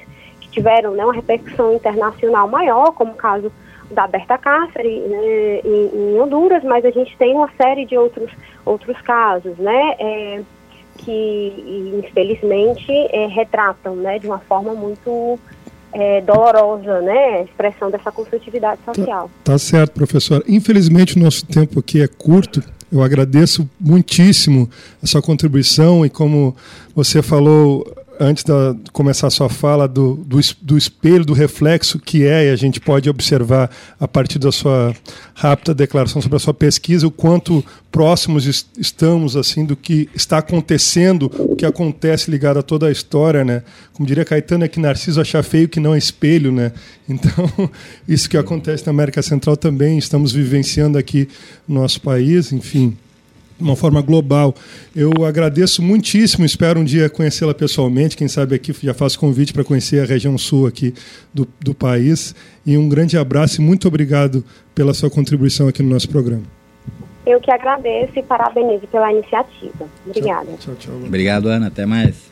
tiveram 0.55 0.93
né, 0.93 1.03
uma 1.03 1.13
repercussão 1.13 1.73
internacional 1.73 2.47
maior, 2.47 2.91
como 2.93 3.11
o 3.11 3.15
caso 3.15 3.51
da 3.91 4.07
Berta 4.07 4.37
Cáceres 4.37 5.03
né, 5.07 5.59
em, 5.63 5.91
em 5.93 6.19
Honduras, 6.19 6.63
mas 6.63 6.83
a 6.83 6.89
gente 6.89 7.15
tem 7.17 7.35
uma 7.35 7.49
série 7.55 7.85
de 7.85 7.95
outros, 7.97 8.31
outros 8.65 8.99
casos, 9.01 9.55
né? 9.57 9.95
eh, 9.99 10.41
que 10.97 11.93
infelizmente 11.99 12.89
eh, 12.89 13.27
retratam, 13.27 13.95
né? 13.97 14.17
De 14.17 14.25
uma 14.27 14.39
forma 14.39 14.73
muito 14.73 15.37
eh, 15.93 16.21
dolorosa, 16.21 17.01
né? 17.01 17.39
A 17.39 17.41
expressão 17.41 17.91
dessa 17.91 18.11
construtividade 18.11 18.79
social. 18.85 19.29
Tá 19.43 19.57
certo, 19.57 19.91
professor. 19.91 20.43
Infelizmente 20.47 21.17
o 21.17 21.19
nosso 21.19 21.45
tempo 21.45 21.79
aqui 21.79 22.01
é 22.01 22.07
curto. 22.07 22.63
Eu 22.91 23.03
agradeço 23.03 23.69
muitíssimo 23.79 24.69
a 25.03 25.05
sua 25.05 25.21
contribuição 25.21 26.05
e 26.05 26.09
como 26.09 26.55
você 26.95 27.21
falou 27.21 27.85
antes 28.19 28.43
de 28.43 28.51
começar 28.91 29.27
a 29.27 29.29
sua 29.29 29.49
fala 29.49 29.87
do, 29.87 30.15
do, 30.25 30.39
do 30.61 30.77
espelho, 30.77 31.25
do 31.25 31.33
reflexo 31.33 31.99
que 31.99 32.23
é, 32.25 32.47
e 32.47 32.49
a 32.51 32.55
gente 32.55 32.79
pode 32.79 33.09
observar 33.09 33.69
a 33.99 34.07
partir 34.07 34.39
da 34.39 34.51
sua 34.51 34.93
rápida 35.33 35.73
declaração 35.73 36.21
sobre 36.21 36.35
a 36.35 36.39
sua 36.39 36.53
pesquisa, 36.53 37.07
o 37.07 37.11
quanto 37.11 37.63
próximos 37.91 38.45
es- 38.45 38.65
estamos 38.77 39.35
assim 39.35 39.65
do 39.65 39.75
que 39.75 40.09
está 40.13 40.39
acontecendo, 40.39 41.31
o 41.37 41.55
que 41.55 41.65
acontece 41.65 42.29
ligado 42.29 42.57
a 42.59 42.63
toda 42.63 42.87
a 42.87 42.91
história, 42.91 43.43
né? 43.45 43.63
Como 43.93 44.07
diria 44.07 44.25
Caetano, 44.25 44.65
é 44.65 44.67
que 44.67 44.79
Narciso 44.79 45.21
achar 45.21 45.43
feio 45.43 45.69
que 45.69 45.79
não 45.79 45.93
é 45.93 45.97
espelho, 45.97 46.51
né? 46.51 46.71
Então, 47.07 47.69
isso 48.07 48.27
que 48.27 48.35
acontece 48.35 48.83
na 48.87 48.89
América 48.89 49.21
Central 49.21 49.55
também 49.55 49.97
estamos 49.99 50.31
vivenciando 50.31 50.97
aqui 50.97 51.27
no 51.67 51.75
nosso 51.81 52.01
país, 52.01 52.51
enfim, 52.51 52.97
uma 53.59 53.75
forma 53.75 54.01
global. 54.01 54.53
Eu 54.95 55.25
agradeço 55.25 55.81
muitíssimo, 55.81 56.45
espero 56.45 56.79
um 56.79 56.83
dia 56.83 57.09
conhecê-la 57.09 57.53
pessoalmente, 57.53 58.17
quem 58.17 58.27
sabe 58.27 58.55
aqui 58.55 58.73
já 58.83 58.93
faço 58.93 59.19
convite 59.19 59.53
para 59.53 59.63
conhecer 59.63 60.01
a 60.01 60.05
região 60.05 60.37
sul 60.37 60.67
aqui 60.67 60.93
do, 61.33 61.47
do 61.59 61.73
país. 61.73 62.35
E 62.65 62.77
um 62.77 62.89
grande 62.89 63.17
abraço 63.17 63.61
e 63.61 63.63
muito 63.63 63.87
obrigado 63.87 64.43
pela 64.73 64.93
sua 64.93 65.09
contribuição 65.09 65.67
aqui 65.67 65.81
no 65.81 65.89
nosso 65.89 66.09
programa. 66.09 66.43
Eu 67.25 67.39
que 67.39 67.51
agradeço 67.51 68.19
e 68.19 68.23
parabenizo 68.23 68.85
pela 68.87 69.11
iniciativa. 69.11 69.89
Obrigada. 70.05 70.51
Tchau, 70.59 70.75
tchau. 70.75 70.93
Obrigado, 71.03 71.47
Ana. 71.47 71.67
Até 71.67 71.85
mais. 71.85 72.29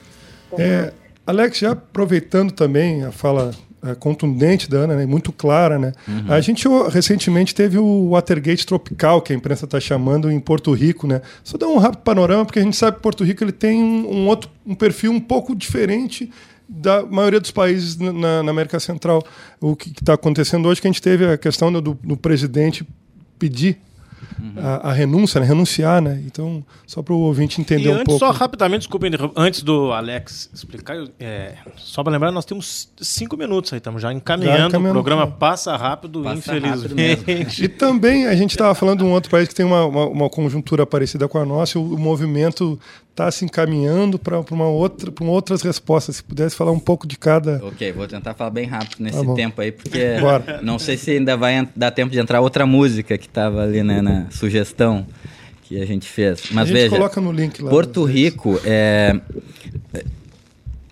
É, 0.58 0.94
Alex, 1.26 1.60
já 1.60 1.72
aproveitando 1.72 2.52
também 2.52 3.04
a 3.04 3.12
fala 3.12 3.52
é, 3.84 3.96
contundente 3.96 4.70
da 4.70 4.78
Ana, 4.80 4.96
né, 4.96 5.06
muito 5.06 5.32
clara, 5.32 5.78
né? 5.78 5.92
A 6.30 6.40
gente 6.42 6.66
recentemente 6.90 7.54
teve 7.54 7.78
o 7.78 8.10
Watergate 8.12 8.66
tropical, 8.66 9.22
que 9.22 9.34
a 9.34 9.36
imprensa 9.36 9.66
está 9.66 9.80
chamando, 9.80 10.32
em 10.32 10.40
Porto 10.40 10.72
Rico, 10.74 11.06
né? 11.08 11.22
Só 11.44 11.58
dar 11.58 11.68
um 11.68 11.78
rápido 11.78 12.02
panorama, 12.02 12.46
porque 12.46 12.60
a 12.60 12.64
gente 12.64 12.76
sabe 12.78 12.98
que 12.98 13.04
Porto 13.04 13.24
Rico 13.24 13.44
ele 13.44 13.52
tem 13.52 13.82
um, 13.84 14.10
um 14.10 14.28
outro 14.28 14.50
um 14.66 14.74
perfil 14.76 15.12
um 15.12 15.20
pouco 15.20 15.56
diferente 15.56 16.32
da 16.68 17.04
maioria 17.06 17.40
dos 17.40 17.52
países 17.52 17.98
na- 17.98 18.14
na, 18.14 18.44
na 18.44 18.52
América 18.52 18.80
Central. 18.80 19.22
O 19.60 19.76
que 19.76 19.90
está 19.90 20.14
acontecendo 20.14 20.68
hoje, 20.70 20.80
que 20.82 20.88
a 20.88 20.92
gente 20.92 21.02
teve 21.02 21.26
a 21.26 21.38
questão 21.38 21.72
do, 21.72 21.82
do 21.82 22.16
presidente 22.18 22.88
pedir 23.38 23.78
a, 24.58 24.90
a 24.90 24.94
renúncia, 24.94 25.40
né? 25.40 25.46
renunciar, 25.48 26.02
né? 26.02 26.22
Então, 26.26 26.64
só 26.86 27.02
para 27.02 27.14
o 27.14 27.20
ouvinte 27.20 27.60
entender 27.62 27.86
E 27.86 27.90
um 27.90 27.94
antes, 27.96 28.06
pouco. 28.06 28.20
só 28.20 28.32
rapidamente, 28.32 28.82
desculpa, 28.82 29.08
interrom- 29.08 29.32
antes 29.36 29.62
do 29.64 29.92
Alex 29.92 30.50
explicar, 30.54 30.96
é, 31.20 31.56
só 31.78 32.04
para 32.04 32.14
lembrar, 32.14 32.32
nós 32.32 32.46
temos 32.46 32.90
cinco 33.02 33.36
minutos 33.38 33.72
aí, 33.74 33.78
estamos 33.78 34.02
já 34.02 34.12
encaminhando, 34.14 34.58
Já 34.58 34.68
encaminhando. 34.68 35.00
o 35.00 35.04
programa 35.04 35.28
passa 35.32 35.76
rápido, 35.76 36.24
Passa 36.24 36.54
rápido 36.54 36.68
infelizmente. 37.00 37.64
E 37.64 37.68
também 37.68 38.28
a 38.28 38.36
gente 38.36 38.52
estava 38.52 38.74
falando 38.76 39.00
de 39.00 39.04
um 39.06 39.12
outro 39.12 39.30
país 39.30 39.48
que 39.48 39.56
tem 39.56 39.66
uma, 39.66 39.86
uma, 39.86 40.06
uma 40.08 40.30
conjuntura 40.30 40.86
parecida 40.86 41.28
com 41.28 41.38
a 41.38 41.46
nossa, 41.46 41.78
o, 41.80 41.94
o 41.96 42.00
movimento 42.00 42.80
está 43.14 43.30
se 43.30 43.46
encaminhando 43.46 44.18
para 44.18 44.40
uma 44.52 44.68
outra, 44.68 45.12
para 45.12 45.24
outras 45.26 45.62
respostas. 45.62 46.16
Se 46.18 46.24
pudesse 46.24 46.56
falar 46.56 46.72
um 46.72 46.80
pouco 46.80 47.08
de 47.08 47.16
cada. 47.16 47.64
Ok, 47.64 47.92
vou 47.94 48.08
tentar 48.08 48.34
falar 48.34 48.50
bem 48.50 48.66
rápido 48.66 49.02
nesse 49.02 49.24
Tá 49.24 49.34
tempo 49.36 49.62
aí, 49.62 49.72
porque 49.72 50.18
Bora. 50.20 50.60
não 50.64 50.80
sei 50.80 50.98
se 50.98 51.12
ainda 51.12 51.38
vai 51.38 51.68
dar 51.76 51.92
tempo 51.92 52.12
de 52.12 52.20
entrar 52.20 52.42
outra 52.42 52.66
música 52.66 53.18
que 53.18 53.28
estava 53.28 53.64
ali 53.64 53.84
né, 53.84 54.02
na 54.02 54.32
sugestão 54.32 55.06
que 55.62 55.80
a 55.80 55.86
gente 55.86 56.10
fez. 56.10 56.42
Mas 56.52 56.64
a 56.64 56.66
gente 56.66 56.74
veja, 56.76 56.90
coloca 56.90 57.22
no 57.22 57.32
link 57.32 57.62
lá. 57.62 57.70
Porto 57.70 58.04
Rico 58.04 58.60
é... 58.66 59.20
é- 59.94 60.04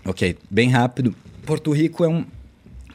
Ok, 0.04 0.36
bem 0.50 0.68
rápido. 0.68 1.14
Porto 1.44 1.70
Rico 1.72 2.04
é 2.04 2.08
um... 2.08 2.24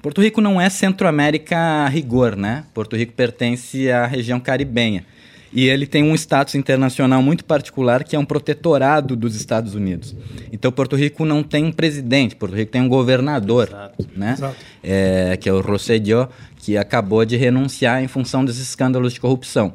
Porto 0.02 0.22
Rico 0.22 0.40
não 0.42 0.60
é 0.60 0.70
Centro-América 0.70 1.58
a 1.58 1.88
rigor, 1.88 2.36
né? 2.36 2.64
Porto 2.74 2.96
Rico 2.96 3.12
pertence 3.14 3.90
à 3.92 4.06
região 4.06 4.40
caribenha. 4.40 5.06
E 5.52 5.68
ele 5.68 5.88
tem 5.88 6.04
um 6.04 6.14
status 6.14 6.56
internacional 6.56 7.22
muito 7.22 7.46
particular, 7.46 8.04
que 8.04 8.16
é 8.16 8.20
um 8.20 8.26
protetorado 8.26 9.16
dos 9.16 9.36
Estados 9.36 9.76
Unidos. 9.76 10.16
Então, 10.52 10.72
Porto 10.72 10.96
Rico 10.96 11.26
não 11.26 11.42
tem 11.42 11.64
um 11.64 11.72
presidente, 11.72 12.36
Porto 12.36 12.56
Rico 12.56 12.72
tem 12.72 12.82
um 12.82 12.90
governador, 12.90 13.68
Exato. 13.68 14.08
né? 14.16 14.34
Exato. 14.34 14.56
É, 14.84 15.38
que 15.38 15.48
é 15.48 15.54
o 15.54 15.62
Rosselló, 15.62 16.28
que 16.58 16.78
acabou 16.78 17.24
de 17.26 17.38
renunciar 17.38 18.04
em 18.04 18.08
função 18.08 18.44
desses 18.44 18.62
escândalos 18.62 19.14
de 19.14 19.20
corrupção. 19.20 19.74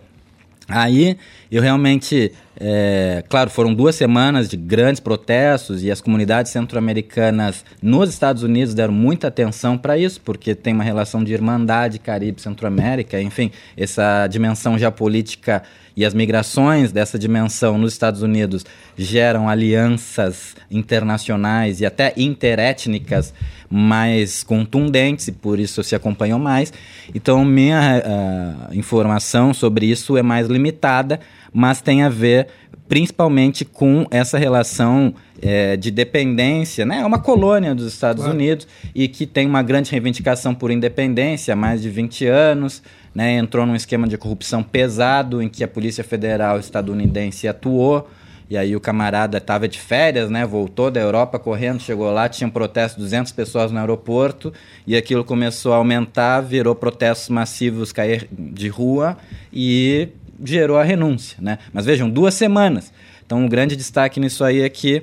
Aí 0.68 1.16
eu 1.50 1.62
realmente, 1.62 2.32
é, 2.60 3.24
claro, 3.28 3.48
foram 3.50 3.72
duas 3.72 3.94
semanas 3.94 4.48
de 4.48 4.56
grandes 4.56 5.00
protestos 5.00 5.82
e 5.82 5.90
as 5.90 6.00
comunidades 6.00 6.52
centro-americanas 6.52 7.64
nos 7.82 8.10
Estados 8.10 8.42
Unidos 8.42 8.74
deram 8.74 8.92
muita 8.92 9.28
atenção 9.28 9.78
para 9.78 9.96
isso, 9.96 10.20
porque 10.20 10.54
tem 10.54 10.74
uma 10.74 10.84
relação 10.84 11.24
de 11.24 11.32
irmandade 11.32 11.98
Caribe-Centro-América, 11.98 13.20
enfim, 13.20 13.50
essa 13.76 14.26
dimensão 14.26 14.78
geopolítica 14.78 15.62
e 15.96 16.04
as 16.04 16.14
migrações 16.14 16.90
dessa 16.90 17.18
dimensão 17.18 17.76
nos 17.76 17.92
Estados 17.92 18.22
Unidos 18.22 18.64
geram 18.96 19.48
alianças 19.48 20.54
internacionais 20.70 21.80
e 21.80 21.86
até 21.86 22.12
interétnicas 22.16 23.32
mais 23.68 24.42
contundentes 24.42 25.28
e 25.28 25.32
por 25.32 25.58
isso 25.58 25.82
se 25.82 25.94
acompanham 25.94 26.38
mais. 26.38 26.72
Então, 27.14 27.42
minha 27.44 28.02
ah, 28.04 28.68
informação 28.74 29.54
sobre 29.54 29.86
isso 29.86 30.16
é 30.16 30.22
mais 30.22 30.46
limitada, 30.46 31.18
mas 31.52 31.80
tem 31.80 32.02
a 32.02 32.08
ver 32.08 32.48
principalmente 32.88 33.64
com 33.64 34.06
essa 34.10 34.36
relação 34.36 35.14
eh, 35.40 35.78
de 35.78 35.90
dependência, 35.90 36.84
né? 36.84 36.98
É 36.98 37.06
uma 37.06 37.18
colônia 37.18 37.74
dos 37.74 37.86
Estados 37.86 38.22
Claro. 38.22 38.36
Unidos 38.36 38.68
e 38.94 39.08
que 39.08 39.26
tem 39.26 39.46
uma 39.46 39.62
grande 39.62 39.90
reivindicação 39.90 40.54
por 40.54 40.70
independência 40.70 41.54
há 41.54 41.56
mais 41.56 41.80
de 41.80 41.88
20 41.88 42.26
anos, 42.26 42.82
né? 43.14 43.38
Entrou 43.38 43.64
num 43.64 43.74
esquema 43.74 44.06
de 44.06 44.18
corrupção 44.18 44.62
pesado 44.62 45.40
em 45.40 45.48
que 45.48 45.64
a 45.64 45.68
Polícia 45.68 46.04
Federal 46.04 46.58
estadunidense 46.58 47.48
atuou. 47.48 48.10
E 48.50 48.58
aí 48.58 48.76
o 48.76 48.80
camarada 48.80 49.38
estava 49.38 49.66
de 49.66 49.80
férias, 49.80 50.28
né? 50.28 50.44
Voltou 50.44 50.90
da 50.90 51.00
Europa 51.00 51.38
correndo, 51.38 51.80
chegou 51.80 52.12
lá, 52.12 52.28
tinha 52.28 52.46
um 52.46 52.50
protesto, 52.50 53.00
200 53.00 53.32
pessoas 53.32 53.72
no 53.72 53.78
aeroporto, 53.78 54.52
e 54.86 54.94
aquilo 54.94 55.24
começou 55.24 55.72
a 55.72 55.76
aumentar, 55.76 56.42
virou 56.42 56.74
protestos 56.74 57.30
massivos 57.30 57.90
cair 57.90 58.28
de 58.30 58.68
rua 58.68 59.16
e 59.50 60.08
gerou 60.44 60.76
a 60.76 60.84
renúncia, 60.84 61.38
né? 61.40 61.58
Mas 61.72 61.84
vejam, 61.84 62.08
duas 62.10 62.34
semanas. 62.34 62.92
Então, 63.24 63.38
um 63.38 63.48
grande 63.48 63.76
destaque 63.76 64.20
nisso 64.20 64.44
aí 64.44 64.60
é 64.60 64.68
que 64.68 65.02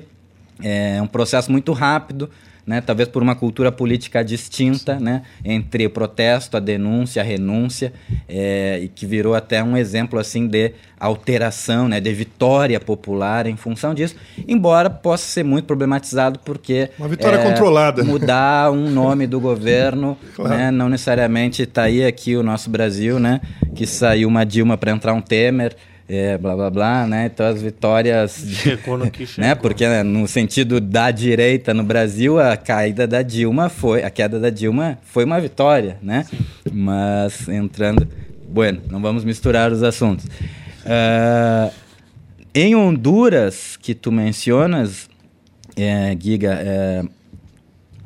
é 0.62 1.00
um 1.02 1.06
processo 1.06 1.50
muito 1.50 1.72
rápido, 1.72 2.30
né? 2.70 2.80
talvez 2.80 3.08
por 3.08 3.20
uma 3.20 3.34
cultura 3.34 3.72
política 3.72 4.22
distinta 4.24 5.00
né? 5.00 5.22
entre 5.44 5.84
o 5.86 5.90
protesto, 5.90 6.56
a 6.56 6.60
denúncia, 6.60 7.20
a 7.20 7.24
renúncia, 7.24 7.92
é, 8.28 8.78
e 8.84 8.88
que 8.88 9.04
virou 9.04 9.34
até 9.34 9.60
um 9.60 9.76
exemplo 9.76 10.20
assim 10.20 10.46
de 10.46 10.72
alteração, 11.00 11.88
né? 11.88 11.98
de 12.00 12.12
vitória 12.14 12.78
popular 12.78 13.46
em 13.48 13.56
função 13.56 13.92
disso, 13.92 14.14
embora 14.46 14.88
possa 14.88 15.24
ser 15.24 15.42
muito 15.42 15.64
problematizado 15.64 16.38
porque 16.44 16.90
Uma 16.96 17.08
vitória 17.08 17.38
controlada. 17.42 18.04
mudar 18.04 18.70
um 18.70 18.88
nome 18.90 19.26
do 19.26 19.40
governo, 19.40 20.16
Claro. 20.36 20.56
né? 20.56 20.70
não 20.70 20.88
necessariamente 20.88 21.62
está 21.62 21.82
aí 21.84 22.04
aqui 22.06 22.36
o 22.36 22.42
nosso 22.44 22.70
Brasil, 22.70 23.18
né? 23.18 23.40
que 23.74 23.84
saiu 23.84 24.28
uma 24.28 24.44
Dilma 24.46 24.76
para 24.76 24.92
entrar 24.92 25.12
um 25.12 25.20
Temer, 25.20 25.74
é, 26.12 26.36
blá 26.36 26.56
blá 26.56 26.70
blá, 26.70 27.06
né? 27.06 27.30
Então 27.32 27.46
as 27.46 27.62
vitórias 27.62 28.44
Chegou 28.48 28.98
no 28.98 29.08
que 29.10 29.24
chegou. 29.26 29.48
né? 29.48 29.54
Porque 29.54 29.86
né, 29.86 30.02
no 30.02 30.26
sentido 30.26 30.80
da 30.80 31.10
direita 31.12 31.72
no 31.72 31.84
Brasil, 31.84 32.40
a 32.40 32.56
caída 32.56 33.06
da 33.06 33.22
Dilma 33.22 33.68
foi, 33.68 34.02
a 34.02 34.10
queda 34.10 34.40
da 34.40 34.50
Dilma 34.50 34.98
foi 35.04 35.24
uma 35.24 35.40
vitória, 35.40 35.98
né? 36.02 36.26
Mas 36.72 37.48
entrando, 37.48 38.08
bueno, 38.48 38.80
não 38.90 39.00
vamos 39.00 39.22
misturar 39.24 39.70
os 39.70 39.82
assuntos. 39.84 40.26
Ah, 40.84 41.70
em 42.52 42.74
Honduras, 42.74 43.76
que 43.80 43.94
tu 43.94 44.10
mencionas, 44.10 45.08
é, 45.76 46.16
Giga, 46.20 46.54
é, 46.60 47.02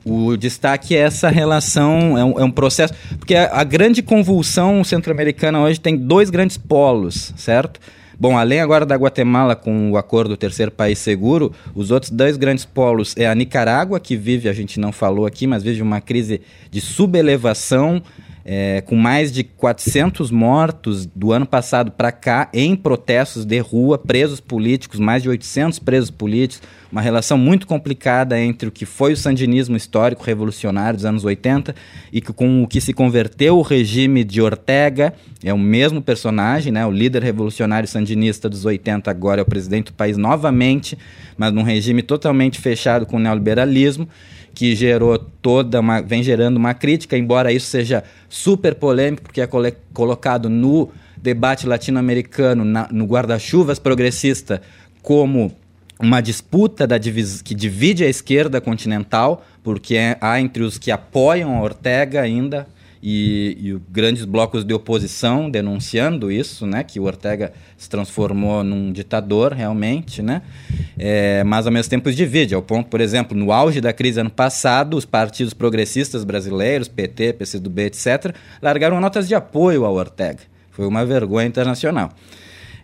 o 0.04 0.36
destaque 0.36 0.94
é 0.94 1.00
essa 1.00 1.28
relação, 1.28 2.18
é 2.18 2.24
um, 2.24 2.40
é 2.40 2.44
um 2.44 2.50
processo. 2.50 2.92
Porque 3.18 3.34
a, 3.34 3.60
a 3.60 3.64
grande 3.64 4.02
convulsão 4.02 4.84
centro-americana 4.84 5.60
hoje 5.60 5.80
tem 5.80 5.96
dois 5.96 6.30
grandes 6.30 6.56
polos, 6.56 7.32
certo? 7.36 7.80
Bom, 8.18 8.38
além 8.38 8.60
agora 8.60 8.86
da 8.86 8.94
Guatemala 8.94 9.56
com 9.56 9.90
o 9.90 9.96
acordo 9.96 10.36
Terceiro 10.36 10.70
País 10.70 10.98
Seguro, 10.98 11.52
os 11.74 11.90
outros 11.90 12.12
dois 12.12 12.36
grandes 12.36 12.64
polos 12.64 13.14
é 13.16 13.26
a 13.26 13.34
Nicarágua, 13.34 13.98
que 13.98 14.16
vive, 14.16 14.48
a 14.48 14.52
gente 14.52 14.78
não 14.78 14.92
falou 14.92 15.26
aqui, 15.26 15.46
mas 15.46 15.64
vive 15.64 15.82
uma 15.82 16.00
crise 16.00 16.40
de 16.70 16.80
subelevação 16.80 18.00
é, 18.44 18.82
com 18.82 18.94
mais 18.94 19.32
de 19.32 19.42
400 19.42 20.30
mortos 20.30 21.06
do 21.06 21.32
ano 21.32 21.46
passado 21.46 21.90
para 21.90 22.12
cá 22.12 22.50
em 22.52 22.76
protestos 22.76 23.44
de 23.44 23.58
rua, 23.58 23.96
presos 23.96 24.38
políticos, 24.38 25.00
mais 25.00 25.22
de 25.22 25.30
800 25.30 25.78
presos 25.78 26.10
políticos, 26.10 26.68
uma 26.92 27.00
relação 27.00 27.38
muito 27.38 27.66
complicada 27.66 28.38
entre 28.38 28.68
o 28.68 28.72
que 28.72 28.84
foi 28.84 29.14
o 29.14 29.16
sandinismo 29.16 29.76
histórico 29.76 30.22
revolucionário 30.22 30.96
dos 30.96 31.06
anos 31.06 31.24
80 31.24 31.74
e 32.12 32.20
que, 32.20 32.32
com 32.32 32.62
o 32.62 32.68
que 32.68 32.80
se 32.80 32.92
converteu 32.92 33.58
o 33.58 33.62
regime 33.62 34.22
de 34.22 34.42
Ortega, 34.42 35.14
é 35.42 35.52
o 35.52 35.58
mesmo 35.58 36.02
personagem, 36.02 36.70
né, 36.70 36.86
o 36.86 36.90
líder 36.90 37.22
revolucionário 37.22 37.88
sandinista 37.88 38.48
dos 38.48 38.64
80 38.64 39.10
agora 39.10 39.40
é 39.40 39.42
o 39.42 39.46
presidente 39.46 39.86
do 39.86 39.94
país 39.94 40.16
novamente, 40.16 40.96
mas 41.36 41.52
num 41.52 41.62
regime 41.62 42.02
totalmente 42.02 42.60
fechado 42.60 43.06
com 43.06 43.16
o 43.16 43.20
neoliberalismo 43.20 44.08
que 44.54 44.74
gerou 44.76 45.18
toda 45.18 45.80
uma, 45.80 46.00
vem 46.00 46.22
gerando 46.22 46.56
uma 46.56 46.72
crítica, 46.74 47.18
embora 47.18 47.52
isso 47.52 47.66
seja 47.66 48.04
super 48.28 48.74
polêmico, 48.74 49.22
porque 49.24 49.40
é 49.40 49.48
colocado 49.92 50.48
no 50.48 50.90
debate 51.16 51.66
latino-americano, 51.66 52.64
no 52.90 53.04
guarda-chuvas 53.06 53.78
progressista, 53.78 54.62
como 55.02 55.52
uma 55.98 56.20
disputa 56.20 56.86
divis- 56.98 57.40
que 57.42 57.54
divide 57.54 58.04
a 58.04 58.08
esquerda 58.08 58.60
continental, 58.60 59.44
porque 59.62 59.96
é- 59.96 60.16
há 60.20 60.40
entre 60.40 60.62
os 60.62 60.76
que 60.78 60.90
apoiam 60.90 61.56
a 61.56 61.62
Ortega 61.62 62.20
ainda 62.20 62.66
e, 63.06 63.58
e 63.60 63.78
grandes 63.92 64.24
blocos 64.24 64.64
de 64.64 64.72
oposição 64.72 65.50
denunciando 65.50 66.32
isso, 66.32 66.66
né, 66.66 66.82
que 66.82 66.98
o 66.98 67.02
Ortega 67.02 67.52
se 67.76 67.86
transformou 67.86 68.64
num 68.64 68.90
ditador 68.90 69.52
realmente, 69.52 70.22
né, 70.22 70.40
é, 70.98 71.44
mas 71.44 71.66
ao 71.66 71.72
mesmo 71.72 71.90
tempo 71.90 72.10
divide, 72.10 72.54
ao 72.54 72.62
ponto, 72.62 72.88
por 72.88 73.02
exemplo, 73.02 73.36
no 73.36 73.52
auge 73.52 73.78
da 73.78 73.92
crise 73.92 74.20
ano 74.20 74.30
passado, 74.30 74.96
os 74.96 75.04
partidos 75.04 75.52
progressistas 75.52 76.24
brasileiros, 76.24 76.88
PT, 76.88 77.34
PCdoB, 77.34 77.82
etc., 77.82 78.34
largaram 78.62 78.98
notas 79.02 79.28
de 79.28 79.34
apoio 79.34 79.84
ao 79.84 79.94
Ortega. 79.94 80.40
Foi 80.70 80.86
uma 80.86 81.04
vergonha 81.04 81.46
internacional. 81.46 82.10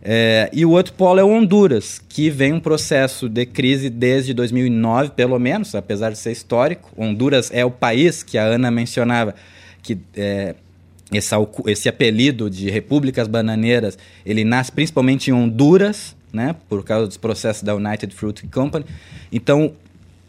É, 0.03 0.51
e 0.53 0.66
o 0.66 0.71
outro 0.71 0.93
polo 0.93 1.18
é 1.18 1.25
o 1.25 1.29
Honduras, 1.29 2.01
que 2.09 2.29
vem 2.29 2.53
um 2.53 2.61
processo 2.61 3.27
de 3.27 3.47
crise 3.47 3.89
desde 3.89 4.35
2009, 4.35 5.11
pelo 5.11 5.39
menos, 5.39 5.75
apesar 5.75 6.11
de 6.11 6.18
ser 6.18 6.33
histórico. 6.33 6.91
Honduras 6.97 7.51
é 7.53 7.64
o 7.64 7.71
país 7.71 8.23
que 8.23 8.37
a 8.37 8.45
Ana 8.45 8.71
mencionava, 8.71 9.35
que 9.83 9.99
é, 10.16 10.55
esse, 11.12 11.89
apelido 11.89 12.49
de 12.49 12.70
repúblicas 12.70 13.26
bananeiras, 13.26 13.99
ele 14.24 14.45
nasce 14.45 14.70
principalmente 14.70 15.31
em 15.31 15.33
Honduras, 15.33 16.14
né, 16.33 16.55
por 16.68 16.85
causa 16.85 17.07
dos 17.07 17.16
processos 17.16 17.62
da 17.62 17.74
United 17.74 18.14
Fruit 18.14 18.47
Company. 18.47 18.85
Então, 19.33 19.72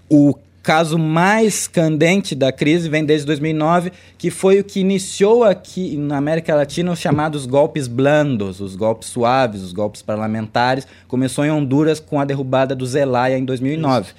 o 0.10 0.36
caso 0.64 0.98
mais 0.98 1.68
candente 1.68 2.36
da 2.36 2.52
crise 2.52 2.90
vem 2.90 3.04
desde 3.04 3.26
2009, 3.26 3.92
que 4.18 4.30
foi 4.30 4.60
o 4.60 4.64
que 4.64 4.80
iniciou 4.80 5.44
aqui 5.44 5.98
na 5.98 6.18
América 6.18 6.56
Latina 6.56 6.92
os 6.92 7.00
chamados 7.00 7.46
golpes 7.46 7.88
blandos, 7.88 8.60
os 8.60 8.76
golpes 8.76 9.10
suaves, 9.10 9.62
os 9.62 9.74
golpes 9.74 10.02
parlamentares. 10.02 10.88
Começou 11.08 11.46
em 11.46 11.52
Honduras 11.52 12.00
com 12.00 12.20
a 12.20 12.26
derrubada 12.26 12.76
do 12.76 12.86
Zelaya 12.86 13.38
em 13.38 13.46
2009. 13.46 14.14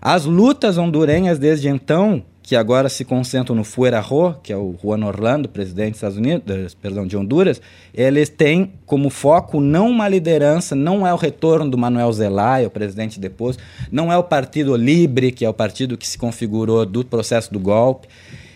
As 0.00 0.24
lutas 0.24 0.78
hondurenhas 0.78 1.38
desde 1.38 1.68
então, 1.68 2.22
que 2.48 2.56
agora 2.56 2.88
se 2.88 3.04
concentram 3.04 3.54
no 3.54 3.62
Fuerarro, 3.62 4.34
que 4.42 4.50
é 4.50 4.56
o 4.56 4.74
Juan 4.82 5.04
Orlando, 5.04 5.50
presidente 5.50 5.90
dos 5.90 5.96
Estados 5.98 6.16
Unidos, 6.16 6.74
perdão, 6.74 7.06
de 7.06 7.14
Honduras, 7.14 7.60
eles 7.92 8.30
têm 8.30 8.72
como 8.86 9.10
foco 9.10 9.60
não 9.60 9.90
uma 9.90 10.08
liderança, 10.08 10.74
não 10.74 11.06
é 11.06 11.12
o 11.12 11.18
retorno 11.18 11.70
do 11.70 11.76
Manuel 11.76 12.10
Zelaya, 12.10 12.66
o 12.66 12.70
presidente 12.70 13.20
depois, 13.20 13.58
não 13.92 14.10
é 14.10 14.16
o 14.16 14.24
Partido 14.24 14.74
Libre, 14.76 15.30
que 15.30 15.44
é 15.44 15.48
o 15.50 15.52
partido 15.52 15.98
que 15.98 16.08
se 16.08 16.16
configurou 16.16 16.86
do 16.86 17.04
processo 17.04 17.52
do 17.52 17.60
golpe, 17.60 18.08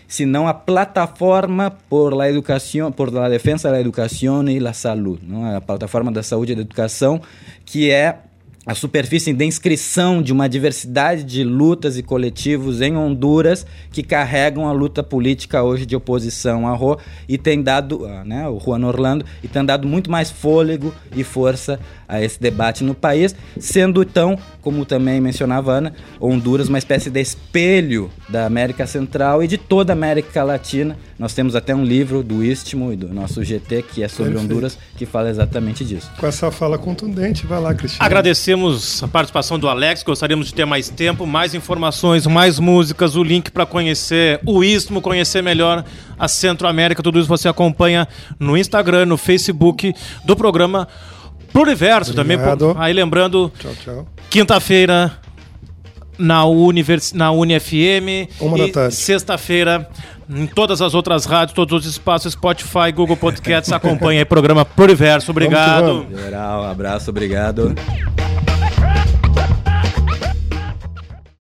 senão 0.07 0.47
a 0.47 0.55
plataforma 0.55 1.69
por 1.87 2.15
la 2.15 2.27
educación, 2.27 2.91
por 2.91 3.13
la 3.13 3.29
defensa 3.29 3.69
da 3.69 3.79
educação 3.79 4.49
e 4.49 4.59
la 4.59 4.73
salud, 4.73 5.19
não 5.21 5.45
é? 5.45 5.57
a 5.57 5.61
plataforma 5.61 6.11
da 6.11 6.23
saúde 6.23 6.53
e 6.53 6.55
da 6.55 6.61
educação, 6.61 7.21
que 7.63 7.91
é 7.91 8.17
a 8.65 8.73
superfície 8.73 9.33
de 9.33 9.45
inscrição 9.45 10.21
de 10.21 10.31
uma 10.31 10.47
diversidade 10.47 11.23
de 11.23 11.43
lutas 11.43 11.97
e 11.97 12.03
coletivos 12.03 12.79
em 12.79 12.95
Honduras 12.95 13.65
que 13.91 14.01
carregam 14.01 14.67
a 14.67 14.71
luta 14.71 15.03
política 15.03 15.61
hoje 15.61 15.85
de 15.85 15.95
oposição 15.95 16.65
à 16.65 16.73
Rô 16.73 16.97
e 17.27 17.37
tem 17.37 17.61
dado, 17.61 18.05
ah, 18.05 18.23
né, 18.23 18.47
o 18.47 18.59
Juan 18.59 18.85
Orlando, 18.85 19.25
e 19.43 19.47
tem 19.49 19.65
dado 19.65 19.85
muito 19.85 20.09
mais 20.09 20.31
fôlego 20.31 20.93
e 21.13 21.23
força 21.23 21.77
a 22.13 22.21
esse 22.21 22.39
debate 22.39 22.83
no 22.83 22.93
país, 22.93 23.35
sendo 23.59 24.03
então, 24.03 24.37
como 24.61 24.85
também 24.85 25.19
mencionava 25.19 25.73
a 25.73 25.77
Ana, 25.77 25.93
Honduras 26.21 26.69
uma 26.69 26.77
espécie 26.77 27.09
de 27.09 27.19
espelho 27.19 28.11
da 28.29 28.45
América 28.45 28.85
Central 28.85 29.43
e 29.43 29.47
de 29.47 29.57
toda 29.57 29.93
a 29.93 29.95
América 29.95 30.43
Latina. 30.43 30.95
Nós 31.17 31.33
temos 31.33 31.55
até 31.55 31.73
um 31.73 31.83
livro 31.83 32.21
do 32.21 32.43
Istmo 32.43 32.93
e 32.93 32.95
do 32.95 33.11
nosso 33.11 33.43
GT 33.43 33.81
que 33.81 34.03
é 34.03 34.07
sobre 34.07 34.33
Perfeito. 34.33 34.51
Honduras, 34.51 34.77
que 34.95 35.07
fala 35.07 35.29
exatamente 35.29 35.83
disso. 35.83 36.11
Com 36.19 36.27
essa 36.27 36.51
fala 36.51 36.77
contundente, 36.77 37.47
vai 37.47 37.59
lá, 37.59 37.73
Cristiano. 37.73 38.05
Agradecemos 38.05 39.01
a 39.01 39.07
participação 39.07 39.57
do 39.57 39.67
Alex, 39.67 40.03
gostaríamos 40.03 40.47
de 40.47 40.53
ter 40.53 40.65
mais 40.65 40.89
tempo, 40.89 41.25
mais 41.25 41.55
informações, 41.55 42.27
mais 42.27 42.59
músicas, 42.59 43.15
o 43.15 43.23
link 43.23 43.49
para 43.49 43.65
conhecer 43.65 44.39
o 44.45 44.63
Istmo, 44.63 45.01
conhecer 45.01 45.41
melhor 45.41 45.83
a 46.19 46.27
Centro-América, 46.27 47.01
tudo 47.01 47.19
isso 47.19 47.27
você 47.27 47.47
acompanha 47.47 48.07
no 48.39 48.55
Instagram, 48.55 49.07
no 49.07 49.17
Facebook 49.17 49.95
do 50.23 50.35
programa 50.35 50.87
Pluriverso 51.53 52.13
também. 52.13 52.35
Obrigado. 52.35 52.73
pô, 52.73 52.81
Aí 52.81 52.91
lembrando, 52.91 53.51
Tchau, 53.59 53.71
tchau. 53.83 54.07
quinta-feira 54.29 55.11
na, 56.17 56.43
Univers... 56.45 57.13
na 57.13 57.31
UniFM 57.31 58.27
Uma 58.41 58.57
da 58.57 58.67
tarde. 58.69 58.95
sexta-feira 58.95 59.87
em 60.29 60.47
todas 60.47 60.81
as 60.81 60.93
outras 60.93 61.25
rádios, 61.25 61.53
todos 61.53 61.85
os 61.85 61.91
espaços, 61.91 62.33
Spotify, 62.33 62.91
Google 62.93 63.17
Podcasts, 63.17 63.71
acompanha 63.71 64.21
aí 64.21 64.23
o 64.23 64.27
programa 64.27 64.65
Pluriverso. 64.65 65.31
Obrigado. 65.31 65.85
vamos. 66.05 66.19
Geral, 66.19 66.65
abraço, 66.65 67.09
obrigado. 67.09 67.75